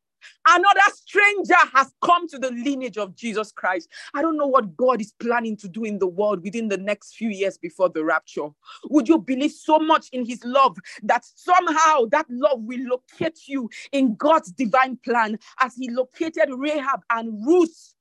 Another 0.47 0.81
stranger 0.93 1.55
has 1.73 1.93
come 2.03 2.27
to 2.27 2.37
the 2.37 2.51
lineage 2.51 2.97
of 2.97 3.15
Jesus 3.15 3.51
Christ. 3.51 3.89
I 4.13 4.21
don't 4.21 4.37
know 4.37 4.47
what 4.47 4.75
God 4.77 5.01
is 5.01 5.13
planning 5.19 5.57
to 5.57 5.67
do 5.67 5.83
in 5.83 5.99
the 5.99 6.07
world 6.07 6.43
within 6.43 6.67
the 6.67 6.77
next 6.77 7.15
few 7.15 7.29
years 7.29 7.57
before 7.57 7.89
the 7.89 8.03
rapture. 8.03 8.49
Would 8.89 9.07
you 9.07 9.17
believe 9.19 9.51
so 9.51 9.79
much 9.79 10.09
in 10.11 10.25
his 10.25 10.43
love 10.43 10.77
that 11.03 11.25
somehow 11.35 12.05
that 12.11 12.25
love 12.29 12.61
will 12.61 12.81
locate 12.87 13.47
you 13.47 13.69
in 13.91 14.15
God's 14.15 14.51
divine 14.51 14.97
plan 14.97 15.39
as 15.59 15.75
he 15.75 15.89
located 15.89 16.49
Rahab 16.55 17.01
and 17.09 17.45
Ruth 17.45 17.94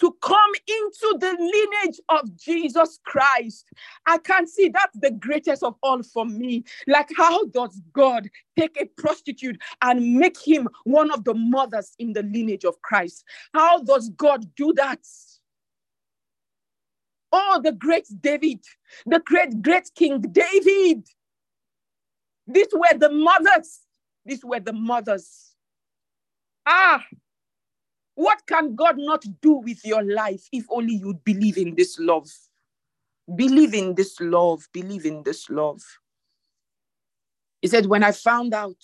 to 0.00 0.16
come 0.20 0.50
into 0.68 1.18
the 1.20 1.36
lineage 1.38 2.00
of 2.08 2.36
Jesus 2.36 2.98
Christ. 3.04 3.68
I 4.06 4.18
can 4.18 4.46
see 4.46 4.68
that's 4.68 4.98
the 4.98 5.12
greatest 5.12 5.62
of 5.62 5.76
all 5.82 6.02
for 6.02 6.24
me. 6.24 6.64
Like, 6.86 7.08
how 7.16 7.46
does 7.46 7.80
God 7.92 8.28
take 8.58 8.80
a 8.80 8.86
prostitute 9.00 9.60
and 9.82 10.14
make 10.14 10.38
him 10.40 10.68
one 10.84 11.10
of 11.10 11.24
the 11.24 11.34
mothers 11.34 11.94
in 11.98 12.12
the 12.12 12.22
lineage 12.22 12.64
of 12.64 12.80
Christ? 12.82 13.24
How 13.54 13.82
does 13.82 14.10
God 14.10 14.44
do 14.56 14.72
that? 14.76 15.00
Oh, 17.32 17.60
the 17.62 17.72
great 17.72 18.06
David, 18.20 18.60
the 19.04 19.20
great, 19.20 19.60
great 19.62 19.90
King 19.94 20.20
David. 20.20 21.06
These 22.46 22.68
were 22.72 22.96
the 22.96 23.10
mothers. 23.10 23.80
These 24.24 24.44
were 24.44 24.60
the 24.60 24.72
mothers. 24.72 25.54
Ah, 26.64 27.04
what 28.16 28.46
can 28.46 28.74
God 28.74 28.96
not 28.98 29.24
do 29.42 29.52
with 29.52 29.84
your 29.84 30.02
life 30.02 30.48
if 30.50 30.64
only 30.70 30.94
you 30.94 31.20
believe 31.22 31.58
in 31.58 31.74
this 31.74 31.98
love? 31.98 32.28
Believe 33.34 33.74
in 33.74 33.94
this 33.94 34.18
love. 34.20 34.66
Believe 34.72 35.04
in 35.04 35.22
this 35.22 35.48
love. 35.50 35.82
He 37.60 37.68
said, 37.68 37.86
When 37.86 38.02
I 38.02 38.12
found 38.12 38.54
out 38.54 38.76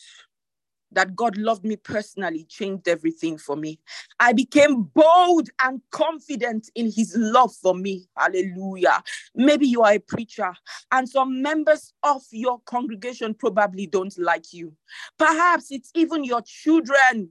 that 0.93 1.17
God 1.17 1.39
loved 1.39 1.65
me 1.65 1.77
personally, 1.77 2.45
changed 2.45 2.87
everything 2.87 3.39
for 3.39 3.57
me. 3.57 3.81
I 4.21 4.35
became 4.35 4.83
bold 4.83 5.49
and 5.63 5.81
confident 5.91 6.69
in 6.75 6.93
his 6.93 7.15
love 7.17 7.55
for 7.55 7.75
me. 7.75 8.07
Hallelujah. 8.17 9.03
Maybe 9.35 9.67
you 9.67 9.83
are 9.83 9.95
a 9.95 9.99
preacher 9.99 10.53
and 10.91 11.09
some 11.09 11.41
members 11.41 11.95
of 12.03 12.21
your 12.31 12.61
congregation 12.67 13.33
probably 13.33 13.87
don't 13.87 14.17
like 14.19 14.53
you. 14.53 14.75
Perhaps 15.19 15.71
it's 15.71 15.91
even 15.95 16.25
your 16.25 16.43
children 16.43 17.31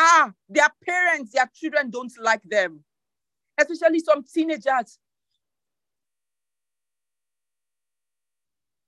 ah, 0.00 0.32
their 0.48 0.68
parents, 0.84 1.32
their 1.32 1.48
children 1.54 1.90
don't 1.90 2.12
like 2.20 2.42
them, 2.44 2.82
especially 3.58 4.00
some 4.00 4.24
teenagers. 4.24 4.98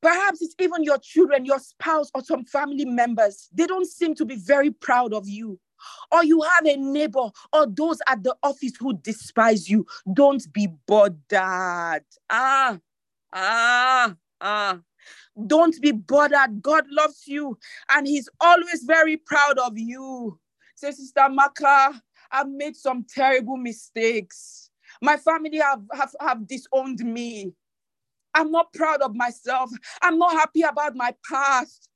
Perhaps 0.01 0.43
it's 0.43 0.55
even 0.59 0.83
your 0.83 0.99
children, 0.99 1.45
your 1.45 1.61
spouse, 1.61 2.11
or 2.15 2.25
some 2.25 2.45
family 2.45 2.85
members. 2.85 3.49
They 3.53 3.67
don't 3.67 3.87
seem 3.87 4.17
to 4.17 4.25
be 4.25 4.37
very 4.37 4.73
proud 4.73 5.13
of 5.13 5.29
you. 5.29 5.61
Or 6.11 6.25
you 6.25 6.43
have 6.43 6.67
a 6.67 6.77
neighbor 6.77 7.31
or 7.53 7.67
those 7.67 7.99
at 8.09 8.23
the 8.23 8.35
office 8.43 8.73
who 8.79 8.95
despise 8.95 9.69
you. 9.69 9.87
Don't 10.13 10.45
be 10.53 10.69
bothered. 10.87 12.05
Ah, 12.31 12.79
ah, 13.33 14.15
ah. 14.41 14.79
Don't 15.47 15.81
be 15.81 15.93
bothered. 15.93 16.63
God 16.63 16.85
loves 16.91 17.23
you 17.27 17.59
and 17.91 18.07
He's 18.07 18.29
always 18.41 18.85
very 18.85 19.17
proud 19.17 19.59
of 19.59 19.79
you. 19.79 20.39
Say, 20.83 20.91
Sister 20.91 21.29
Maka, 21.31 22.03
I've 22.33 22.49
made 22.49 22.75
some 22.75 23.07
terrible 23.09 23.57
mistakes. 23.57 24.69
My 25.01 25.17
family 25.17 25.59
have, 25.59 25.83
have, 25.93 26.13
have 26.21 26.49
disowned 26.49 26.99
me. 26.99 27.53
I'm 28.35 28.51
not 28.51 28.73
proud 28.73 29.01
of 29.01 29.15
myself. 29.15 29.71
I'm 30.03 30.19
not 30.19 30.33
happy 30.33 30.63
about 30.63 30.97
my 30.97 31.15
past. 31.31 31.89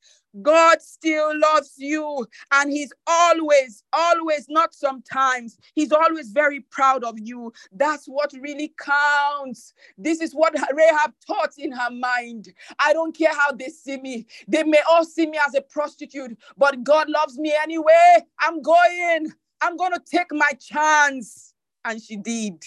God 0.42 0.82
still 0.82 1.38
loves 1.38 1.74
you, 1.76 2.26
and 2.52 2.70
He's 2.70 2.92
always, 3.06 3.82
always, 3.92 4.46
not 4.48 4.74
sometimes, 4.74 5.58
He's 5.74 5.92
always 5.92 6.30
very 6.30 6.60
proud 6.70 7.04
of 7.04 7.18
you. 7.18 7.52
That's 7.72 8.06
what 8.06 8.32
really 8.40 8.74
counts. 8.78 9.72
This 9.98 10.20
is 10.20 10.32
what 10.32 10.54
Rahab 10.72 11.12
thought 11.26 11.52
in 11.58 11.72
her 11.72 11.90
mind. 11.90 12.52
I 12.78 12.92
don't 12.92 13.16
care 13.16 13.32
how 13.32 13.52
they 13.52 13.68
see 13.68 13.98
me, 13.98 14.26
they 14.48 14.64
may 14.64 14.80
all 14.90 15.04
see 15.04 15.26
me 15.26 15.38
as 15.46 15.54
a 15.54 15.60
prostitute, 15.62 16.36
but 16.56 16.82
God 16.84 17.08
loves 17.08 17.38
me 17.38 17.54
anyway. 17.62 18.18
I'm 18.40 18.62
going, 18.62 19.32
I'm 19.60 19.76
going 19.76 19.92
to 19.92 20.00
take 20.04 20.28
my 20.32 20.52
chance. 20.60 21.52
And 21.84 22.02
she 22.02 22.16
did. 22.16 22.62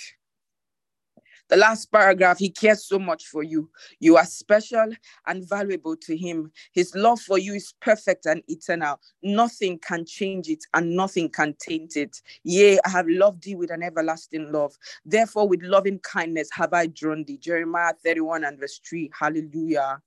The 1.50 1.58
last 1.58 1.92
paragraph, 1.92 2.38
he 2.38 2.52
cares 2.52 2.86
so 2.86 3.00
much 3.00 3.26
for 3.26 3.42
you. 3.42 3.72
You 4.00 4.18
are 4.18 4.26
special 4.26 4.92
and 5.26 5.50
valuable 5.50 5.96
to 5.98 6.16
him. 6.16 6.52
His 6.74 6.94
love 6.94 7.20
for 7.20 7.40
you 7.40 7.56
is 7.56 7.74
perfect 7.82 8.28
and 8.28 8.44
eternal. 8.48 9.00
Nothing 9.24 9.80
can 9.80 10.06
change 10.06 10.48
it 10.48 10.64
and 10.76 10.96
nothing 10.96 11.28
can 11.28 11.56
taint 11.60 11.98
it. 11.98 12.22
Yea, 12.44 12.78
I 12.86 12.90
have 12.90 13.08
loved 13.08 13.44
thee 13.44 13.56
with 13.56 13.72
an 13.72 13.82
everlasting 13.82 14.52
love. 14.52 14.78
Therefore, 15.04 15.48
with 15.48 15.64
loving 15.64 15.98
kindness 16.00 16.50
have 16.54 16.72
I 16.72 16.86
drawn 16.86 17.24
thee. 17.24 17.40
Jeremiah 17.40 17.94
31 18.04 18.44
and 18.44 18.60
verse 18.60 18.80
3. 18.88 19.10
Hallelujah. 19.20 20.02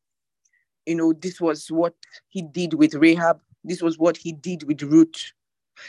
You 0.86 0.94
know, 0.94 1.12
this 1.12 1.40
was 1.40 1.72
what 1.72 1.94
he 2.28 2.42
did 2.42 2.74
with 2.74 2.94
Rahab. 2.94 3.40
This 3.64 3.82
was 3.82 3.98
what 3.98 4.16
he 4.16 4.30
did 4.30 4.62
with 4.62 4.82
Ruth. 4.82 5.32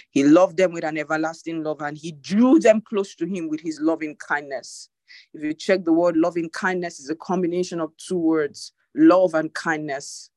He 0.10 0.24
loved 0.24 0.58
them 0.58 0.72
with 0.72 0.84
an 0.84 0.97
everlasting 0.97 1.64
love 1.64 1.82
and 1.82 1.95
he 1.95 2.14
drew 2.14 2.58
them 2.58 2.82
close 2.82 3.14
to 3.16 3.28
him 3.28 3.49
with 3.49 3.62
his 3.62 3.80
loving 3.80 4.16
kindness. 4.16 4.89
If 5.34 5.43
you 5.43 5.53
check 5.53 5.84
the 5.84 5.93
word 5.93 6.18
loving 6.18 6.49
kindness 6.49 6.99
is 6.99 7.09
a 7.09 7.16
combination 7.16 7.80
of 7.80 7.95
two 7.97 8.18
words, 8.18 8.74
love 8.95 9.34
and 9.34 9.53
kindness. 9.53 10.30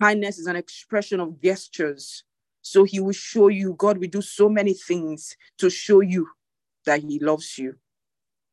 Kindness 0.00 0.38
is 0.38 0.46
an 0.46 0.56
expression 0.56 1.20
of 1.20 1.40
gestures. 1.40 2.24
So 2.62 2.84
he 2.84 3.00
will 3.00 3.12
show 3.12 3.48
you, 3.48 3.74
God 3.74 3.98
will 3.98 4.08
do 4.08 4.22
so 4.22 4.48
many 4.48 4.72
things 4.72 5.36
to 5.58 5.68
show 5.68 6.00
you 6.00 6.28
that 6.86 7.02
he 7.02 7.18
loves 7.18 7.58
you. 7.58 7.76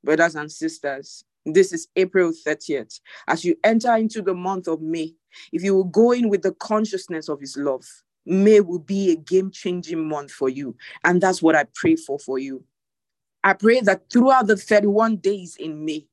Brothers 0.03 0.35
and 0.35 0.51
sisters, 0.51 1.23
this 1.45 1.71
is 1.71 1.87
April 1.95 2.31
30th. 2.31 2.99
As 3.27 3.45
you 3.45 3.55
enter 3.63 3.95
into 3.95 4.21
the 4.21 4.33
month 4.33 4.67
of 4.67 4.81
May, 4.81 5.15
if 5.51 5.63
you 5.63 5.75
will 5.75 5.85
go 5.85 6.11
in 6.11 6.29
with 6.29 6.41
the 6.41 6.53
consciousness 6.53 7.29
of 7.29 7.39
his 7.39 7.55
love, 7.57 7.85
May 8.25 8.59
will 8.59 8.79
be 8.79 9.11
a 9.11 9.15
game 9.15 9.49
changing 9.49 10.07
month 10.07 10.31
for 10.31 10.49
you. 10.49 10.75
And 11.03 11.21
that's 11.21 11.41
what 11.41 11.55
I 11.55 11.65
pray 11.73 11.95
for 11.95 12.19
for 12.19 12.37
you. 12.37 12.63
I 13.43 13.53
pray 13.53 13.81
that 13.81 14.09
throughout 14.11 14.47
the 14.47 14.57
31 14.57 15.17
days 15.17 15.55
in 15.57 15.83
May, 15.83 16.05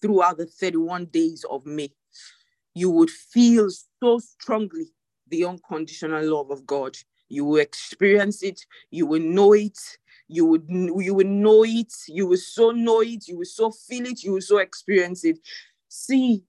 throughout 0.00 0.38
the 0.38 0.46
31 0.46 1.06
days 1.06 1.44
of 1.50 1.66
May, 1.66 1.92
you 2.74 2.90
would 2.90 3.10
feel 3.10 3.68
so 4.00 4.18
strongly 4.18 4.92
the 5.28 5.44
unconditional 5.44 6.24
love 6.24 6.50
of 6.50 6.66
God. 6.66 6.96
You 7.28 7.44
will 7.44 7.60
experience 7.60 8.42
it, 8.42 8.64
you 8.90 9.06
will 9.06 9.20
know 9.20 9.52
it, 9.52 9.78
you 10.28 10.46
would 10.46 10.66
you 10.68 11.14
will 11.14 11.26
know 11.26 11.64
it, 11.64 11.92
you 12.06 12.26
will 12.26 12.38
so 12.38 12.70
know 12.70 13.00
it, 13.02 13.26
you 13.26 13.38
will 13.38 13.44
so 13.44 13.70
feel 13.70 14.06
it, 14.06 14.22
you 14.22 14.32
will 14.32 14.40
so 14.40 14.58
experience 14.58 15.24
it. 15.24 15.38
See, 15.88 16.44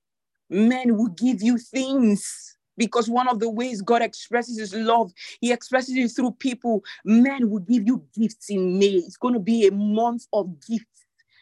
men 0.50 0.96
will 0.96 1.10
give 1.10 1.42
you 1.42 1.58
things 1.58 2.58
because 2.80 3.08
one 3.10 3.28
of 3.28 3.40
the 3.40 3.50
ways 3.50 3.84
God 3.84 4.02
expresses 4.02 4.58
his 4.58 4.74
love, 4.74 5.12
he 5.42 5.52
expresses 5.52 5.96
it 5.96 6.08
through 6.16 6.32
people. 6.40 6.84
Men 7.06 7.52
will 7.52 7.60
give 7.60 7.86
you 7.86 8.04
gifts 8.18 8.50
in 8.50 8.80
May. 8.80 9.04
It's 9.06 9.18
going 9.18 9.36
to 9.36 9.40
be 9.40 9.68
a 9.68 9.72
month 9.72 10.26
of 10.34 10.60
gifts. 10.66 10.86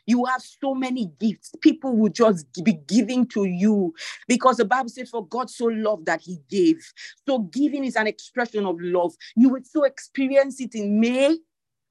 You 0.08 0.26
have 0.26 0.42
so 0.42 0.74
many 0.74 1.12
gifts. 1.20 1.52
People 1.62 1.96
will 1.96 2.10
just 2.10 2.46
be 2.64 2.74
giving 2.88 3.28
to 3.28 3.44
you 3.44 3.94
because 4.28 4.58
the 4.58 4.66
Bible 4.66 4.90
says, 4.90 5.10
For 5.10 5.26
God 5.28 5.50
so 5.50 5.66
loved 5.66 6.06
that 6.08 6.22
he 6.22 6.40
gave. 6.50 6.82
So, 7.28 7.40
giving 7.40 7.84
is 7.84 7.98
an 7.98 8.08
expression 8.08 8.66
of 8.66 8.78
love. 8.80 9.14
You 9.36 9.50
will 9.50 9.64
so 9.64 9.84
experience 9.84 10.60
it 10.62 10.76
in 10.76 11.00
May. 11.00 11.38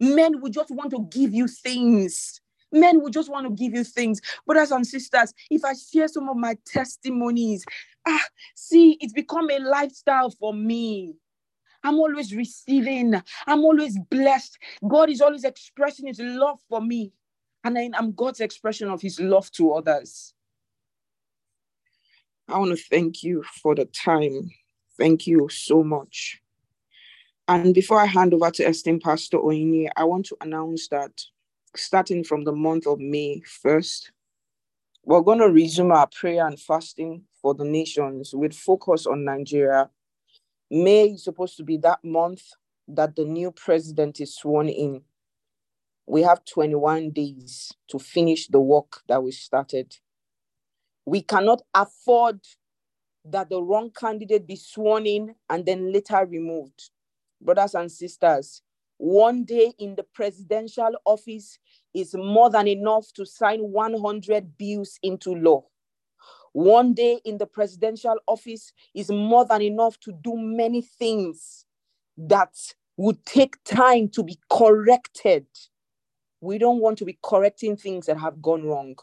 Men 0.00 0.40
will 0.40 0.50
just 0.50 0.70
want 0.70 0.90
to 0.90 1.06
give 1.10 1.34
you 1.34 1.46
things. 1.46 2.40
Men 2.72 3.00
will 3.00 3.10
just 3.10 3.30
want 3.30 3.46
to 3.46 3.52
give 3.52 3.74
you 3.74 3.84
things. 3.84 4.20
Brothers 4.46 4.72
and 4.72 4.86
sisters, 4.86 5.32
if 5.50 5.64
I 5.64 5.74
share 5.74 6.08
some 6.08 6.28
of 6.28 6.36
my 6.36 6.56
testimonies, 6.66 7.64
ah, 8.06 8.24
see, 8.54 8.96
it's 9.00 9.12
become 9.12 9.50
a 9.50 9.58
lifestyle 9.58 10.30
for 10.30 10.54
me. 10.54 11.14
I'm 11.82 11.98
always 11.98 12.34
receiving. 12.34 13.14
I'm 13.46 13.64
always 13.64 13.98
blessed. 14.10 14.58
God 14.86 15.10
is 15.10 15.20
always 15.20 15.44
expressing 15.44 16.06
his 16.08 16.18
love 16.18 16.58
for 16.68 16.80
me. 16.80 17.12
And 17.64 17.76
then 17.76 17.94
I'm 17.96 18.12
God's 18.12 18.40
expression 18.40 18.88
of 18.88 19.00
his 19.00 19.20
love 19.20 19.50
to 19.52 19.72
others. 19.72 20.34
I 22.48 22.58
want 22.58 22.76
to 22.76 22.84
thank 22.84 23.22
you 23.22 23.42
for 23.62 23.74
the 23.74 23.86
time. 23.86 24.50
Thank 24.98 25.26
you 25.26 25.48
so 25.48 25.82
much. 25.82 26.40
And 27.48 27.74
before 27.74 28.00
I 28.00 28.06
hand 28.06 28.34
over 28.34 28.50
to 28.50 28.64
esteemed 28.64 29.02
Pastor 29.02 29.38
Oini, 29.38 29.88
I 29.96 30.04
want 30.04 30.26
to 30.26 30.36
announce 30.40 30.88
that 30.88 31.22
starting 31.76 32.24
from 32.24 32.44
the 32.44 32.52
month 32.52 32.86
of 32.86 32.98
May 32.98 33.42
1st, 33.64 34.10
we're 35.04 35.20
going 35.20 35.38
to 35.38 35.50
resume 35.50 35.92
our 35.92 36.08
prayer 36.08 36.46
and 36.46 36.58
fasting 36.58 37.22
for 37.46 37.54
the 37.54 37.64
nations 37.64 38.34
with 38.34 38.52
focus 38.52 39.06
on 39.06 39.24
Nigeria. 39.24 39.88
May 40.68 41.10
is 41.10 41.22
supposed 41.22 41.56
to 41.58 41.62
be 41.62 41.76
that 41.76 42.00
month 42.02 42.42
that 42.88 43.14
the 43.14 43.24
new 43.24 43.52
president 43.52 44.20
is 44.20 44.34
sworn 44.34 44.68
in. 44.68 45.02
We 46.08 46.22
have 46.22 46.44
21 46.44 47.10
days 47.10 47.72
to 47.86 48.00
finish 48.00 48.48
the 48.48 48.58
work 48.58 49.02
that 49.06 49.22
we 49.22 49.30
started. 49.30 49.94
We 51.04 51.22
cannot 51.22 51.62
afford 51.72 52.40
that 53.26 53.48
the 53.48 53.62
wrong 53.62 53.92
candidate 53.96 54.44
be 54.48 54.56
sworn 54.56 55.06
in 55.06 55.36
and 55.48 55.64
then 55.64 55.92
later 55.92 56.26
removed. 56.26 56.90
Brothers 57.40 57.76
and 57.76 57.92
sisters, 57.92 58.60
one 58.96 59.44
day 59.44 59.72
in 59.78 59.94
the 59.94 60.02
presidential 60.02 60.96
office 61.04 61.60
is 61.94 62.12
more 62.18 62.50
than 62.50 62.66
enough 62.66 63.12
to 63.14 63.24
sign 63.24 63.60
100 63.60 64.58
bills 64.58 64.98
into 65.04 65.32
law. 65.32 65.62
One 66.56 66.94
day 66.94 67.20
in 67.26 67.36
the 67.36 67.44
presidential 67.44 68.16
office 68.26 68.72
is 68.94 69.10
more 69.10 69.44
than 69.44 69.60
enough 69.60 70.00
to 70.00 70.12
do 70.12 70.38
many 70.38 70.80
things 70.80 71.66
that 72.16 72.56
would 72.96 73.22
take 73.26 73.62
time 73.64 74.08
to 74.14 74.22
be 74.22 74.38
corrected. 74.48 75.46
We 76.40 76.56
don't 76.56 76.80
want 76.80 76.96
to 76.96 77.04
be 77.04 77.18
correcting 77.22 77.76
things 77.76 78.06
that 78.06 78.16
have 78.16 78.40
gone 78.40 78.64
wrong. 78.64 78.96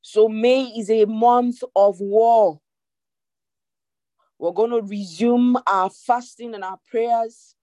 So, 0.00 0.30
May 0.30 0.62
is 0.62 0.88
a 0.88 1.04
month 1.04 1.62
of 1.76 2.00
war. 2.00 2.58
We're 4.38 4.52
going 4.52 4.70
to 4.70 4.80
resume 4.80 5.58
our 5.66 5.90
fasting 5.90 6.54
and 6.54 6.64
our 6.64 6.78
prayers. 6.90 7.54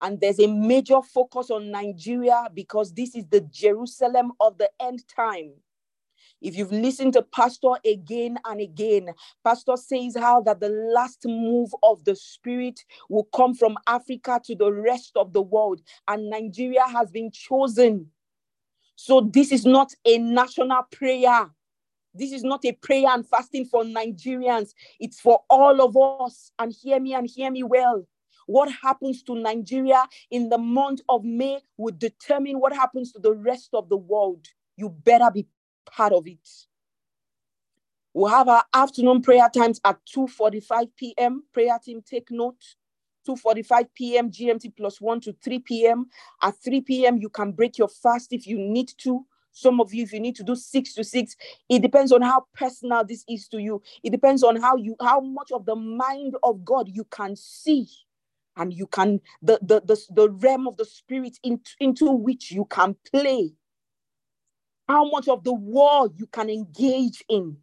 And 0.00 0.20
there's 0.20 0.38
a 0.38 0.46
major 0.46 1.02
focus 1.02 1.50
on 1.50 1.72
Nigeria 1.72 2.46
because 2.54 2.94
this 2.94 3.16
is 3.16 3.26
the 3.26 3.40
Jerusalem 3.40 4.30
of 4.38 4.58
the 4.58 4.70
end 4.78 5.02
time. 5.08 5.54
If 6.44 6.58
you've 6.58 6.72
listened 6.72 7.14
to 7.14 7.22
Pastor 7.22 7.70
again 7.86 8.38
and 8.44 8.60
again, 8.60 9.08
Pastor 9.42 9.78
says 9.78 10.14
how 10.14 10.42
that 10.42 10.60
the 10.60 10.68
last 10.68 11.22
move 11.24 11.70
of 11.82 12.04
the 12.04 12.14
Spirit 12.14 12.84
will 13.08 13.24
come 13.34 13.54
from 13.54 13.78
Africa 13.86 14.38
to 14.44 14.54
the 14.54 14.70
rest 14.70 15.12
of 15.16 15.32
the 15.32 15.40
world, 15.40 15.80
and 16.06 16.28
Nigeria 16.28 16.86
has 16.86 17.10
been 17.10 17.30
chosen. 17.32 18.10
So, 18.94 19.22
this 19.22 19.52
is 19.52 19.64
not 19.64 19.94
a 20.04 20.18
national 20.18 20.82
prayer. 20.92 21.50
This 22.14 22.30
is 22.30 22.44
not 22.44 22.62
a 22.66 22.72
prayer 22.72 23.08
and 23.08 23.26
fasting 23.26 23.64
for 23.64 23.82
Nigerians. 23.82 24.74
It's 25.00 25.18
for 25.18 25.40
all 25.48 25.80
of 25.80 25.96
us. 26.22 26.52
And 26.58 26.72
hear 26.72 27.00
me 27.00 27.14
and 27.14 27.26
hear 27.28 27.50
me 27.50 27.62
well. 27.62 28.06
What 28.46 28.70
happens 28.82 29.22
to 29.24 29.34
Nigeria 29.34 30.04
in 30.30 30.50
the 30.50 30.58
month 30.58 31.00
of 31.08 31.24
May 31.24 31.60
will 31.78 31.94
determine 31.96 32.60
what 32.60 32.74
happens 32.74 33.12
to 33.12 33.18
the 33.18 33.32
rest 33.32 33.70
of 33.72 33.88
the 33.88 33.96
world. 33.96 34.46
You 34.76 34.90
better 34.90 35.30
be 35.32 35.46
part 35.96 36.12
of 36.12 36.26
it. 36.26 36.48
We'll 38.12 38.28
have 38.28 38.48
our 38.48 38.62
afternoon 38.72 39.22
prayer 39.22 39.48
times 39.52 39.80
at 39.84 39.98
2:45 40.16 40.88
p.m. 40.96 41.42
Prayer 41.52 41.78
team, 41.82 42.00
take 42.02 42.30
note. 42.30 42.62
2:45 43.28 43.86
p.m. 43.94 44.30
GMT 44.30 44.76
plus 44.76 45.00
1 45.00 45.20
to 45.22 45.32
3 45.42 45.58
p.m. 45.60 46.06
At 46.42 46.54
3 46.62 46.82
p.m., 46.82 47.16
you 47.18 47.28
can 47.28 47.52
break 47.52 47.78
your 47.78 47.88
fast 47.88 48.32
if 48.32 48.46
you 48.46 48.58
need 48.58 48.92
to. 48.98 49.26
Some 49.50 49.80
of 49.80 49.94
you, 49.94 50.02
if 50.02 50.12
you 50.12 50.20
need 50.20 50.36
to 50.36 50.42
do 50.44 50.56
six 50.56 50.94
to 50.94 51.04
six, 51.04 51.36
it 51.68 51.80
depends 51.80 52.12
on 52.12 52.22
how 52.22 52.44
personal 52.54 53.04
this 53.04 53.24
is 53.28 53.48
to 53.48 53.58
you. 53.58 53.82
It 54.02 54.10
depends 54.10 54.42
on 54.42 54.56
how 54.60 54.76
you, 54.76 54.96
how 55.00 55.20
much 55.20 55.52
of 55.52 55.64
the 55.64 55.76
mind 55.76 56.34
of 56.42 56.64
God 56.64 56.88
you 56.88 57.04
can 57.04 57.36
see, 57.36 57.88
and 58.56 58.72
you 58.74 58.86
can 58.86 59.20
the 59.42 59.58
the 59.62 59.80
the, 59.84 60.00
the 60.10 60.30
realm 60.30 60.68
of 60.68 60.76
the 60.76 60.84
spirit 60.84 61.38
into, 61.42 61.70
into 61.80 62.10
which 62.12 62.50
you 62.52 62.64
can 62.66 62.96
play. 63.12 63.54
How 64.88 65.08
much 65.10 65.28
of 65.28 65.44
the 65.44 65.54
war 65.54 66.10
you 66.16 66.26
can 66.28 66.50
engage 66.50 67.24
in 67.28 67.58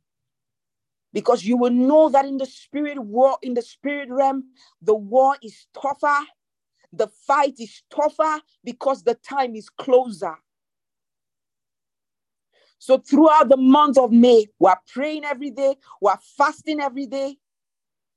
because 1.13 1.43
you 1.45 1.57
will 1.57 1.71
know 1.71 2.09
that 2.09 2.25
in 2.25 2.37
the 2.37 2.45
spirit 2.45 2.99
war 2.99 3.37
in 3.43 3.53
the 3.55 3.61
spirit 3.63 4.09
realm 4.11 4.45
the 4.81 4.95
war 4.95 5.37
is 5.43 5.67
tougher 5.73 6.25
The 6.93 7.07
fight 7.07 7.55
is 7.59 7.83
tougher 7.93 8.41
because 8.63 9.03
the 9.03 9.15
time 9.15 9.55
is 9.55 9.69
closer. 9.69 10.35
So 12.79 12.99
throughout 12.99 13.49
the 13.49 13.57
month 13.57 13.97
of 13.97 14.11
May, 14.11 14.47
we're 14.59 14.75
praying 14.93 15.25
every 15.25 15.51
day, 15.51 15.75
we're 16.01 16.17
fasting 16.37 16.81
every 16.81 17.07
day. 17.07 17.37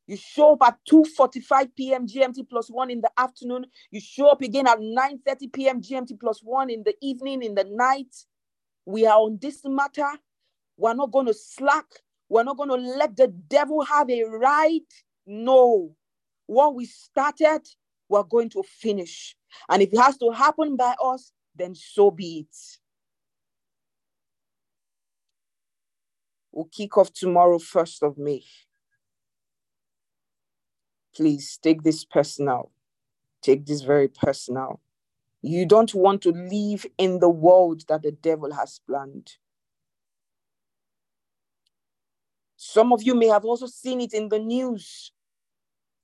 You 0.07 0.17
show 0.17 0.55
up 0.55 0.63
at 0.63 0.79
2:45 0.91 1.75
p.m. 1.77 2.07
GMT 2.07 2.49
plus 2.49 2.71
one 2.71 2.91
in 2.91 3.01
the 3.01 3.11
afternoon. 3.19 3.67
You 3.91 4.01
show 4.01 4.29
up 4.29 4.43
again 4.43 4.67
at 4.69 4.79
9:30 4.81 5.53
p.m. 5.53 5.83
GMT 5.83 6.21
plus 6.21 6.41
one 6.43 6.71
in 6.71 6.83
the 6.85 6.95
evening, 7.03 7.43
in 7.43 7.55
the 7.55 7.65
night. 7.65 8.15
We 8.87 9.07
are 9.07 9.19
on 9.19 9.39
this 9.41 9.61
matter. 9.65 10.09
We're 10.77 10.95
not 10.95 11.13
going 11.13 11.27
to 11.27 11.35
slack. 11.35 11.87
We're 12.29 12.45
not 12.45 12.57
going 12.57 12.69
to 12.71 12.77
let 12.77 13.17
the 13.17 13.29
devil 13.29 13.83
have 13.85 14.11
a 14.11 14.25
right. 14.25 14.83
No. 15.27 15.97
What 16.47 16.75
we 16.75 16.87
started, 16.87 17.63
we're 18.09 18.23
going 18.25 18.51
to 18.51 18.63
finish. 18.63 19.37
And 19.69 19.83
if 19.83 19.93
it 19.93 19.99
has 19.99 20.19
to 20.19 20.31
happen 20.31 20.77
by 20.77 20.95
us, 21.03 21.33
then 21.57 21.75
so 21.75 22.11
be 22.11 22.41
it. 22.41 22.57
We'll 26.53 26.67
kick 26.67 26.97
off 26.99 27.13
tomorrow, 27.13 27.59
1st 27.59 28.03
of 28.03 28.19
May. 28.19 28.45
Please 31.15 31.59
take 31.63 31.83
this 31.83 32.05
personal. 32.05 32.71
Take 33.43 33.67
this 33.67 33.83
very 33.83 34.09
personal. 34.09 34.81
You 35.47 35.67
don't 35.67 35.95
want 35.95 36.23
to 36.23 36.31
live 36.31 36.87
in 36.97 37.19
the 37.19 37.29
world 37.29 37.85
that 37.89 38.03
the 38.03 38.13
devil 38.13 38.51
has 38.55 38.81
planned. 38.87 39.31
Some 42.57 42.95
of 42.95 43.03
you 43.03 43.15
may 43.15 43.27
have 43.27 43.45
also 43.45 43.67
seen 43.67 44.01
it 44.01 44.15
in 44.15 44.31
the 44.31 44.39
news. 44.39 45.13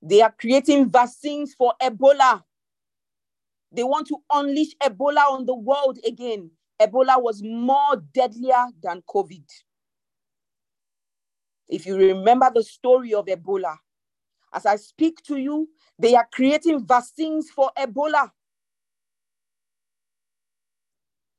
They 0.03 0.21
are 0.21 0.35
creating 0.39 0.91
vaccines 0.91 1.55
for 1.55 1.73
Ebola. 1.81 2.43
They 3.73 3.83
want 3.83 4.09
to 4.09 4.19
unleash 4.31 4.75
Ebola 4.77 5.31
on 5.31 5.47
the 5.47 5.55
world 5.55 5.99
again. 6.07 6.51
Ebola 6.79 7.23
was 7.23 7.43
more 7.43 7.97
deadlier 8.13 8.67
than 8.83 9.03
COVID. 9.09 9.47
If 11.67 11.87
you 11.87 11.97
remember 11.97 12.51
the 12.55 12.63
story 12.63 13.15
of 13.15 13.25
Ebola, 13.25 13.79
as 14.53 14.67
I 14.67 14.77
speak 14.77 15.23
to 15.29 15.39
you, 15.39 15.71
they 15.99 16.15
are 16.15 16.29
creating 16.31 16.87
vaccines 16.87 17.49
for 17.49 17.71
Ebola. 17.79 18.31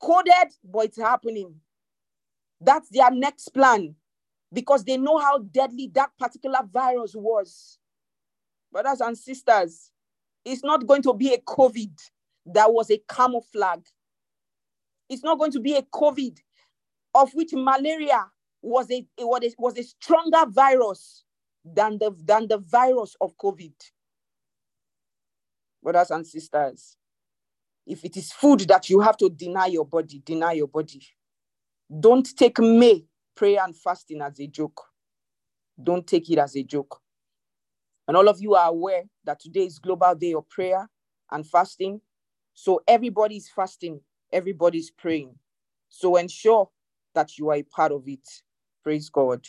Coded, 0.02 0.54
but 0.64 0.86
it's 0.86 0.98
happening. 1.00 1.56
That's 2.60 2.90
their 2.90 3.12
next 3.12 3.50
plan 3.50 3.96
because 4.54 4.84
they 4.84 4.98
know 4.98 5.18
how 5.18 5.40
deadly 5.40 5.90
that 5.94 6.12
particular 6.20 6.60
virus 6.72 7.14
was. 7.16 7.80
Brothers 8.72 9.02
and 9.02 9.18
sisters, 9.18 9.92
it's 10.46 10.64
not 10.64 10.88
going 10.88 11.02
to 11.04 11.14
be 11.14 11.34
a 11.34 11.38
COVID 11.40 11.92
that 12.48 12.72
was 12.72 12.90
a 12.90 13.02
camouflage. 13.10 13.88
It's 15.10 15.24
not 15.24 15.38
going 15.38 15.52
to 15.52 15.60
be 15.60 15.76
a 15.76 15.82
COVID 15.82 16.38
of 17.14 17.34
which 17.34 17.52
malaria 17.54 18.26
was 18.62 18.90
a, 18.92 19.06
was 19.20 19.44
a, 19.44 19.54
was 19.58 19.78
a 19.78 19.84
stronger 19.84 20.46
virus 20.48 21.24
than 21.66 21.98
the, 22.00 22.16
than 22.24 22.48
the 22.48 22.58
virus 22.58 23.16
of 23.22 23.38
COVID. 23.38 23.74
Brothers 25.84 26.12
and 26.12 26.26
sisters, 26.26 26.96
if 27.86 28.06
it 28.06 28.18
is 28.18 28.32
food 28.32 28.62
that 28.62 28.90
you 28.90 29.00
have 29.00 29.18
to 29.18 29.30
deny 29.30 29.68
your 29.68 29.86
body, 29.86 30.22
deny 30.26 30.54
your 30.54 30.68
body. 30.68 31.02
Don't 32.00 32.28
take 32.38 32.60
May 32.60 33.06
prayer 33.36 33.60
and 33.64 33.76
fasting 33.76 34.22
as 34.22 34.40
a 34.40 34.48
joke. 34.48 34.82
Don't 35.82 36.06
take 36.06 36.30
it 36.30 36.38
as 36.38 36.56
a 36.56 36.64
joke. 36.64 37.00
And 38.08 38.18
all 38.18 38.28
of 38.28 38.42
you 38.42 38.56
are 38.56 38.70
aware 38.70 39.04
that 39.26 39.40
today 39.40 39.66
is 39.66 39.80
Global 39.80 40.16
Day 40.16 40.34
of 40.34 40.48
Prayer 40.50 40.90
and 41.32 41.48
Fasting. 41.48 42.02
So 42.54 42.82
everybody 42.88 43.38
is 43.38 43.50
fasting, 43.50 44.02
everybody 44.32 44.80
is 44.80 44.92
praying. 44.92 45.36
So 45.90 46.18
ensure 46.18 46.70
that 47.16 47.38
you 47.38 47.50
are 47.50 47.56
a 47.56 47.64
part 47.64 47.92
of 47.92 48.08
it. 48.08 48.28
Praise 48.84 49.10
God. 49.10 49.46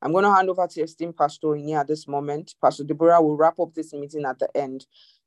I'm 0.00 0.12
going 0.12 0.24
to 0.24 0.34
hand 0.34 0.50
over 0.50 0.66
to 0.66 0.82
esteemed 0.82 1.16
Pastor 1.16 1.48
Inye 1.48 1.78
at 1.78 1.86
this 1.86 2.08
moment. 2.08 2.54
Pastor 2.60 2.84
Deborah 2.84 3.22
will 3.22 3.36
wrap 3.36 3.60
up 3.60 3.72
this 3.74 3.92
meeting 3.92 4.24
at 4.24 4.38
the 4.38 4.48
end. 4.56 4.86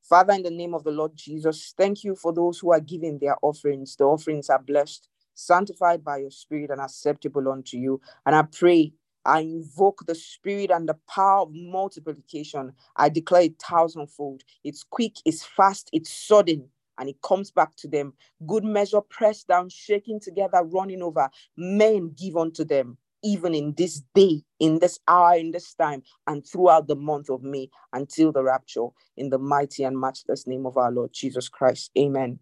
Father, 0.10 0.34
in 0.34 0.44
the 0.44 0.52
name 0.52 0.76
of 0.76 0.84
the 0.86 0.92
Lord 0.92 1.14
Jesus, 1.16 1.74
thank 1.78 2.04
you 2.04 2.16
for 2.16 2.34
those 2.34 2.60
who 2.60 2.74
are 2.74 2.82
giving 2.82 3.20
their 3.20 3.38
offerings. 3.44 3.96
The 3.98 4.06
offerings 4.06 4.50
are 4.50 4.60
blessed, 4.60 5.10
sanctified 5.36 6.04
by 6.04 6.20
your 6.20 6.32
spirit, 6.32 6.72
and 6.72 6.82
acceptable 6.82 7.50
unto 7.50 7.78
you. 7.78 8.02
And 8.26 8.36
I 8.36 8.44
pray, 8.44 8.94
I 9.26 9.42
invoke 9.42 10.06
the 10.08 10.16
spirit 10.16 10.72
and 10.72 10.90
the 10.90 10.98
power 11.10 11.42
of 11.44 11.52
multiplication. 11.54 12.74
I 12.98 13.10
declare 13.10 13.44
it 13.44 13.62
thousandfold. 13.62 14.44
It's 14.64 14.84
quick, 14.84 15.16
it's 15.26 15.46
fast, 15.46 15.90
it's 15.94 16.14
sudden 16.14 16.70
and 17.00 17.10
it 17.10 17.22
comes 17.24 17.52
back 17.52 17.76
to 17.78 17.88
them. 17.90 18.14
Good 18.48 18.64
measure, 18.66 19.02
pressed 19.02 19.50
down, 19.50 19.70
shaking 19.70 20.20
together, 20.22 20.64
running 20.64 21.04
over. 21.04 21.30
Men 21.58 22.14
give 22.18 22.38
unto 22.38 22.66
them 22.66 22.98
even 23.26 23.56
in 23.56 23.76
this 23.78 24.04
day, 24.16 24.44
in 24.60 24.80
this 24.80 25.00
hour, 25.10 25.36
in 25.38 25.52
this 25.52 25.76
time, 25.76 26.04
and 26.28 26.48
throughout 26.48 26.88
the 26.88 26.98
month 26.98 27.30
of 27.32 27.44
May 27.44 27.70
until 27.94 28.32
the 28.34 28.44
rapture, 28.44 28.88
in 29.18 29.32
the 29.32 29.40
mighty 29.40 29.84
and 29.86 30.00
matchless 30.00 30.48
name 30.48 30.68
of 30.68 30.78
our 30.78 30.92
Lord 30.92 31.12
Jesus 31.14 31.50
Christ. 31.50 31.92
Amen. 32.00 32.40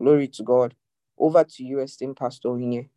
Glory 0.00 0.28
to 0.28 0.44
God. 0.44 0.74
Over 1.18 1.44
to 1.44 1.64
you, 1.64 1.80
esteemed 1.80 2.16
Pastor 2.18 2.50
Inye. 2.50 2.88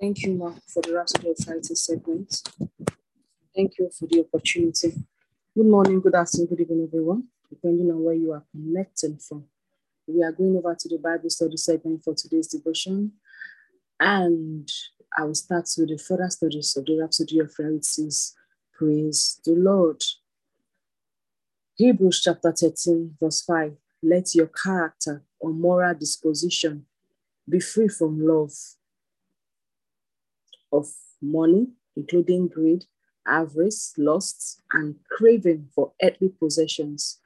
Thank 0.00 0.22
you, 0.24 0.34
Ma, 0.34 0.52
for 0.68 0.82
the 0.82 0.94
Rhapsody 0.94 1.30
of 1.30 1.38
Friday 1.44 1.74
segment. 1.74 2.42
Thank 3.56 3.78
you 3.78 3.90
for 3.98 4.06
the 4.06 4.20
opportunity. 4.20 4.94
Good 5.56 5.66
morning, 5.66 6.00
good 6.00 6.14
afternoon, 6.14 6.48
good 6.48 6.60
evening, 6.60 6.88
everyone, 6.88 7.24
depending 7.50 7.90
on 7.90 8.04
where 8.04 8.14
you 8.14 8.32
are 8.32 8.44
connecting 8.52 9.18
from. 9.18 9.46
We 10.06 10.22
are 10.22 10.32
going 10.32 10.56
over 10.56 10.74
to 10.74 10.88
the 10.88 10.98
Bible 10.98 11.30
study 11.30 11.56
segment 11.56 12.02
for 12.02 12.14
today's 12.14 12.48
devotion. 12.48 13.12
And 13.98 14.70
I 15.16 15.24
will 15.24 15.34
start 15.34 15.68
with 15.78 15.88
the 15.90 15.98
further 15.98 16.30
studies 16.30 16.76
of 16.76 16.86
the 16.86 16.98
Rhapsody 16.98 17.38
of 17.38 17.52
Realities. 17.58 18.34
Praise 18.72 19.40
the 19.44 19.52
Lord. 19.52 20.02
Hebrews 21.76 22.22
chapter 22.24 22.52
13, 22.52 23.16
verse 23.20 23.42
5. 23.42 23.76
Let 24.02 24.34
your 24.34 24.48
character 24.48 25.22
or 25.38 25.50
moral 25.52 25.94
disposition 25.94 26.86
be 27.48 27.60
free 27.60 27.88
from 27.88 28.26
love 28.26 28.52
of 30.72 30.88
money, 31.20 31.68
including 31.96 32.48
greed, 32.48 32.84
avarice, 33.26 33.94
lust, 33.96 34.62
and 34.72 34.96
craving 35.10 35.68
for 35.74 35.92
earthly 36.02 36.30
possessions 36.30 37.19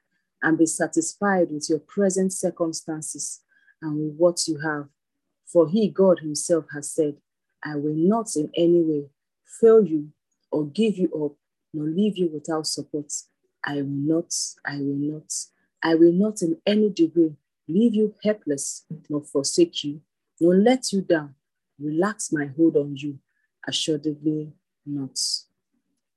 and 0.45 0.59
be 0.59 0.67
satisfied 0.67 1.51
with 1.51 1.69
your 1.69 1.81
present 1.81 2.33
circumstances 2.33 3.41
and 3.83 3.97
with 3.97 4.15
what 4.17 4.47
you 4.47 4.59
have. 4.59 4.87
For 5.47 5.69
he, 5.69 5.89
God 5.89 6.21
Himself, 6.21 6.67
has 6.73 6.93
said, 6.93 7.17
I 7.65 7.77
will 7.77 7.95
not 7.95 8.37
in 8.37 8.51
any 8.55 8.83
way 8.83 9.09
fail 9.61 9.83
you 9.83 10.11
or 10.53 10.67
give 10.67 10.99
you 10.99 11.07
up, 11.25 11.37
nor 11.73 11.87
leave 11.87 12.19
you 12.19 12.31
without 12.33 12.67
support. 12.67 13.13
I 13.65 13.77
will 13.77 13.87
not, 13.87 14.35
I 14.67 14.77
will 14.77 14.99
not, 15.13 15.33
I 15.83 15.95
will 15.95 16.13
not 16.13 16.43
in 16.43 16.59
any 16.67 16.91
degree 16.91 17.35
leave 17.67 17.95
you 17.95 18.15
helpless, 18.23 18.85
nor 19.09 19.23
forsake 19.23 19.83
you, 19.83 20.03
nor 20.41 20.55
let 20.55 20.93
you 20.93 21.01
down, 21.01 21.35
relax 21.81 22.31
my 22.31 22.51
hold 22.55 22.77
on 22.77 22.97
you, 22.97 23.19
assuredly 23.67 24.53
not. 24.85 25.19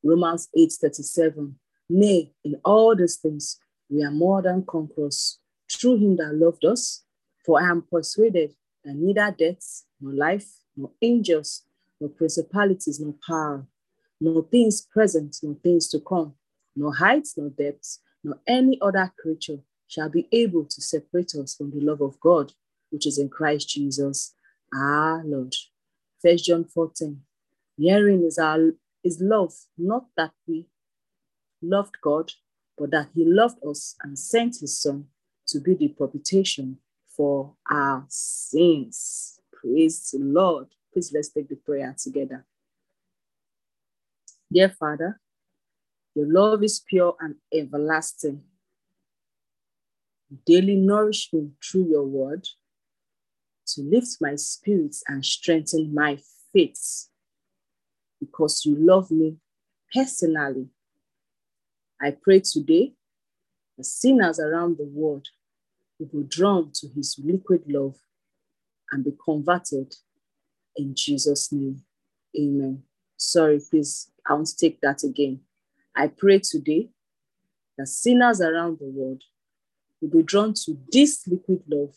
Romans 0.04 0.50
8 0.56 0.74
37. 0.82 1.56
Nay, 1.90 2.34
in 2.44 2.60
all 2.66 2.96
these 2.96 3.16
things, 3.16 3.58
we 3.90 4.04
are 4.04 4.12
more 4.12 4.42
than 4.42 4.66
conquerors 4.66 5.40
through 5.72 5.98
him 5.98 6.18
that 6.18 6.34
loved 6.34 6.66
us. 6.66 7.04
For 7.46 7.62
I 7.62 7.70
am 7.70 7.84
persuaded 7.90 8.56
that 8.84 8.96
neither 8.96 9.36
death, 9.38 9.84
nor 10.02 10.14
life, 10.14 10.48
nor 10.76 10.92
angels, 11.02 11.64
nor 12.00 12.10
principalities, 12.10 13.00
nor 13.00 13.16
power, 13.26 13.66
nor 14.20 14.44
things 14.44 14.82
present, 14.82 15.38
nor 15.42 15.56
things 15.56 15.88
to 15.90 16.00
come, 16.00 16.34
nor 16.76 16.96
height, 16.96 17.28
nor 17.38 17.50
depth, 17.50 18.00
nor 18.24 18.40
any 18.48 18.78
other 18.82 19.14
creature 19.20 19.60
shall 19.88 20.10
be 20.10 20.28
able 20.32 20.66
to 20.66 20.82
separate 20.82 21.34
us 21.36 21.56
from 21.56 21.72
the 21.72 21.80
love 21.80 22.02
of 22.02 22.20
God, 22.20 22.52
which 22.90 23.08
is 23.08 23.18
in 23.18 23.30
Christ 23.30 23.70
Jesus, 23.70 24.34
our 24.74 25.24
Lord. 25.24 25.56
First 26.22 26.46
John 26.46 26.66
14. 26.66 27.22
Hearing 27.78 28.24
is 28.24 28.38
our 28.38 28.72
is 29.04 29.22
love, 29.22 29.54
not 29.78 30.08
that 30.18 30.32
we 30.48 30.66
loved 31.62 31.96
God, 32.02 32.32
but 32.78 32.92
that 32.92 33.10
he 33.16 33.26
loved 33.26 33.64
us 33.66 33.96
and 34.04 34.18
sent 34.18 34.58
his 34.60 34.80
son 34.80 35.06
to 35.48 35.60
be 35.60 35.74
the 35.74 35.88
propitiation 35.88 36.78
for 37.08 37.54
our 37.70 38.06
sins. 38.08 39.40
Praise 39.52 40.12
the 40.12 40.20
Lord. 40.20 40.68
Please 40.94 41.12
let's 41.14 41.30
take 41.30 41.50
the 41.50 41.56
prayer 41.56 41.96
together. 41.98 42.46
Dear 44.52 44.70
Father, 44.70 45.20
your 46.16 46.28
love 46.28 46.64
is 46.64 46.80
pure 46.88 47.16
and 47.20 47.36
everlasting. 47.54 48.44
Daily 50.46 50.76
nourish 50.76 51.32
me 51.34 51.52
through 51.64 51.90
your 51.90 52.06
word 52.06 52.48
to 53.68 53.82
lift 53.82 54.18
my 54.22 54.36
spirits 54.36 55.04
and 55.08 55.26
strengthen 55.26 55.94
my 55.94 56.20
faith 56.54 57.08
because 58.20 58.66
you 58.66 58.76
love 58.76 59.12
me 59.12 59.38
personally 59.94 60.68
I 62.02 62.12
pray 62.12 62.42
today 62.42 62.94
the 63.78 63.84
sinners 63.84 64.40
around 64.40 64.78
the 64.78 64.86
world 64.86 65.28
will 66.00 66.22
be 66.22 66.28
drawn 66.28 66.72
to 66.74 66.88
his 66.96 67.20
liquid 67.24 67.64
love 67.68 67.96
and 68.92 69.04
be 69.04 69.14
converted 69.24 69.96
in 70.76 70.94
Jesus' 70.96 71.52
name. 71.52 71.82
Amen. 72.40 72.84
Sorry, 73.18 73.60
please, 73.70 74.12
I 74.28 74.34
want 74.34 74.48
to 74.48 74.58
take 74.58 74.80
that 74.82 75.04
again. 75.04 75.42
I 75.96 76.08
pray 76.08 76.40
today 76.40 76.90
that 77.78 77.88
sinners 77.88 78.42
around 78.42 78.80
the 78.80 78.86
world 78.86 79.24
will 80.02 80.10
be 80.10 80.24
drawn 80.24 80.54
to 80.54 80.78
this 80.92 81.28
liquid 81.28 81.64
love 81.68 81.96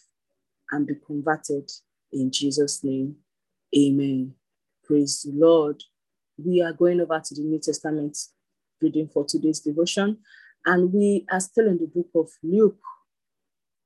and 0.70 0.86
be 0.86 0.94
converted 0.94 1.70
in 2.12 2.30
Jesus' 2.30 2.82
name. 2.82 3.16
Amen. 3.76 4.34
Praise 4.84 5.22
the 5.22 5.32
Lord. 5.32 5.82
We 6.42 6.62
are 6.62 6.72
going 6.72 7.00
over 7.00 7.20
to 7.22 7.34
the 7.34 7.42
New 7.42 7.58
Testament 7.58 8.16
reading 8.82 9.08
for 9.08 9.24
today's 9.24 9.60
devotion, 9.60 10.18
and 10.66 10.92
we 10.92 11.26
are 11.30 11.40
still 11.40 11.68
in 11.68 11.78
the 11.78 11.86
book 11.86 12.08
of 12.14 12.30
Luke. 12.42 12.80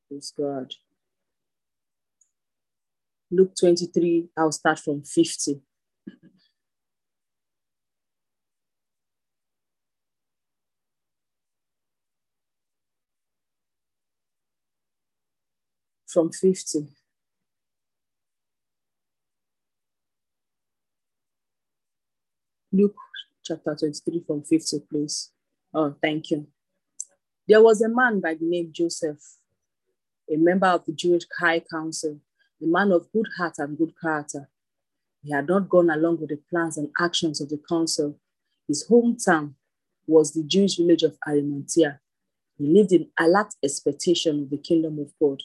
Praise 0.09 0.32
God. 0.36 0.72
Luke 3.30 3.53
23, 3.59 4.28
I'll 4.36 4.53
start 4.53 4.78
from 4.78 5.03
50. 5.03 5.61
From 16.07 16.30
50. 16.30 16.86
Luke 22.72 22.95
chapter 23.45 23.76
23 23.76 24.24
from 24.26 24.42
50, 24.42 24.80
please. 24.90 25.30
Oh, 25.72 25.95
thank 26.01 26.30
you. 26.30 26.47
There 27.47 27.62
was 27.62 27.82
a 27.82 27.88
man 27.88 28.20
by 28.20 28.34
the 28.34 28.47
name 28.47 28.70
Joseph, 28.72 29.20
a 30.32 30.36
member 30.36 30.68
of 30.68 30.86
the 30.86 30.92
Jewish 30.92 31.24
High 31.38 31.61
Council, 31.61 32.20
a 32.62 32.66
man 32.66 32.90
of 32.90 33.12
good 33.12 33.26
heart 33.36 33.57
and 33.59 33.76
good 33.76 33.92
character. 34.01 34.49
He 35.22 35.32
had 35.32 35.49
not 35.49 35.68
gone 35.68 35.90
along 35.90 36.20
with 36.20 36.30
the 36.30 36.40
plans 36.51 36.78
and 36.78 36.90
actions 36.99 37.40
of 37.40 37.51
the 37.51 37.61
council. 37.68 38.18
His 38.66 38.86
hometown 38.88 39.55
was 40.07 40.32
the 40.32 40.42
Jewish 40.42 40.76
village 40.76 41.03
of 41.03 41.18
Arimathea. 41.26 42.01
He 42.57 42.66
lived 42.66 42.92
in 42.92 43.09
alert 43.18 43.55
expectation 43.62 44.42
of 44.42 44.51
the 44.51 44.59
kingdom 44.59 44.99
of 44.99 45.12
God. 45.20 45.42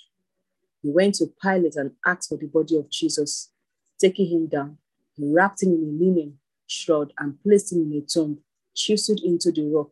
He 0.82 0.90
went 0.90 1.16
to 1.16 1.34
Pilate 1.42 1.76
and 1.76 1.92
asked 2.06 2.30
for 2.30 2.38
the 2.38 2.48
body 2.48 2.78
of 2.78 2.90
Jesus. 2.90 3.52
Taking 4.00 4.28
him 4.28 4.48
down, 4.48 4.78
he 5.18 5.30
wrapped 5.30 5.64
him 5.64 5.74
in 5.74 6.00
linen 6.00 6.40
shroud 6.70 7.14
and 7.20 7.42
placed 7.44 7.74
him 7.74 7.92
in 7.92 7.98
a 7.98 8.02
tomb, 8.02 8.40
chiseled 8.76 9.22
into 9.24 9.52
the 9.52 9.68
rock, 9.68 9.90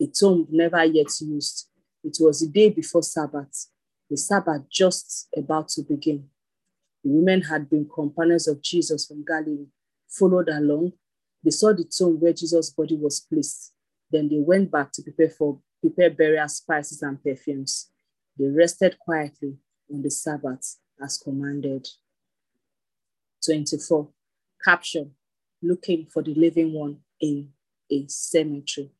a 0.00 0.06
tomb 0.06 0.46
never 0.50 0.84
yet 0.84 1.08
used. 1.20 1.68
It 2.02 2.16
was 2.20 2.40
the 2.40 2.48
day 2.48 2.70
before 2.70 3.02
Sabbath, 3.02 3.68
the 4.10 4.16
Sabbath 4.16 4.62
just 4.70 5.28
about 5.36 5.68
to 5.70 5.82
begin. 5.82 6.28
The 7.02 7.10
women 7.10 7.42
had 7.42 7.68
been 7.70 7.88
companions 7.92 8.46
of 8.46 8.62
Jesus 8.62 9.06
from 9.06 9.24
Galilee, 9.24 9.66
followed 10.08 10.48
along. 10.48 10.92
They 11.42 11.50
saw 11.50 11.72
the 11.72 11.84
tomb 11.84 12.20
where 12.20 12.32
Jesus' 12.32 12.70
body 12.70 12.96
was 12.96 13.20
placed. 13.20 13.72
Then 14.10 14.28
they 14.28 14.38
went 14.38 14.70
back 14.70 14.92
to 14.92 15.02
prepare 15.02 15.30
for 15.30 15.60
prepare 15.80 16.10
burial 16.10 16.48
spices 16.48 17.02
and 17.02 17.22
perfumes. 17.22 17.90
They 18.38 18.48
rested 18.48 18.98
quietly 18.98 19.56
on 19.92 20.02
the 20.02 20.10
Sabbath 20.10 20.78
as 21.02 21.18
commanded. 21.18 21.86
24. 23.44 24.08
Caption 24.64 25.14
Looking 25.66 26.08
for 26.12 26.22
the 26.22 26.34
living 26.34 26.74
one 26.74 26.98
in 27.22 27.48
a 27.90 28.04
cemetery. 28.06 28.90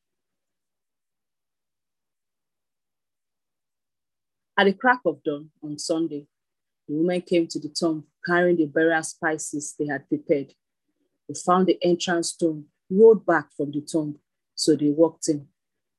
At 4.56 4.64
the 4.64 4.72
crack 4.72 5.00
of 5.04 5.22
dawn 5.22 5.50
on 5.62 5.78
Sunday, 5.78 6.26
the 6.88 6.94
women 6.94 7.20
came 7.20 7.46
to 7.48 7.60
the 7.60 7.68
tomb 7.68 8.06
carrying 8.24 8.56
the 8.56 8.64
burial 8.64 9.02
spices 9.02 9.74
they 9.78 9.88
had 9.88 10.08
prepared. 10.08 10.54
They 11.28 11.34
found 11.44 11.66
the 11.66 11.78
entrance 11.82 12.30
stone 12.30 12.64
rolled 12.88 13.26
back 13.26 13.48
from 13.54 13.70
the 13.70 13.82
tomb, 13.82 14.18
so 14.54 14.74
they 14.74 14.88
walked 14.88 15.28
in. 15.28 15.46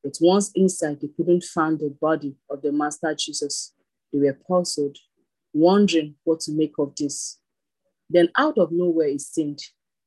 But 0.03 0.17
once 0.19 0.49
inside, 0.55 0.99
they 0.99 1.09
couldn't 1.15 1.43
find 1.43 1.77
the 1.77 1.95
body 2.01 2.37
of 2.49 2.63
the 2.63 2.71
Master 2.71 3.13
Jesus. 3.13 3.71
They 4.11 4.17
were 4.17 4.39
puzzled, 4.47 4.97
wondering 5.53 6.15
what 6.23 6.39
to 6.41 6.53
make 6.53 6.73
of 6.79 6.95
this. 6.95 7.37
Then, 8.09 8.29
out 8.35 8.57
of 8.57 8.71
nowhere, 8.71 9.09
it 9.09 9.21
seemed 9.21 9.59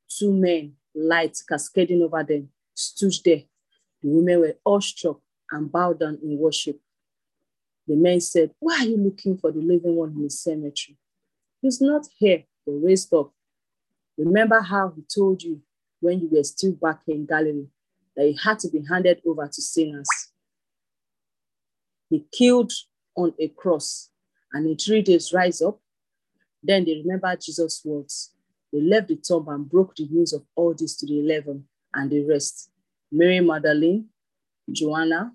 two 0.09 0.33
men, 0.33 0.73
light 0.95 1.37
cascading 1.47 2.01
over 2.01 2.23
them, 2.23 2.49
stood 2.73 3.13
there. 3.23 3.43
The 4.01 4.09
women 4.09 4.39
were 4.39 4.57
awestruck 4.65 5.19
and 5.51 5.71
bowed 5.71 5.99
down 5.99 6.19
in 6.23 6.37
worship. 6.37 6.79
The 7.87 7.95
men 7.95 8.21
said, 8.21 8.51
Why 8.59 8.79
are 8.79 8.85
you 8.85 8.97
looking 8.97 9.37
for 9.37 9.51
the 9.51 9.61
living 9.61 9.95
one 9.95 10.11
in 10.11 10.23
the 10.23 10.29
cemetery? 10.29 10.97
He's 11.61 11.81
not 11.81 12.07
here, 12.17 12.43
but 12.65 12.73
raised 12.73 13.13
up. 13.13 13.31
Remember 14.17 14.61
how 14.61 14.93
he 14.95 15.01
told 15.01 15.41
you 15.43 15.61
when 15.99 16.19
you 16.19 16.29
were 16.31 16.43
still 16.43 16.73
back 16.73 17.01
in 17.07 17.25
Galilee 17.25 17.67
that 18.15 18.25
he 18.25 18.37
had 18.41 18.59
to 18.59 18.69
be 18.69 18.83
handed 18.89 19.21
over 19.25 19.47
to 19.47 19.61
sinners. 19.61 20.09
He 22.09 22.25
killed 22.31 22.71
on 23.15 23.33
a 23.39 23.47
cross 23.49 24.09
and 24.53 24.67
in 24.67 24.77
three 24.77 25.01
days 25.01 25.33
rise 25.33 25.61
up. 25.61 25.79
Then 26.61 26.85
they 26.85 27.01
remembered 27.03 27.41
Jesus' 27.41 27.81
words. 27.85 28.31
They 28.71 28.81
left 28.81 29.07
the 29.07 29.15
tomb 29.15 29.47
and 29.47 29.69
broke 29.69 29.95
the 29.95 30.07
news 30.07 30.33
of 30.33 30.43
all 30.55 30.73
this 30.73 30.95
to 30.97 31.05
the 31.05 31.19
eleven 31.19 31.65
and 31.93 32.09
the 32.11 32.23
rest. 32.25 32.69
Mary 33.11 33.39
Magdalene, 33.39 34.09
Joanna, 34.71 35.33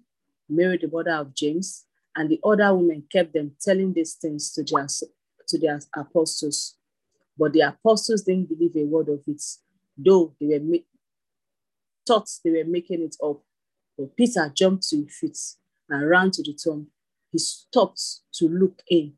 Mary 0.48 0.78
the 0.78 0.88
mother 0.88 1.12
of 1.12 1.34
James, 1.34 1.84
and 2.14 2.30
the 2.30 2.40
other 2.44 2.72
women 2.74 3.04
kept 3.10 3.32
them 3.32 3.52
telling 3.60 3.92
these 3.92 4.14
things 4.14 4.52
to 4.52 4.62
their, 4.62 4.86
to 5.48 5.58
their 5.58 5.80
apostles. 5.96 6.76
But 7.36 7.52
the 7.52 7.60
apostles 7.62 8.22
didn't 8.22 8.48
believe 8.48 8.76
a 8.76 8.84
word 8.84 9.08
of 9.08 9.22
it, 9.26 9.42
though 9.96 10.34
they 10.40 10.46
were 10.46 10.64
ma- 10.64 10.78
thought 12.06 12.28
they 12.44 12.50
were 12.50 12.64
making 12.64 13.02
it 13.02 13.16
up. 13.24 13.42
But 13.98 14.16
Peter 14.16 14.52
jumped 14.54 14.88
to 14.90 15.02
his 15.02 15.16
feet 15.16 15.38
and 15.88 16.08
ran 16.08 16.30
to 16.32 16.42
the 16.42 16.54
tomb. 16.54 16.88
He 17.32 17.38
stopped 17.38 18.00
to 18.34 18.46
look 18.46 18.80
in 18.88 19.14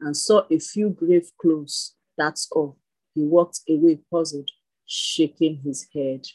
and 0.00 0.16
saw 0.16 0.42
a 0.50 0.58
few 0.58 0.90
grave 0.90 1.30
clothes. 1.40 1.94
That's 2.18 2.48
all. 2.50 2.76
He 3.14 3.24
walked 3.24 3.60
away 3.68 4.00
puzzled, 4.10 4.50
shaking 4.86 5.60
his 5.64 5.86
head. 5.94 6.26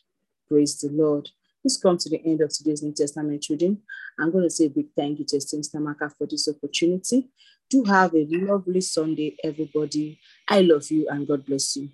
Praise 0.47 0.79
the 0.79 0.89
Lord. 0.89 1.29
Let's 1.63 1.77
come 1.77 1.97
to 1.97 2.09
the 2.09 2.21
end 2.25 2.41
of 2.41 2.49
today's 2.49 2.83
New 2.83 2.93
Testament 2.93 3.45
reading. 3.49 3.79
I'm 4.19 4.31
going 4.31 4.43
to 4.43 4.49
say 4.49 4.65
a 4.65 4.69
big 4.69 4.87
thank 4.95 5.19
you 5.19 5.25
to 5.25 5.37
Esteem 5.37 5.61
Stamaka 5.61 6.11
for 6.15 6.27
this 6.27 6.47
opportunity. 6.47 7.29
Do 7.69 7.83
have 7.85 8.13
a 8.13 8.27
lovely 8.29 8.81
Sunday, 8.81 9.35
everybody. 9.43 10.19
I 10.47 10.61
love 10.61 10.91
you 10.91 11.07
and 11.09 11.27
God 11.27 11.45
bless 11.45 11.75
you. 11.75 11.89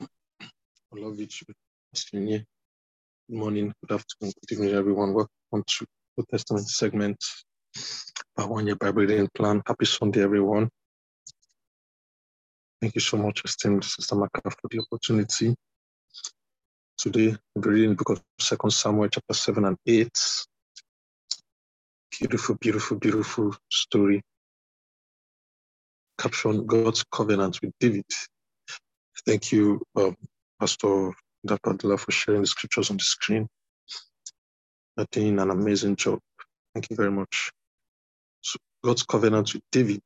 I 0.00 0.06
love 0.92 1.18
you 1.18 1.26
too. 1.26 1.46
Good 2.12 2.44
morning, 3.28 3.72
good 3.80 3.94
afternoon, 3.94 4.32
good 4.46 4.56
evening, 4.56 4.74
everyone. 4.74 5.12
Welcome 5.14 5.64
to 5.66 5.86
the 6.16 6.24
Testament 6.30 6.68
segment, 6.68 7.16
our 8.36 8.46
one 8.46 8.66
year 8.66 8.76
Bible 8.76 9.00
reading 9.02 9.28
plan. 9.34 9.62
Happy 9.66 9.84
Sunday, 9.84 10.22
everyone. 10.22 10.68
Thank 12.80 12.94
you 12.94 13.00
so 13.00 13.16
much, 13.16 13.42
esteemed 13.44 13.84
Sister 13.84 14.14
Maka, 14.14 14.40
for 14.44 14.68
the 14.70 14.80
opportunity. 14.80 15.54
Today, 16.98 17.36
reading 17.56 17.90
the 17.90 17.96
book 17.96 18.10
of 18.10 18.22
Second 18.40 18.70
Samuel, 18.70 19.08
chapter 19.08 19.34
7 19.34 19.64
and 19.64 19.76
8. 19.86 20.10
Beautiful, 22.20 22.56
beautiful, 22.56 22.98
beautiful 22.98 23.56
story. 23.70 24.22
Caption 26.18 26.66
God's 26.66 27.04
covenant 27.12 27.60
with 27.62 27.72
David. 27.80 28.04
Thank 29.26 29.52
you, 29.52 29.82
um, 29.96 30.16
Pastor 30.60 31.12
Dapadula, 31.46 31.98
for 31.98 32.12
sharing 32.12 32.42
the 32.42 32.46
scriptures 32.46 32.90
on 32.90 32.98
the 32.98 33.04
screen. 33.04 33.48
You're 34.96 35.06
doing 35.12 35.38
an 35.38 35.50
amazing 35.50 35.96
job. 35.96 36.20
Thank 36.74 36.90
you 36.90 36.96
very 36.96 37.10
much. 37.12 37.50
So 38.42 38.58
God's 38.84 39.04
covenant 39.04 39.54
with 39.54 39.62
David. 39.72 40.02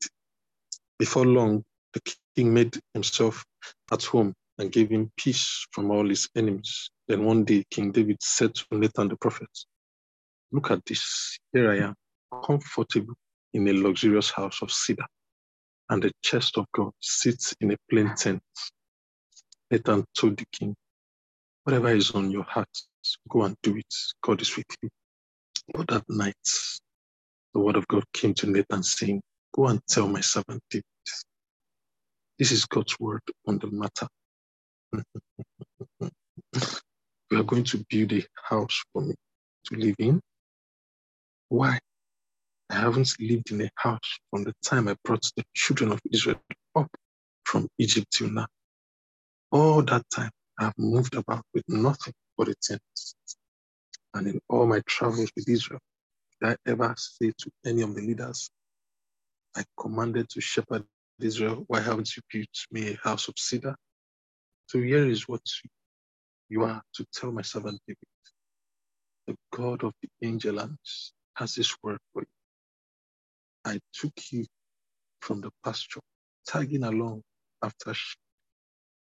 Before 0.98 1.26
long, 1.26 1.64
the 1.94 2.00
king 2.36 2.52
made 2.54 2.78
himself 2.94 3.44
at 3.92 4.04
home 4.04 4.34
and 4.58 4.72
gave 4.72 4.90
him 4.90 5.10
peace 5.16 5.66
from 5.72 5.90
all 5.90 6.08
his 6.08 6.28
enemies. 6.36 6.90
Then 7.08 7.24
one 7.24 7.44
day, 7.44 7.64
King 7.70 7.92
David 7.92 8.18
said 8.20 8.54
to 8.54 8.64
Nathan 8.72 9.08
the 9.08 9.16
prophet, 9.16 9.48
Look 10.52 10.70
at 10.70 10.84
this. 10.84 11.38
Here 11.52 11.70
I 11.70 11.78
am, 11.78 11.94
comfortable 12.44 13.14
in 13.52 13.68
a 13.68 13.72
luxurious 13.72 14.30
house 14.30 14.62
of 14.62 14.70
cedar, 14.70 15.06
and 15.88 16.02
the 16.02 16.12
chest 16.22 16.58
of 16.58 16.66
God 16.72 16.92
sits 17.00 17.54
in 17.60 17.72
a 17.72 17.76
plain 17.90 18.14
tent. 18.16 18.42
Nathan 19.70 20.04
told 20.16 20.36
the 20.38 20.46
king, 20.52 20.74
Whatever 21.64 21.90
is 21.94 22.10
on 22.12 22.30
your 22.30 22.44
heart, 22.44 22.68
go 23.28 23.42
and 23.42 23.56
do 23.62 23.76
it. 23.76 23.94
God 24.22 24.40
is 24.40 24.56
with 24.56 24.66
you. 24.82 24.88
But 25.72 25.88
that 25.88 26.04
night, 26.08 26.34
the 27.54 27.60
word 27.60 27.76
of 27.76 27.86
God 27.88 28.04
came 28.12 28.34
to 28.34 28.46
Nathan 28.46 28.82
saying, 28.82 29.22
Go 29.54 29.66
and 29.66 29.80
tell 29.88 30.08
my 30.08 30.20
servant 30.20 30.62
David. 30.70 30.84
This 32.40 32.52
is 32.52 32.64
God's 32.64 32.98
word 32.98 33.20
on 33.46 33.58
the 33.58 33.70
matter. 33.70 34.08
we 37.30 37.36
are 37.36 37.42
going 37.42 37.64
to 37.64 37.84
build 37.90 38.14
a 38.14 38.24
house 38.42 38.82
for 38.94 39.02
me 39.02 39.14
to 39.66 39.76
live 39.76 39.96
in. 39.98 40.22
Why? 41.50 41.78
I 42.70 42.76
haven't 42.76 43.14
lived 43.20 43.50
in 43.50 43.60
a 43.60 43.70
house 43.76 44.18
from 44.30 44.44
the 44.44 44.54
time 44.64 44.88
I 44.88 44.96
brought 45.04 45.30
the 45.36 45.44
children 45.54 45.92
of 45.92 46.00
Israel 46.10 46.40
up 46.74 46.88
from 47.44 47.68
Egypt 47.78 48.06
till 48.10 48.30
now. 48.30 48.46
All 49.52 49.82
that 49.82 50.04
time, 50.10 50.30
I've 50.58 50.78
moved 50.78 51.16
about 51.16 51.44
with 51.52 51.64
nothing 51.68 52.14
but 52.38 52.48
a 52.48 52.54
tent. 52.62 52.80
And 54.14 54.28
in 54.28 54.40
all 54.48 54.64
my 54.66 54.80
travels 54.86 55.30
with 55.36 55.46
Israel, 55.46 55.80
did 56.40 56.52
I 56.52 56.70
ever 56.70 56.94
say 56.96 57.32
to 57.36 57.50
any 57.66 57.82
of 57.82 57.94
the 57.94 58.00
leaders, 58.00 58.48
I 59.54 59.64
commanded 59.78 60.30
to 60.30 60.40
shepherd 60.40 60.84
Israel, 61.24 61.64
why 61.68 61.80
haven't 61.80 62.16
you 62.16 62.22
built 62.32 62.48
me 62.72 62.92
a 62.94 63.08
house 63.08 63.28
of 63.28 63.34
cedar? 63.38 63.76
So 64.68 64.80
here 64.80 65.06
is 65.06 65.28
what 65.28 65.42
you 66.50 66.64
are 66.64 66.82
to 66.94 67.06
tell 67.14 67.32
my 67.32 67.42
servant 67.42 67.80
David. 67.86 67.98
The 69.28 69.36
God 69.56 69.84
of 69.84 69.94
the 70.02 70.08
angel 70.26 70.60
has 71.36 71.54
this 71.54 71.76
word 71.82 71.98
for 72.12 72.22
you. 72.22 72.28
I 73.72 73.80
took 73.94 74.12
you 74.32 74.46
from 75.22 75.40
the 75.42 75.50
pasture, 75.64 76.00
tagging 76.46 76.84
along 76.84 77.22
after 77.62 77.94
sheep, 77.94 78.18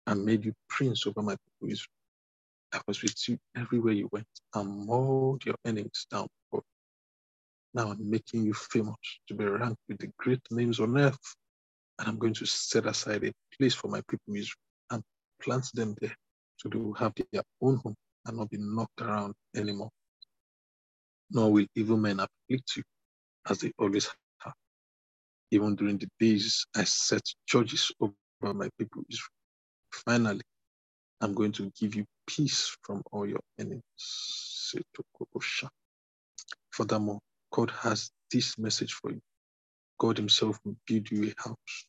and 0.07 0.25
made 0.25 0.45
you 0.45 0.53
prince 0.69 1.07
over 1.07 1.21
my 1.21 1.35
people 1.35 1.73
Israel. 1.73 1.87
I 2.73 2.81
was 2.87 3.01
with 3.03 3.29
you 3.29 3.37
everywhere 3.57 3.93
you 3.93 4.09
went 4.11 4.27
and 4.55 4.87
mowed 4.87 5.45
your 5.45 5.55
enemies 5.65 6.07
down. 6.11 6.27
Now 7.73 7.91
I'm 7.91 8.11
making 8.11 8.45
you 8.45 8.53
famous 8.53 8.97
to 9.29 9.35
be 9.35 9.45
ranked 9.45 9.81
with 9.89 9.99
the 9.99 10.11
great 10.17 10.41
names 10.51 10.81
on 10.81 10.97
earth. 10.99 11.35
And 11.99 12.07
I'm 12.09 12.19
going 12.19 12.33
to 12.35 12.45
set 12.45 12.85
aside 12.87 13.23
a 13.25 13.33
place 13.57 13.75
for 13.75 13.87
my 13.89 14.01
people 14.09 14.35
Israel 14.35 14.55
and 14.91 15.03
plant 15.41 15.69
them 15.73 15.95
there 16.01 16.15
so 16.57 16.69
they 16.69 16.79
will 16.79 16.93
have 16.95 17.13
their 17.31 17.43
own 17.61 17.77
home 17.77 17.95
and 18.25 18.37
not 18.37 18.49
be 18.49 18.57
knocked 18.59 19.01
around 19.01 19.33
anymore. 19.55 19.89
Nor 21.31 21.51
will 21.51 21.67
evil 21.75 21.97
men 21.97 22.19
afflict 22.19 22.77
you 22.77 22.83
as 23.49 23.59
they 23.59 23.71
always 23.79 24.09
have. 24.41 24.53
Even 25.51 25.75
during 25.75 25.97
the 25.97 26.07
days 26.19 26.65
I 26.75 26.83
set 26.85 27.23
judges 27.47 27.91
over 28.01 28.13
my 28.53 28.69
people 28.79 29.03
Israel. 29.09 29.29
Finally, 30.05 30.41
I'm 31.21 31.33
going 31.33 31.51
to 31.53 31.71
give 31.79 31.95
you 31.95 32.05
peace 32.27 32.75
from 32.83 33.01
all 33.11 33.27
your 33.27 33.41
enemies. 33.59 33.83
Furthermore, 36.71 37.19
God 37.51 37.71
has 37.81 38.11
this 38.31 38.57
message 38.57 38.93
for 38.93 39.11
you. 39.11 39.21
God 40.01 40.17
Himself 40.17 40.59
will 40.65 40.77
build 40.87 41.11
you 41.11 41.31
a 41.31 41.43
house. 41.49 41.85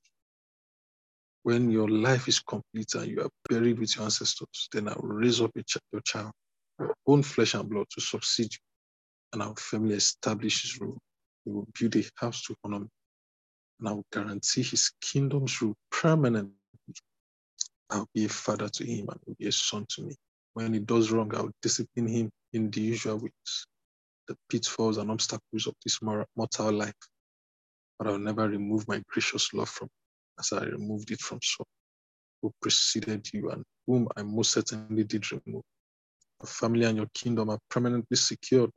When 1.44 1.70
your 1.70 1.88
life 1.88 2.28
is 2.28 2.40
complete 2.40 2.94
and 2.96 3.08
you 3.08 3.22
are 3.22 3.30
buried 3.48 3.80
with 3.80 3.96
your 3.96 4.04
ancestors, 4.04 4.68
then 4.72 4.88
I 4.88 4.94
will 4.94 5.08
raise 5.16 5.40
up 5.40 5.52
ch- 5.66 5.78
your 5.92 6.02
child, 6.02 6.32
your 6.78 6.94
own 7.06 7.22
flesh 7.22 7.54
and 7.54 7.70
blood, 7.70 7.86
to 7.92 8.02
succeed 8.02 8.52
you, 8.52 8.60
and 9.32 9.42
our 9.42 9.56
family 9.56 9.96
establish 9.96 10.62
His 10.62 10.80
rule. 10.80 10.98
He 11.44 11.52
will 11.52 11.68
build 11.80 11.96
a 11.96 12.04
house 12.16 12.42
to 12.44 12.56
honor 12.64 12.80
me, 12.80 12.88
and 13.80 13.88
I 13.88 13.92
will 13.92 14.06
guarantee 14.12 14.62
His 14.62 14.92
kingdom's 15.00 15.62
rule 15.62 15.76
permanently. 15.90 16.54
I'll 17.90 18.08
be 18.14 18.26
a 18.26 18.28
father 18.30 18.68
to 18.68 18.84
him 18.86 19.08
and 19.10 19.20
will 19.26 19.36
be 19.38 19.48
a 19.48 19.52
son 19.52 19.86
to 19.90 20.02
me. 20.02 20.16
When 20.54 20.74
he 20.74 20.80
does 20.80 21.12
wrong, 21.12 21.34
I'll 21.34 21.52
discipline 21.62 22.08
him 22.08 22.30
in 22.52 22.70
the 22.70 22.82
usual 22.82 23.18
ways 23.18 23.66
the 24.28 24.36
pitfalls 24.50 24.98
and 24.98 25.10
obstacles 25.10 25.66
of 25.66 25.74
this 25.84 26.00
mortal 26.02 26.72
life. 26.72 26.94
But 28.02 28.10
I'll 28.10 28.18
never 28.18 28.48
remove 28.48 28.88
my 28.88 29.00
gracious 29.06 29.54
love 29.54 29.68
from 29.68 29.88
as 30.36 30.52
I 30.52 30.64
removed 30.64 31.12
it 31.12 31.20
from 31.20 31.38
Saul, 31.40 31.68
who 32.40 32.50
preceded 32.60 33.28
you 33.32 33.50
and 33.50 33.62
whom 33.86 34.08
I 34.16 34.22
most 34.24 34.50
certainly 34.50 35.04
did 35.04 35.30
remove. 35.30 35.62
Your 36.40 36.48
family 36.48 36.84
and 36.86 36.96
your 36.96 37.06
kingdom 37.14 37.50
are 37.50 37.60
permanently 37.70 38.16
secured. 38.16 38.72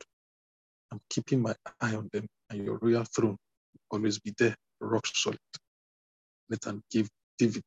I'm 0.92 1.00
keeping 1.10 1.42
my 1.42 1.56
eye 1.80 1.96
on 1.96 2.08
them, 2.12 2.28
and 2.50 2.64
your 2.64 2.78
royal 2.78 3.02
throne 3.02 3.36
will 3.90 3.98
always 3.98 4.20
be 4.20 4.32
there, 4.38 4.54
rock 4.78 5.08
solid. 5.08 5.40
Let 6.48 6.64
and 6.66 6.80
give 6.88 7.08
David 7.36 7.64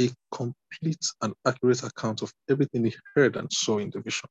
a 0.00 0.10
complete 0.32 1.06
and 1.20 1.32
accurate 1.46 1.84
account 1.84 2.22
of 2.22 2.32
everything 2.50 2.86
he 2.86 2.94
heard 3.14 3.36
and 3.36 3.52
saw 3.52 3.78
in 3.78 3.90
the 3.90 4.00
vision. 4.00 4.28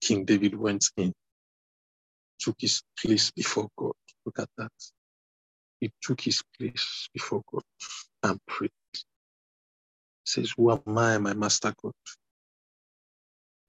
King 0.00 0.24
David 0.24 0.54
went 0.54 0.84
in, 0.96 1.12
took 2.42 2.56
his 2.58 2.82
place 2.98 3.30
before 3.30 3.68
God. 3.78 3.92
Look 4.26 4.38
at 4.38 4.48
that. 4.58 4.72
He 5.80 5.90
took 6.02 6.20
his 6.20 6.42
place 6.58 7.08
before 7.12 7.42
God 7.52 7.62
and 8.22 8.38
prayed. 8.46 8.70
He 8.94 9.00
says, 10.24 10.52
Who 10.56 10.70
am 10.70 10.98
I, 10.98 11.18
my 11.18 11.34
master 11.34 11.72
God? 11.82 11.92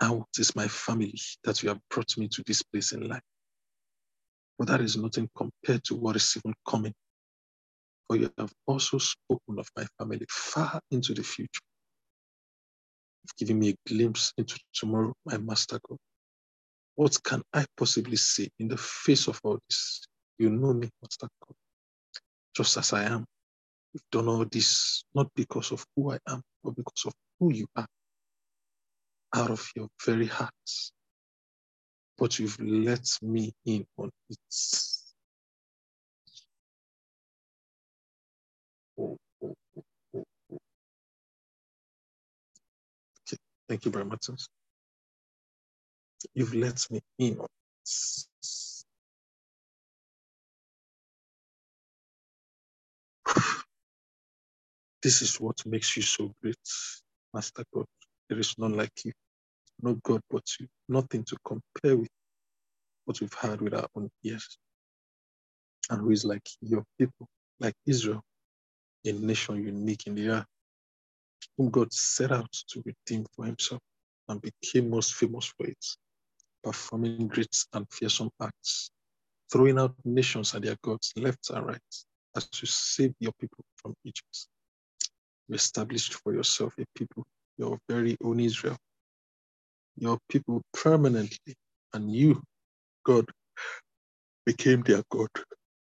And 0.02 0.20
what 0.20 0.28
is 0.38 0.56
my 0.56 0.68
family 0.68 1.16
that 1.44 1.64
you 1.64 1.70
have 1.70 1.80
brought 1.90 2.18
me 2.18 2.28
to 2.30 2.44
this 2.45 2.62
place 2.62 2.91
in 2.91 3.08
life? 3.08 3.22
But 4.58 4.68
that 4.68 4.82
is 4.82 4.98
nothing 4.98 5.30
compared 5.36 5.84
to 5.86 5.95
what 5.95 6.16
is 6.16 6.38
even 6.38 6.54
coming. 6.68 6.94
For 8.08 8.18
you 8.18 8.30
have 8.38 8.54
also 8.68 8.98
spoken 8.98 9.60
of 9.60 9.68
my 9.78 9.86
family 9.98 10.26
far 10.30 10.80
into 10.91 11.14
the 11.14 11.24
future. 11.24 11.62
You've 13.24 13.38
given 13.38 13.60
me 13.60 13.70
a 13.70 13.90
glimpse 13.90 14.34
into 14.38 14.60
tomorrow, 14.74 15.14
my 15.26 15.38
master 15.38 15.80
God. 15.88 15.98
What 16.95 17.18
can 17.24 17.41
I 17.53 17.65
possibly 17.78 18.18
say 18.18 18.49
in 18.60 18.68
the 18.70 18.78
face 18.78 19.28
of 19.28 19.40
all 19.44 19.60
this? 19.70 20.03
You 20.40 20.49
know 20.52 20.74
me, 20.74 20.90
Master 21.02 21.28
God, 21.41 21.56
just 22.56 22.78
as 22.78 22.94
I 22.94 23.06
am. 23.06 23.26
You've 23.94 24.03
done 24.11 24.30
all 24.30 24.45
this 24.45 25.03
not 25.15 25.28
because 25.36 25.72
of 25.74 25.86
who 25.95 26.11
I 26.14 26.20
am, 26.30 26.41
but 26.64 26.76
because 26.76 27.06
of 27.07 27.14
who 27.40 27.53
you 27.53 27.68
are, 27.76 27.88
out 29.36 29.52
of 29.52 29.68
your 29.76 29.88
very 30.06 30.28
heart. 30.28 30.52
But 32.18 32.40
you've 32.40 32.60
let 32.61 33.07
me 33.22 33.53
in 33.65 33.86
on 33.98 34.10
it. 34.30 34.38
Oh, 38.99 39.18
oh, 39.44 39.56
oh, 39.78 39.84
oh, 40.15 40.26
oh. 40.53 40.57
Okay, 43.28 43.38
thank 43.70 43.86
you 43.86 43.91
very 43.91 44.06
much. 44.06 44.28
You've 46.35 46.55
let 46.55 46.88
me 46.91 47.01
in 47.19 47.39
on 47.39 47.45
it. 47.45 48.27
This 55.03 55.22
is 55.23 55.39
what 55.41 55.65
makes 55.65 55.97
you 55.97 56.03
so 56.03 56.34
great, 56.43 56.57
Master 57.34 57.64
God. 57.73 57.85
There 58.30 58.39
is 58.39 58.55
none 58.60 58.76
like 58.77 58.91
you, 59.05 59.14
no 59.81 59.95
God 60.03 60.22
but 60.31 60.43
you, 60.60 60.68
nothing 60.89 61.23
to 61.26 61.38
compare 61.45 61.97
with 61.97 62.10
what 63.05 63.22
we've 63.22 63.34
had 63.35 63.61
with 63.61 63.73
our 63.76 63.88
own 63.95 64.10
ears. 64.23 64.57
And 65.89 66.01
who 66.01 66.11
is 66.11 66.26
like 66.26 66.47
your 66.61 66.84
people, 66.99 67.27
like 67.60 67.76
Israel, 67.88 68.23
a 69.05 69.14
nation 69.14 69.64
unique 69.64 70.07
in 70.07 70.15
the 70.15 70.30
earth, 70.30 70.45
whom 71.57 71.69
God 71.72 71.93
set 71.93 72.31
out 72.31 72.51
to 72.69 72.84
redeem 72.85 73.26
for 73.35 73.45
himself 73.45 73.81
and 74.30 74.41
became 74.41 74.89
most 74.89 75.15
famous 75.15 75.45
for 75.57 75.68
it, 75.68 75.85
performing 76.64 77.27
great 77.27 77.65
and 77.73 77.85
fearsome 77.91 78.30
acts, 78.41 78.90
throwing 79.52 79.77
out 79.80 79.95
nations 80.06 80.53
and 80.53 80.64
their 80.64 80.77
gods 80.84 81.11
left 81.15 81.49
and 81.49 81.65
right, 81.65 81.80
as 82.35 82.48
you 82.61 82.68
saved 82.68 83.15
your 83.19 83.34
people 83.40 83.64
from 83.76 83.94
Egypt. 84.03 84.48
You 85.48 85.56
established 85.56 86.14
for 86.15 86.34
yourself 86.34 86.73
a 86.80 86.85
people, 86.95 87.26
your 87.57 87.77
very 87.90 88.18
own 88.23 88.40
Israel, 88.40 88.77
your 89.98 90.18
people 90.30 90.61
permanently, 90.73 91.56
and 91.94 92.14
you, 92.14 92.41
God, 93.06 93.26
became 94.45 94.81
their 94.81 95.03
God. 95.10 95.30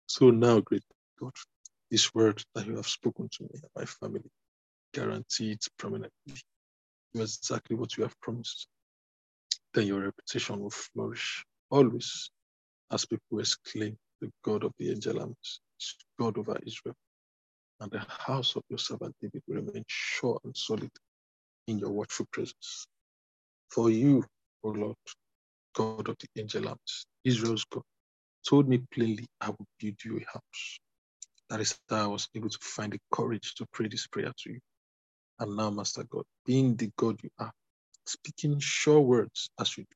So 0.08 0.30
now, 0.30 0.60
great 0.60 0.84
God, 1.20 1.32
this 1.90 2.14
word 2.14 2.44
that 2.56 2.66
you 2.66 2.76
have 2.76 2.88
spoken 2.88 3.30
to 3.32 3.44
me 3.44 3.50
and 3.54 3.72
my 3.76 3.86
family, 3.86 4.30
guarantee 4.94 5.52
it 5.52 5.66
permanently. 5.78 6.36
Do 7.14 7.22
exactly 7.22 7.76
what 7.76 7.98
you 7.98 8.04
have 8.04 8.20
promised. 8.22 8.68
Then 9.74 9.88
your 9.88 10.02
reputation 10.02 10.60
will 10.60 10.72
flourish 10.72 11.46
always 11.70 12.32
as 12.92 13.06
people 13.06 13.40
exclaim, 13.40 13.98
the 14.22 14.32
God 14.44 14.64
of 14.64 14.74
the 14.80 14.92
angel 14.92 15.20
armies, 15.20 15.62
God 16.20 16.38
over 16.38 16.60
Israel. 16.66 16.96
And 17.80 17.92
the 17.92 18.00
house 18.10 18.56
of 18.56 18.64
your 18.70 18.80
servant 18.80 19.16
David 19.22 19.44
will 19.48 19.58
remain 19.58 19.84
sure 19.88 20.40
and 20.44 20.56
solid 20.56 20.92
in 21.68 21.80
your 21.80 21.92
watchful 21.92 22.28
presence. 22.32 22.86
For 23.70 23.90
you, 23.90 24.26
O 24.64 24.70
Lord, 24.70 24.96
God 25.76 26.10
of 26.10 26.18
the 26.20 26.42
angel 26.42 26.68
armies, 26.68 27.06
Israel's 27.24 27.66
God, 27.66 27.84
told 28.48 28.70
me 28.70 28.82
plainly, 28.94 29.28
I 29.42 29.50
will 29.50 29.68
build 29.80 29.96
you 30.06 30.18
a 30.20 30.32
house. 30.32 30.80
That 31.50 31.62
is 31.62 31.78
how 31.90 32.06
I 32.06 32.08
was 32.08 32.30
able 32.36 32.50
to 32.50 32.60
find 32.62 32.94
the 32.94 33.00
courage 33.14 33.56
to 33.56 33.68
pray 33.74 33.88
this 33.88 34.08
prayer 34.08 34.32
to 34.44 34.52
you. 34.54 34.60
And 35.40 35.56
now, 35.58 35.70
Master 35.72 36.04
God, 36.04 36.26
being 36.46 36.76
the 36.76 36.92
God 36.98 37.20
you 37.24 37.30
are, 37.40 37.52
speaking 38.12 38.60
sure 38.60 39.00
words 39.00 39.50
as 39.60 39.78
you 39.78 39.84
do, 39.84 39.96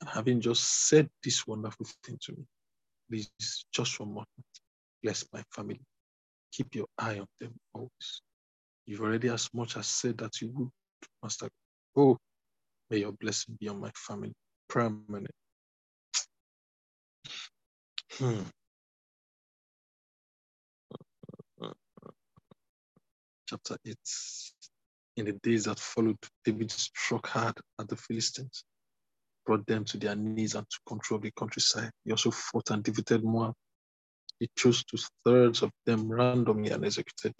and 0.00 0.10
having 0.10 0.40
just 0.40 0.88
said 0.88 1.08
this 1.22 1.46
wonderful 1.46 1.86
thing 2.04 2.18
to 2.22 2.32
me, 2.32 2.44
please, 3.08 3.64
just 3.72 3.98
one 4.00 4.10
moment, 4.10 4.28
bless 5.02 5.24
my 5.32 5.42
family. 5.50 5.80
Keep 6.52 6.74
your 6.74 6.86
eye 6.98 7.18
on 7.18 7.26
them 7.40 7.54
always. 7.74 8.22
You've 8.86 9.00
already 9.00 9.28
as 9.28 9.48
much 9.52 9.76
as 9.76 9.86
said 9.86 10.18
that 10.18 10.40
you 10.40 10.50
would, 10.54 10.70
Master. 11.22 11.48
Oh, 11.96 12.18
may 12.90 12.98
your 12.98 13.12
blessing 13.12 13.56
be 13.60 13.68
on 13.68 13.80
my 13.80 13.90
family 13.94 14.32
permanent. 14.68 15.30
Hmm. 18.12 18.42
Chapter 23.48 23.76
8. 23.86 23.96
In 25.16 25.24
the 25.24 25.32
days 25.32 25.64
that 25.64 25.78
followed, 25.78 26.18
David 26.44 26.70
struck 26.70 27.26
hard 27.28 27.58
at 27.80 27.88
the 27.88 27.96
Philistines, 27.96 28.64
brought 29.46 29.66
them 29.66 29.82
to 29.86 29.96
their 29.96 30.14
knees 30.14 30.54
and 30.54 30.66
took 30.68 30.84
control 30.86 31.16
of 31.16 31.22
the 31.22 31.30
countryside. 31.30 31.90
He 32.04 32.10
also 32.10 32.30
fought 32.30 32.70
and 32.70 32.84
defeated 32.84 33.24
Moab. 33.24 33.54
He 34.38 34.50
chose 34.54 34.84
two 34.84 34.98
thirds 35.24 35.62
of 35.62 35.70
them 35.86 36.12
randomly 36.12 36.70
and 36.70 36.84
executed. 36.84 37.34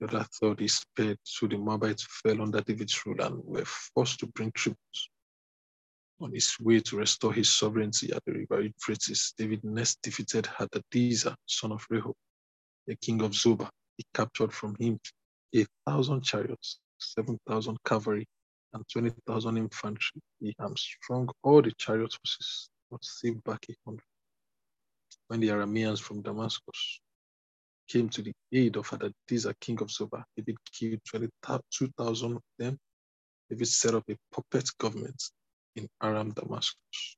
The 0.00 0.08
other 0.08 0.26
third 0.40 0.58
he 0.58 0.66
spared, 0.66 1.18
so 1.22 1.46
the 1.46 1.56
Moabites 1.56 2.04
fell 2.22 2.42
under 2.42 2.60
David's 2.60 3.06
rule 3.06 3.20
and 3.20 3.44
were 3.44 3.64
forced 3.64 4.18
to 4.20 4.26
bring 4.26 4.50
tributes. 4.50 5.08
On 6.20 6.32
his 6.32 6.56
way 6.58 6.80
to 6.80 6.96
restore 6.96 7.32
his 7.32 7.54
sovereignty 7.54 8.12
at 8.12 8.24
the 8.24 8.32
river 8.32 8.60
Euphrates, 8.62 9.34
David 9.38 9.62
next 9.62 10.02
defeated 10.02 10.46
Hadadezer, 10.46 11.36
son 11.46 11.70
of 11.70 11.86
Rehob, 11.92 12.14
the 12.88 12.96
king 12.96 13.22
of 13.22 13.32
Zobah. 13.32 13.70
He 13.96 14.04
captured 14.14 14.52
from 14.52 14.74
him 14.80 14.98
a 15.54 15.64
thousand 15.86 16.22
chariots, 16.22 16.80
7,000 16.98 17.78
cavalry, 17.84 18.26
and 18.74 18.84
20,000 18.92 19.58
infantry. 19.58 20.20
He 20.40 20.54
hamstrung 20.58 21.28
all 21.42 21.62
the 21.62 21.72
chariot 21.78 22.14
horses, 22.22 22.70
but 22.90 23.04
saved 23.04 23.44
back 23.44 23.66
a 23.70 23.74
hundred. 23.86 24.04
When 25.28 25.40
the 25.40 25.48
Arameans 25.48 26.00
from 26.00 26.22
Damascus 26.22 27.00
came 27.88 28.08
to 28.10 28.22
the 28.22 28.32
aid 28.52 28.76
of 28.76 28.88
Hadadezer, 28.88 29.54
king 29.60 29.80
of 29.82 29.88
Zobah, 29.88 30.24
David 30.36 30.56
killed 30.72 31.00
22,000 31.06 32.36
of 32.36 32.42
them. 32.58 32.78
David 33.50 33.68
set 33.68 33.94
up 33.94 34.04
a 34.10 34.16
puppet 34.32 34.70
government 34.78 35.22
in 35.76 35.88
Aram 36.02 36.32
Damascus. 36.32 37.16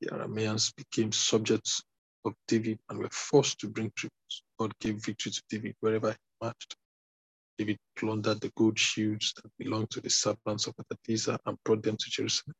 The 0.00 0.08
Arameans 0.10 0.74
became 0.76 1.12
subjects 1.12 1.82
of 2.24 2.34
David 2.48 2.78
and 2.90 2.98
were 2.98 3.10
forced 3.10 3.60
to 3.60 3.68
bring 3.68 3.92
tributes. 3.96 4.42
God 4.58 4.72
gave 4.80 5.04
victory 5.04 5.32
to 5.32 5.42
David 5.50 5.76
wherever 5.80 6.12
he 6.12 6.18
marched. 6.42 6.76
David 7.58 7.78
plundered 7.96 8.40
the 8.40 8.52
gold 8.56 8.78
shields 8.78 9.32
that 9.36 9.50
belonged 9.58 9.90
to 9.90 10.00
the 10.00 10.10
servants 10.10 10.66
of 10.66 10.74
Hadadezer 10.76 11.38
and 11.46 11.56
brought 11.64 11.82
them 11.82 11.96
to 11.96 12.10
Jerusalem. 12.10 12.54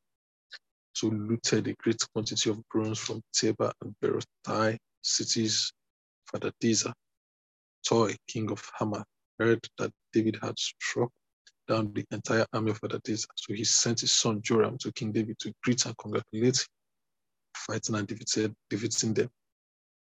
So 0.93 1.07
looted 1.07 1.67
a 1.67 1.73
great 1.75 2.01
quantity 2.13 2.49
of 2.49 2.67
bronze 2.69 2.97
from 2.97 3.21
Tebah 3.33 3.71
and 3.81 3.95
Berothai, 4.01 4.77
cities 5.03 5.71
of 6.33 6.41
Hadadezer. 6.41 6.93
Toi, 7.87 8.15
king 8.27 8.51
of 8.51 8.69
Hamath, 8.79 9.05
heard 9.39 9.65
that 9.77 9.91
David 10.11 10.39
had 10.41 10.57
struck 10.57 11.11
down 11.67 11.93
the 11.93 12.03
entire 12.11 12.45
army 12.53 12.71
of 12.71 12.81
Hadadezer. 12.81 13.27
So 13.35 13.53
he 13.53 13.63
sent 13.63 13.99
his 14.01 14.15
son 14.15 14.41
Joram 14.41 14.77
to 14.79 14.91
King 14.91 15.11
David 15.11 15.37
to 15.39 15.53
greet 15.63 15.85
and 15.85 15.97
congratulate 15.97 16.57
him, 16.57 16.67
fighting 17.55 17.95
and 17.95 18.07
defeating 18.69 19.13
them. 19.13 19.29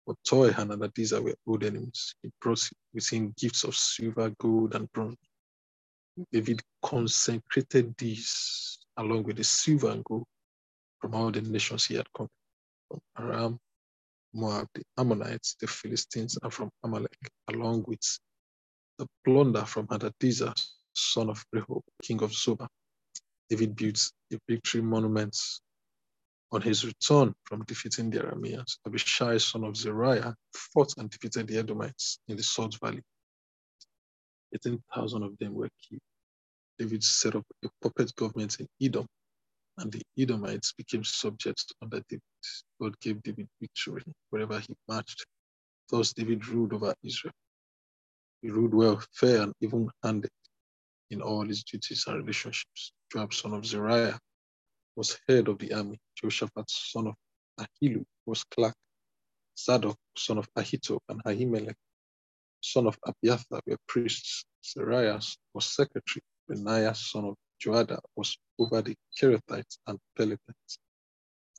But 0.06 0.16
Toi 0.24 0.48
and 0.50 0.70
Hadadezer 0.72 1.22
were 1.22 1.36
old 1.46 1.64
enemies. 1.64 2.14
He 2.22 2.30
brought 2.40 2.68
with 2.94 3.08
him 3.10 3.34
gifts 3.38 3.64
of 3.64 3.76
silver, 3.76 4.30
gold, 4.38 4.74
and 4.76 4.92
bronze. 4.92 5.16
David 6.32 6.62
consecrated 6.82 7.96
these 7.98 8.78
along 8.98 9.24
with 9.24 9.38
the 9.38 9.44
silver 9.44 9.90
and 9.90 10.04
gold 10.04 10.26
from 11.00 11.14
all 11.14 11.30
the 11.32 11.42
nations 11.42 11.86
he 11.86 11.94
had 11.96 12.12
conquered, 12.12 12.30
from 12.88 13.00
Aram, 13.18 13.58
Moab, 14.34 14.68
the 14.74 14.82
Ammonites, 14.98 15.56
the 15.60 15.66
Philistines, 15.66 16.38
and 16.42 16.52
from 16.52 16.70
Amalek, 16.84 17.18
along 17.48 17.84
with 17.88 18.02
the 18.98 19.06
plunder 19.24 19.64
from 19.64 19.86
Hadadezer, 19.88 20.54
son 20.94 21.30
of 21.30 21.44
Rehob, 21.54 21.82
king 22.02 22.22
of 22.22 22.32
Zobah. 22.32 22.68
David 23.50 23.76
built 23.76 24.12
a 24.32 24.38
victory 24.48 24.82
monument 24.82 25.36
on 26.56 26.62
his 26.62 26.86
return 26.86 27.34
from 27.44 27.62
defeating 27.64 28.08
the 28.10 28.18
Arameans. 28.20 28.78
Abishai, 28.86 29.36
son 29.36 29.64
of 29.64 29.76
Zeruiah, 29.76 30.34
fought 30.54 30.94
and 30.96 31.10
defeated 31.10 31.48
the 31.48 31.58
Edomites 31.58 32.18
in 32.28 32.36
the 32.38 32.42
Salt 32.42 32.78
Valley. 32.82 33.02
18,000 34.54 35.22
of 35.22 35.36
them 35.38 35.54
were 35.54 35.68
killed. 35.86 36.00
David 36.78 37.04
set 37.04 37.36
up 37.36 37.44
a 37.64 37.68
puppet 37.82 38.14
government 38.16 38.58
in 38.60 38.66
Edom, 38.82 39.06
and 39.78 39.92
the 39.92 40.02
Edomites 40.18 40.72
became 40.72 41.04
subjects 41.04 41.66
under 41.82 42.00
David. 42.08 42.22
God 42.80 42.98
gave 43.00 43.22
David 43.22 43.48
victory 43.60 44.02
wherever 44.30 44.58
he 44.58 44.74
marched. 44.88 45.26
Thus, 45.90 46.14
David 46.14 46.48
ruled 46.48 46.72
over 46.72 46.94
Israel. 47.04 47.34
He 48.42 48.50
ruled 48.50 48.74
well, 48.74 49.02
fair, 49.12 49.42
and 49.42 49.52
even 49.60 49.90
handed 50.02 50.30
in 51.10 51.22
all 51.22 51.46
his 51.46 51.64
duties 51.64 52.04
and 52.06 52.18
relationships. 52.18 52.92
Joab, 53.12 53.34
son 53.34 53.54
of 53.54 53.66
Zeruiah, 53.66 54.18
was 54.96 55.18
head 55.28 55.48
of 55.48 55.58
the 55.58 55.72
army. 55.74 55.98
Jehoshaphat, 56.16 56.70
son 56.70 57.08
of 57.08 57.14
Ahilud, 57.60 58.04
was 58.26 58.44
clerk. 58.44 58.74
Zadok, 59.58 59.96
son 60.16 60.38
of 60.38 60.48
Ahitub, 60.54 61.00
and 61.08 61.22
Ahimelech, 61.24 61.76
son 62.60 62.86
of 62.86 62.98
Abiathar, 63.06 63.60
were 63.66 63.76
priests. 63.88 64.44
Seraiah 64.62 65.20
was 65.54 65.66
secretary. 65.66 66.22
Benaiah, 66.48 66.94
son 66.94 67.26
of 67.26 67.34
Joada, 67.64 67.98
was 68.16 68.36
over 68.58 68.82
the 68.82 68.94
Kerethites 69.18 69.78
and 69.86 69.98
Pelethites. 70.18 70.78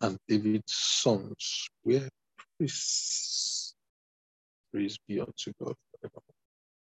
And 0.02 0.18
David's 0.28 0.74
sons 0.74 1.70
were 1.84 2.08
priests. 2.58 3.74
Praise 4.72 4.98
be 5.08 5.20
unto 5.20 5.54
God 5.62 5.76
forever. 5.92 6.22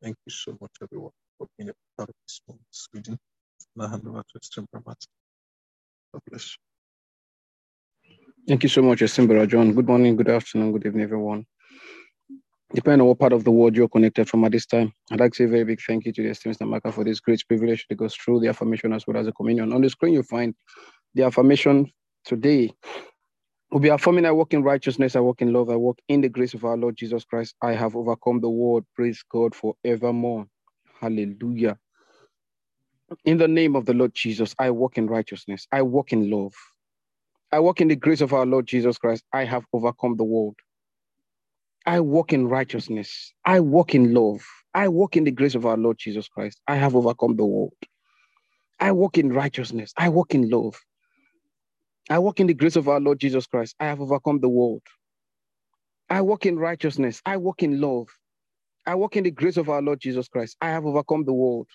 Thank 0.02 0.18
you 0.26 0.32
so 0.32 0.58
much, 0.62 0.72
everyone, 0.82 1.12
for 1.38 1.48
being 1.58 1.70
a 1.70 1.74
part 1.98 2.10
of 2.10 2.16
this 2.28 2.42
morning's 2.48 2.88
reading. 2.94 3.18
Now 3.76 3.88
hand 3.88 4.08
over 4.08 4.22
to 4.22 4.40
Esteem 4.42 4.68
Bless. 6.30 6.58
Thank 8.48 8.64
you 8.64 8.70
so 8.70 8.82
much, 8.82 9.02
Esteem 9.02 9.28
John. 9.48 9.74
Good 9.74 9.88
morning, 9.88 10.16
good 10.16 10.30
afternoon, 10.30 10.74
good 10.74 10.86
evening, 10.86 11.04
everyone. 11.04 11.46
Depending 12.74 13.02
on 13.02 13.08
what 13.08 13.20
part 13.20 13.34
of 13.34 13.44
the 13.44 13.52
world 13.52 13.76
you're 13.76 13.90
connected 13.90 14.30
from 14.30 14.46
at 14.46 14.52
this 14.52 14.66
time, 14.66 14.94
I'd 15.12 15.20
like 15.20 15.32
to 15.34 15.38
say 15.38 15.44
a 15.46 15.48
very 15.48 15.64
big 15.64 15.82
thank 15.82 16.06
you 16.06 16.14
to 16.14 16.24
the 16.24 16.30
esteemed 16.30 16.58
Mr. 16.58 16.68
Maka 16.68 16.92
for 16.92 17.04
this 17.04 17.20
great 17.20 17.44
privilege 17.48 17.88
to 17.88 17.96
go 17.96 18.10
through 18.10 18.42
the 18.42 18.50
affirmation 18.50 18.94
as 18.94 19.08
well 19.08 19.18
as 19.18 19.26
the 19.28 19.32
communion. 19.34 19.74
On 19.74 19.82
the 19.82 19.90
screen, 19.90 20.14
you'll 20.14 20.24
find 20.24 20.56
the 21.16 21.24
affirmation 21.24 21.92
today. 22.26 22.72
We'll 23.72 23.82
be 23.82 23.90
affirming 23.90 24.26
I 24.26 24.32
walk 24.32 24.54
in 24.54 24.64
righteousness, 24.64 25.16
I 25.16 25.22
walk 25.22 25.42
in 25.42 25.54
love, 25.54 25.70
I 25.70 25.76
walk 25.76 26.00
in 26.10 26.22
the 26.22 26.30
grace 26.30 26.54
of 26.54 26.66
our 26.66 26.78
Lord 26.78 26.98
Jesus 26.98 27.26
Christ. 27.26 27.56
I 27.62 27.74
have 27.74 27.96
overcome 27.96 28.42
the 28.42 28.50
world. 28.50 28.86
Praise 28.96 29.24
God 29.32 29.56
forevermore. 29.56 30.48
Hallelujah. 31.02 31.78
In 33.26 33.38
the 33.38 33.48
name 33.48 33.76
of 33.76 33.86
the 33.86 33.94
Lord 33.94 34.14
Jesus, 34.16 34.56
I 34.60 34.72
walk 34.72 34.98
in 34.98 35.08
righteousness, 35.08 35.68
I 35.72 35.82
walk 35.84 36.14
in 36.14 36.30
love. 36.32 36.54
I 37.52 37.60
walk 37.60 37.82
in 37.82 37.88
the 37.90 37.96
grace 37.98 38.22
of 38.22 38.34
our 38.34 38.46
Lord 38.46 38.68
Jesus 38.68 38.98
Christ. 39.00 39.24
I 39.34 39.46
have 39.46 39.66
overcome 39.74 40.18
the 40.18 40.24
world. 40.26 40.56
I 41.86 42.02
walk 42.02 42.34
in 42.34 42.48
righteousness. 42.48 43.34
I 43.46 43.60
walk 43.62 43.96
in 43.96 44.14
love. 44.14 44.42
I 44.74 44.88
walk 44.90 45.18
in 45.18 45.26
the 45.26 45.32
grace 45.32 45.56
of 45.56 45.66
our 45.66 45.78
Lord 45.78 45.98
Jesus 46.00 46.30
Christ. 46.30 46.62
I 46.68 46.76
have 46.78 46.96
overcome 46.96 47.36
the 47.38 47.46
world. 47.46 47.74
I 48.80 48.94
walk 48.94 49.18
in 49.18 49.34
righteousness. 49.34 49.94
I 49.98 50.10
walk 50.10 50.36
in 50.36 50.50
love. 50.50 50.78
I 52.10 52.20
walk 52.20 52.40
in 52.40 52.48
the 52.48 52.54
grace 52.56 52.78
of 52.78 52.90
our 52.90 53.00
Lord 53.00 53.20
Jesus 53.20 53.48
Christ. 53.48 53.76
I 53.80 53.86
have 53.88 54.02
overcome 54.02 54.42
the 54.42 54.50
world. 54.50 54.84
I 56.10 56.22
walk 56.22 56.46
in 56.46 56.58
righteousness. 56.60 57.22
I 57.26 57.38
walk 57.38 57.64
in 57.64 57.82
love. 57.82 58.08
I 58.86 58.96
walk 58.96 59.18
in 59.18 59.24
the 59.26 59.32
grace 59.32 59.58
of 59.58 59.70
our 59.70 59.82
Lord 59.82 60.00
Jesus 60.02 60.28
Christ. 60.30 60.58
I 60.62 60.70
have 60.72 60.86
overcome 60.86 61.26
the 61.26 61.34
world. 61.34 61.68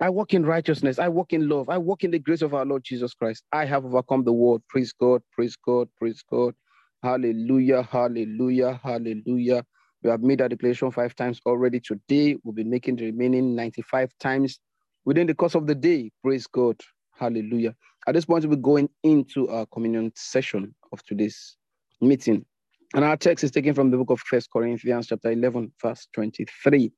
I 0.00 0.10
walk 0.10 0.34
in 0.34 0.46
righteousness. 0.46 1.00
I 1.00 1.08
walk 1.08 1.32
in 1.34 1.48
love. 1.48 1.70
I 1.70 1.78
walk 1.78 2.04
in 2.04 2.12
the 2.12 2.20
grace 2.20 2.42
of 2.42 2.54
our 2.54 2.66
Lord 2.66 2.84
Jesus 2.84 3.14
Christ. 3.14 3.44
I 3.52 3.66
have 3.66 3.84
overcome 3.86 4.24
the 4.24 4.32
world. 4.32 4.62
Praise 4.68 4.92
God. 4.94 5.22
Praise 5.32 5.56
God. 5.56 5.88
Praise 5.98 6.22
God. 6.30 6.54
Hallelujah, 7.02 7.84
hallelujah, 7.84 8.80
hallelujah. 8.84 9.64
We 10.04 10.10
have 10.10 10.22
made 10.22 10.40
that 10.40 10.50
declaration 10.50 10.92
five 10.92 11.16
times 11.16 11.40
already 11.46 11.80
today. 11.80 12.36
We'll 12.44 12.54
be 12.54 12.64
making 12.64 12.98
the 12.98 13.06
remaining 13.06 13.56
95 13.56 14.12
times 14.20 14.60
within 15.06 15.28
the 15.28 15.34
course 15.34 15.56
of 15.56 15.66
the 15.68 15.76
day. 15.76 16.12
Praise 16.24 16.46
God. 16.48 16.80
Hallelujah. 17.18 17.76
At 18.08 18.14
this 18.14 18.26
point, 18.26 18.46
we'll 18.46 18.56
be 18.58 18.62
going 18.62 18.90
into 19.04 19.48
our 19.50 19.66
communion 19.66 20.12
session 20.16 20.74
of 20.92 21.04
today's 21.04 21.56
meeting. 22.02 22.46
And 22.94 23.04
our 23.04 23.18
text 23.18 23.44
is 23.44 23.52
taken 23.52 23.74
from 23.74 23.92
the 23.92 23.98
book 23.98 24.10
of 24.10 24.20
First 24.20 24.50
Corinthians, 24.52 25.08
chapter 25.08 25.32
11, 25.32 25.72
verse 25.82 26.08
23. 26.14 26.92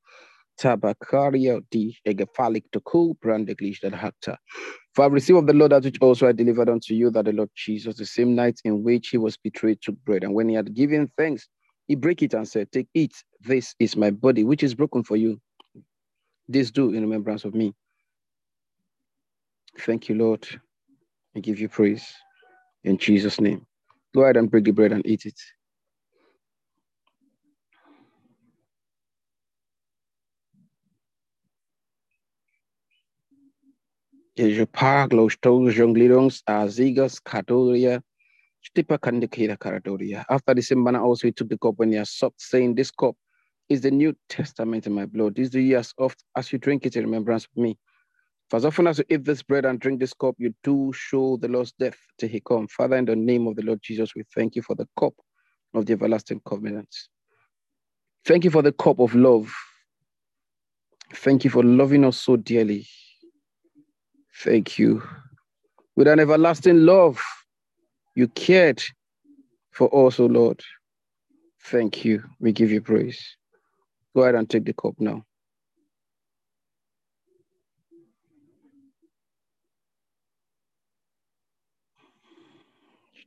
Tabakaria 0.59 1.61
di 1.71 1.97
egefalik 2.07 2.63
to 2.73 2.81
cool 2.81 3.15
brandeglish 3.23 3.81
that 3.81 3.93
hakta. 3.93 4.37
For 4.95 5.05
I 5.05 5.07
receive 5.09 5.37
of 5.37 5.47
the 5.47 5.53
Lord 5.53 5.71
that 5.71 5.85
which 5.85 5.99
also 6.01 6.27
I 6.27 6.33
delivered 6.33 6.69
unto 6.69 6.93
you, 6.95 7.11
that 7.11 7.25
the 7.25 7.33
Lord 7.33 7.49
Jesus, 7.55 7.97
the 7.97 8.05
same 8.05 8.35
night 8.35 8.59
in 8.65 8.83
which 8.83 9.09
he 9.09 9.17
was 9.17 9.37
betrayed, 9.37 9.79
took 9.81 9.95
bread. 10.05 10.23
And 10.23 10.33
when 10.35 10.49
he 10.49 10.55
had 10.55 10.73
given 10.75 11.11
thanks, 11.17 11.47
he 11.87 11.95
broke 11.95 12.23
it 12.23 12.33
and 12.33 12.47
said, 12.47 12.71
Take, 12.71 12.87
eat, 12.93 13.13
this 13.41 13.75
is 13.79 13.97
my 13.97 14.11
body, 14.11 14.43
which 14.43 14.63
is 14.63 14.75
broken 14.75 15.03
for 15.03 15.17
you. 15.17 15.39
This 16.49 16.71
do 16.71 16.89
in 16.93 17.01
remembrance 17.01 17.45
of 17.45 17.55
me. 17.55 17.73
Thank 19.79 20.09
you, 20.09 20.15
Lord. 20.15 20.47
I 21.35 21.41
give 21.41 21.59
you 21.59 21.69
praise 21.69 22.13
in 22.83 22.97
Jesus' 22.97 23.41
name. 23.41 23.65
Go 24.15 24.23
ahead 24.23 24.37
and 24.37 24.51
break 24.51 24.65
the 24.65 24.71
bread 24.71 24.93
and 24.93 25.05
eat 25.07 25.25
it. 25.25 25.39
Je 34.35 34.63
parle 34.65 35.19
aux 35.19 35.29
jonglirons 35.69 36.41
à 36.47 36.67
zigas 36.67 37.19
katoria 37.23 38.01
After 40.29 40.53
the 40.55 40.61
same 40.61 40.83
manner, 40.83 41.01
also 41.01 41.27
he 41.27 41.31
took 41.31 41.49
the 41.49 41.57
cup 41.57 41.75
when 41.77 41.91
he 41.91 42.03
supped, 42.05 42.41
saying, 42.41 42.75
This 42.75 42.91
cup 42.91 43.15
is 43.69 43.81
the 43.81 43.91
New 43.91 44.15
Testament 44.29 44.87
in 44.87 44.93
my 44.93 45.05
blood. 45.05 45.35
This 45.35 45.49
do 45.49 45.59
ye 45.59 45.75
as 45.75 45.93
oft 45.97 46.23
as 46.35 46.51
you 46.51 46.59
drink 46.59 46.85
it 46.85 46.95
in 46.95 47.03
remembrance 47.03 47.45
of 47.45 47.61
me. 47.61 47.77
For 48.49 48.57
as 48.57 48.65
often 48.65 48.87
as 48.87 48.99
you 48.99 49.05
eat 49.09 49.25
this 49.25 49.43
bread 49.43 49.65
and 49.65 49.79
drink 49.79 49.99
this 49.99 50.13
cup, 50.13 50.35
you 50.37 50.53
do 50.63 50.91
show 50.93 51.37
the 51.37 51.47
Lord's 51.47 51.73
death 51.73 51.97
till 52.17 52.29
he 52.29 52.39
come. 52.39 52.67
Father, 52.67 52.97
in 52.97 53.05
the 53.05 53.15
name 53.15 53.47
of 53.47 53.55
the 53.55 53.63
Lord 53.63 53.79
Jesus, 53.83 54.15
we 54.15 54.23
thank 54.33 54.55
you 54.55 54.61
for 54.61 54.75
the 54.75 54.87
cup 54.97 55.13
of 55.73 55.85
the 55.85 55.93
everlasting 55.93 56.41
covenant. 56.47 56.89
Thank 58.25 58.45
you 58.45 58.51
for 58.51 58.61
the 58.61 58.71
cup 58.71 58.99
of 58.99 59.13
love. 59.13 59.53
Thank 61.13 61.43
you 61.43 61.49
for 61.49 61.63
loving 61.63 62.05
us 62.05 62.17
so 62.17 62.37
dearly. 62.37 62.87
Thank 64.43 64.77
you. 64.77 65.01
With 65.95 66.09
an 66.09 66.19
everlasting 66.19 66.85
love, 66.85 67.17
you 68.13 68.27
cared 68.27 68.83
for 69.71 69.87
us, 70.05 70.19
O 70.19 70.25
Lord. 70.25 70.61
Thank 71.63 72.03
you. 72.03 72.23
We 72.41 72.51
give 72.51 72.69
you 72.69 72.81
praise. 72.81 73.37
Go 74.13 74.23
ahead 74.23 74.35
and 74.35 74.49
take 74.49 74.65
the 74.65 74.73
cup 74.73 74.95
now. 74.99 75.23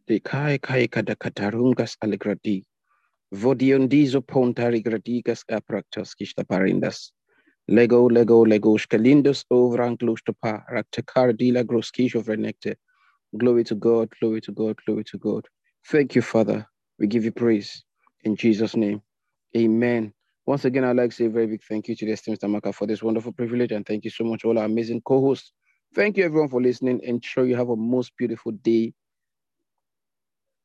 De 0.07 0.21
kai 0.21 0.59
kai 0.59 0.87
kada 0.87 1.17
katarungas 1.17 1.97
alegradi. 2.05 2.63
Vodiondizo 3.33 4.21
ponta 4.21 4.71
regradigas 4.71 5.45
apractos 5.51 6.13
parindas. 6.47 7.13
Lego, 7.69 8.09
Lego, 8.11 8.45
Lego, 8.47 8.79
Scalindos 8.79 9.45
ovranklustopa, 9.51 10.65
raktakardila 10.71 11.65
groskisho 11.65 12.23
vrenekte. 12.23 12.77
Glory 13.39 13.65
to 13.65 13.77
God, 13.77 14.11
glory 14.21 14.41
to 14.43 14.53
God, 14.53 14.77
glory 14.87 15.05
to 15.05 15.19
God. 15.19 15.47
Thank 15.91 16.17
you, 16.17 16.23
Father. 16.23 16.67
We 16.99 17.07
give 17.09 17.25
you 17.25 17.33
praise 17.33 17.85
in 18.25 18.37
Jesus' 18.37 18.77
name. 18.77 19.03
Amen. 19.57 20.15
Once 20.47 20.65
again, 20.67 20.85
I'd 20.85 20.97
like 20.97 21.11
to 21.11 21.17
say 21.17 21.27
a 21.27 21.31
very 21.31 21.47
big 21.49 21.63
thank 21.69 21.89
you 21.89 21.97
to 21.97 22.07
the 22.07 22.13
esteemed 22.13 22.41
Tamaka 22.41 22.75
for 22.75 22.87
this 22.87 23.03
wonderful 23.03 23.33
privilege, 23.33 23.73
and 23.73 23.87
thank 23.87 24.05
you 24.05 24.11
so 24.11 24.25
much, 24.25 24.45
all 24.45 24.59
our 24.59 24.67
amazing 24.67 25.03
co-hosts. 25.03 25.53
Thank 25.95 26.19
you, 26.19 26.25
everyone, 26.25 26.51
for 26.51 26.63
listening. 26.63 27.01
Ensure 27.05 27.47
you 27.47 27.57
have 27.57 27.71
a 27.71 27.77
most 27.77 28.13
beautiful 28.19 28.53
day. 28.53 28.95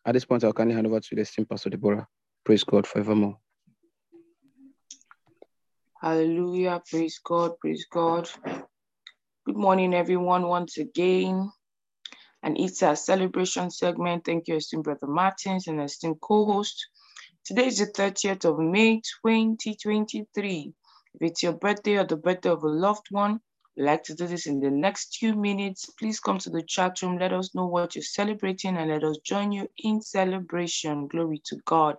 At 0.05 0.13
this 0.13 0.25
point, 0.25 0.45
I'll 0.45 0.53
kindly 0.53 0.75
hand 0.75 0.87
over 0.87 1.01
to 1.01 1.15
the 1.15 1.23
esteemed 1.23 1.49
Pastor 1.49 1.71
Deborah. 1.71 2.07
Praise 2.45 2.63
God 2.65 2.87
forevermore. 2.87 3.40
Hallelujah. 6.01 6.81
Praise 6.89 7.19
God. 7.23 7.59
Praise 7.59 7.85
God. 7.91 8.29
Good 9.45 9.57
morning, 9.57 9.93
everyone, 9.93 10.47
once 10.47 10.77
again. 10.77 11.51
And 12.43 12.59
it's 12.59 12.81
a 12.83 12.95
celebration 12.95 13.71
segment. 13.71 14.25
Thank 14.25 14.47
you, 14.47 14.55
esteemed 14.57 14.85
Brother 14.85 15.07
Martins 15.07 15.67
and 15.67 15.81
esteemed 15.81 16.21
co-host. 16.21 16.87
Today 17.45 17.67
is 17.67 17.79
the 17.79 17.87
30th 17.87 18.45
of 18.45 18.59
May, 18.59 19.01
2023. 19.25 20.73
If 21.15 21.21
it's 21.21 21.43
your 21.43 21.53
birthday 21.53 21.97
or 21.97 22.05
the 22.05 22.17
birthday 22.17 22.49
of 22.49 22.63
a 22.63 22.69
loved 22.69 23.07
one, 23.11 23.39
we'd 23.77 23.85
like 23.85 24.03
to 24.05 24.15
do 24.15 24.27
this 24.27 24.47
in 24.47 24.59
the 24.59 24.71
next 24.71 25.17
few 25.17 25.35
minutes. 25.35 25.87
Please 25.99 26.19
come 26.19 26.39
to 26.39 26.49
the 26.51 26.63
chat 26.63 27.01
room. 27.01 27.19
Let 27.19 27.33
us 27.33 27.55
know 27.55 27.67
what 27.67 27.95
you're 27.95 28.03
celebrating 28.03 28.77
and 28.77 28.91
let 28.91 29.03
us 29.03 29.17
join 29.25 29.51
you 29.51 29.67
in 29.77 30.01
celebration. 30.01 31.07
Glory 31.07 31.41
to 31.45 31.57
God. 31.65 31.97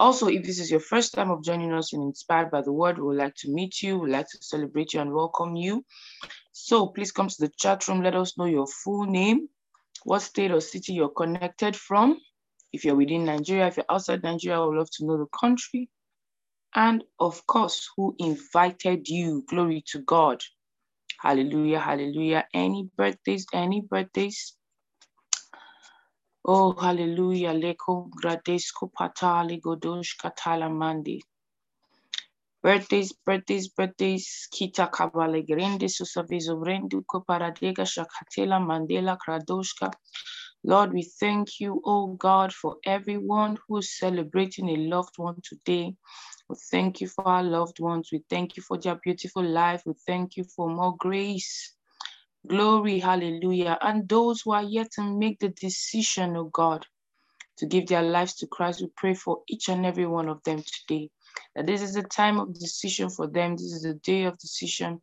Also, 0.00 0.28
if 0.28 0.44
this 0.44 0.58
is 0.58 0.70
your 0.70 0.80
first 0.80 1.14
time 1.14 1.30
of 1.30 1.44
joining 1.44 1.72
us 1.72 1.92
in 1.92 2.02
Inspired 2.02 2.50
by 2.50 2.62
the 2.62 2.72
Word, 2.72 2.98
we 2.98 3.04
would 3.04 3.16
like 3.16 3.34
to 3.36 3.50
meet 3.52 3.82
you, 3.82 3.98
we'd 3.98 4.12
like 4.12 4.28
to 4.28 4.38
celebrate 4.42 4.92
you 4.94 5.00
and 5.00 5.12
welcome 5.12 5.56
you. 5.56 5.84
So 6.52 6.88
please 6.88 7.12
come 7.12 7.28
to 7.28 7.36
the 7.38 7.52
chat 7.58 7.86
room, 7.88 8.02
let 8.02 8.14
us 8.14 8.36
know 8.38 8.46
your 8.46 8.66
full 8.66 9.04
name, 9.06 9.48
what 10.04 10.20
state 10.22 10.50
or 10.50 10.60
city 10.60 10.94
you're 10.94 11.08
connected 11.10 11.76
from. 11.76 12.18
If 12.72 12.84
you're 12.84 12.96
within 12.96 13.24
Nigeria, 13.24 13.68
if 13.68 13.76
you're 13.76 13.86
outside 13.90 14.22
Nigeria, 14.22 14.60
I 14.60 14.64
would 14.64 14.76
love 14.76 14.90
to 14.94 15.06
know 15.06 15.18
the 15.18 15.26
country. 15.38 15.88
And 16.74 17.04
of 17.20 17.46
course, 17.46 17.88
who 17.96 18.16
invited 18.18 19.08
you? 19.08 19.44
Glory 19.48 19.84
to 19.92 20.00
God. 20.00 20.42
Hallelujah, 21.20 21.80
hallelujah. 21.80 22.46
Any 22.52 22.88
birthdays, 22.96 23.46
any 23.52 23.80
birthdays? 23.80 24.54
Oh, 26.44 26.72
hallelujah. 26.74 27.52
Leko 27.54 28.10
gradesco 28.10 28.90
patali 28.92 29.60
godosh 29.60 30.16
katala 30.22 30.70
mandi. 30.70 31.22
Birthdays, 32.62 33.14
birthdays, 33.26 33.68
birthdays. 33.70 34.48
Kita 34.52 34.90
kabale 34.90 35.46
grande 35.46 35.88
susavizo 35.88 36.58
vrendu 36.60 37.02
koparadega 37.06 37.86
shakatela 37.86 38.60
mandela 38.60 39.18
kradoshka. 39.18 39.92
Lord, 40.64 40.92
we 40.94 41.04
thank 41.04 41.60
you, 41.60 41.80
oh 41.86 42.08
God, 42.08 42.52
for 42.52 42.76
everyone 42.86 43.58
who's 43.68 43.98
celebrating 43.98 44.68
a 44.70 44.76
loved 44.76 45.16
one 45.18 45.36
today. 45.42 45.94
We 46.48 46.56
thank 46.70 47.00
you 47.00 47.08
for 47.08 47.26
our 47.26 47.42
loved 47.42 47.80
ones. 47.80 48.10
We 48.12 48.24
thank 48.30 48.56
you 48.56 48.62
for 48.62 48.78
their 48.78 48.96
beautiful 48.96 49.44
life. 49.44 49.82
We 49.86 49.94
thank 50.06 50.36
you 50.36 50.44
for 50.56 50.68
more 50.68 50.96
grace. 50.98 51.74
Glory, 52.46 52.98
hallelujah. 52.98 53.78
And 53.80 54.08
those 54.08 54.42
who 54.42 54.52
are 54.52 54.62
yet 54.62 54.92
to 54.92 55.02
make 55.02 55.38
the 55.38 55.48
decision, 55.48 56.36
oh 56.36 56.44
God, 56.44 56.86
to 57.58 57.66
give 57.66 57.86
their 57.86 58.02
lives 58.02 58.34
to 58.36 58.46
Christ, 58.46 58.80
we 58.82 58.88
pray 58.96 59.14
for 59.14 59.42
each 59.48 59.68
and 59.68 59.86
every 59.86 60.06
one 60.06 60.28
of 60.28 60.42
them 60.44 60.62
today. 60.62 61.10
That 61.56 61.66
this 61.66 61.80
is 61.82 61.94
the 61.94 62.02
time 62.02 62.38
of 62.38 62.52
decision 62.52 63.08
for 63.08 63.26
them. 63.26 63.56
This 63.56 63.72
is 63.72 63.82
the 63.82 63.94
day 63.94 64.24
of 64.24 64.38
decision. 64.38 65.00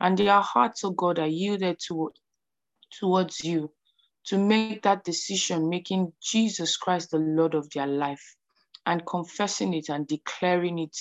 And 0.00 0.16
their 0.16 0.40
hearts, 0.40 0.84
oh 0.84 0.90
God, 0.90 1.18
are 1.18 1.26
yielded 1.26 1.78
to, 1.88 2.12
towards 3.00 3.42
you 3.42 3.72
to 4.26 4.38
make 4.38 4.82
that 4.82 5.04
decision, 5.04 5.68
making 5.68 6.12
Jesus 6.22 6.76
Christ 6.76 7.10
the 7.10 7.18
Lord 7.18 7.54
of 7.54 7.70
their 7.70 7.86
life 7.86 8.36
and 8.84 9.06
confessing 9.06 9.74
it 9.74 9.88
and 9.88 10.06
declaring 10.06 10.78
it 10.78 10.96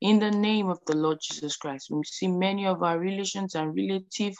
in 0.00 0.18
the 0.18 0.30
name 0.30 0.70
of 0.70 0.80
the 0.86 0.96
Lord 0.96 1.18
Jesus 1.20 1.56
Christ. 1.56 1.88
We 1.90 2.02
see 2.04 2.28
many 2.28 2.66
of 2.66 2.82
our 2.82 2.98
relations 2.98 3.54
and 3.54 3.76
relatives 3.76 4.36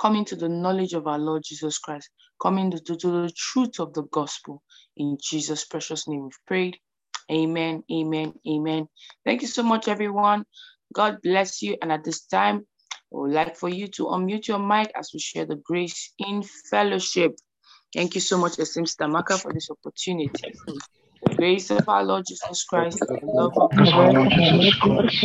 coming 0.00 0.24
to 0.26 0.36
the 0.36 0.48
knowledge 0.48 0.92
of 0.92 1.06
our 1.06 1.18
Lord 1.18 1.42
Jesus 1.44 1.78
Christ, 1.78 2.10
coming 2.40 2.70
to, 2.70 2.80
to, 2.80 2.96
the 2.96 3.32
truth 3.36 3.80
of 3.80 3.92
the 3.94 4.04
gospel. 4.04 4.62
In 4.96 5.18
Jesus' 5.20 5.64
precious 5.64 6.06
name 6.08 6.24
we've 6.24 6.46
prayed. 6.46 6.76
Amen, 7.30 7.82
amen, 7.90 8.34
amen. 8.48 8.88
Thank 9.24 9.42
you 9.42 9.48
so 9.48 9.62
much, 9.62 9.88
everyone. 9.88 10.44
God 10.92 11.18
bless 11.22 11.62
you. 11.62 11.76
And 11.80 11.90
at 11.90 12.04
this 12.04 12.26
time, 12.26 12.66
I 12.92 12.96
would 13.10 13.32
like 13.32 13.56
for 13.56 13.68
you 13.68 13.88
to 13.88 14.06
unmute 14.06 14.48
your 14.48 14.58
mic 14.58 14.92
as 14.96 15.10
we 15.12 15.20
share 15.20 15.46
the 15.46 15.56
grace 15.56 16.12
in 16.18 16.42
fellowship. 16.70 17.36
Thank 17.94 18.14
you 18.14 18.20
so 18.20 18.38
much, 18.38 18.58
Esteem 18.58 18.84
Stamaka, 18.84 19.40
for 19.40 19.52
this 19.52 19.70
opportunity. 19.70 20.52
The 21.26 21.34
grace 21.36 21.70
of 21.70 21.88
our 21.88 22.04
Lord 22.04 22.26
Jesus 22.26 22.64
Christ, 22.64 23.00
the 23.00 23.18
love 23.24 23.52
of 23.56 23.70
Yes, 23.78 23.92
our 23.94 24.12
God, 24.12 24.14
Lord 24.14 24.28
Jesus 24.30 24.76
Christ, 24.76 25.22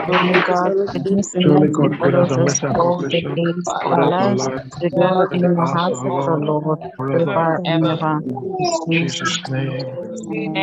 Surely 0.05 0.41
God, 0.41 0.73
goodness 0.93 1.33
and 1.33 1.43
Surely 1.43 1.67
mercy 1.67 1.73
God, 1.73 1.99
goodness 1.99 1.99
follows 1.99 2.37
and 2.37 2.47
us 2.47 2.59
mercy 2.61 2.67
and 2.67 2.77
all 2.79 2.97
the 3.09 3.21
compassion 3.21 3.35
days 3.35 3.67
of 3.69 3.81
follow 3.83 3.93
our 3.93 4.07
us 4.07 4.13
our 4.19 4.35
lives. 4.35 4.49
life 4.49 4.63
We 4.81 4.89
dwell 4.89 5.27
in 5.31 5.41
in 5.41 5.41
the 5.41 5.49
the 5.55 5.55
house 5.55 5.73
house 5.75 5.91
of 5.91 6.01
the 6.03 6.09
of 6.09 6.25
the 6.25 6.35
Lord 6.35 6.43
Lord 6.45 6.79
forever. 6.97 7.25
forever 7.25 7.61
and 7.65 7.85
ever. 7.87 7.97
forever. 7.97 8.21
In 8.59 8.79
Jesus' 8.91 9.39
name. 9.49 9.87
Amen. 10.31 10.55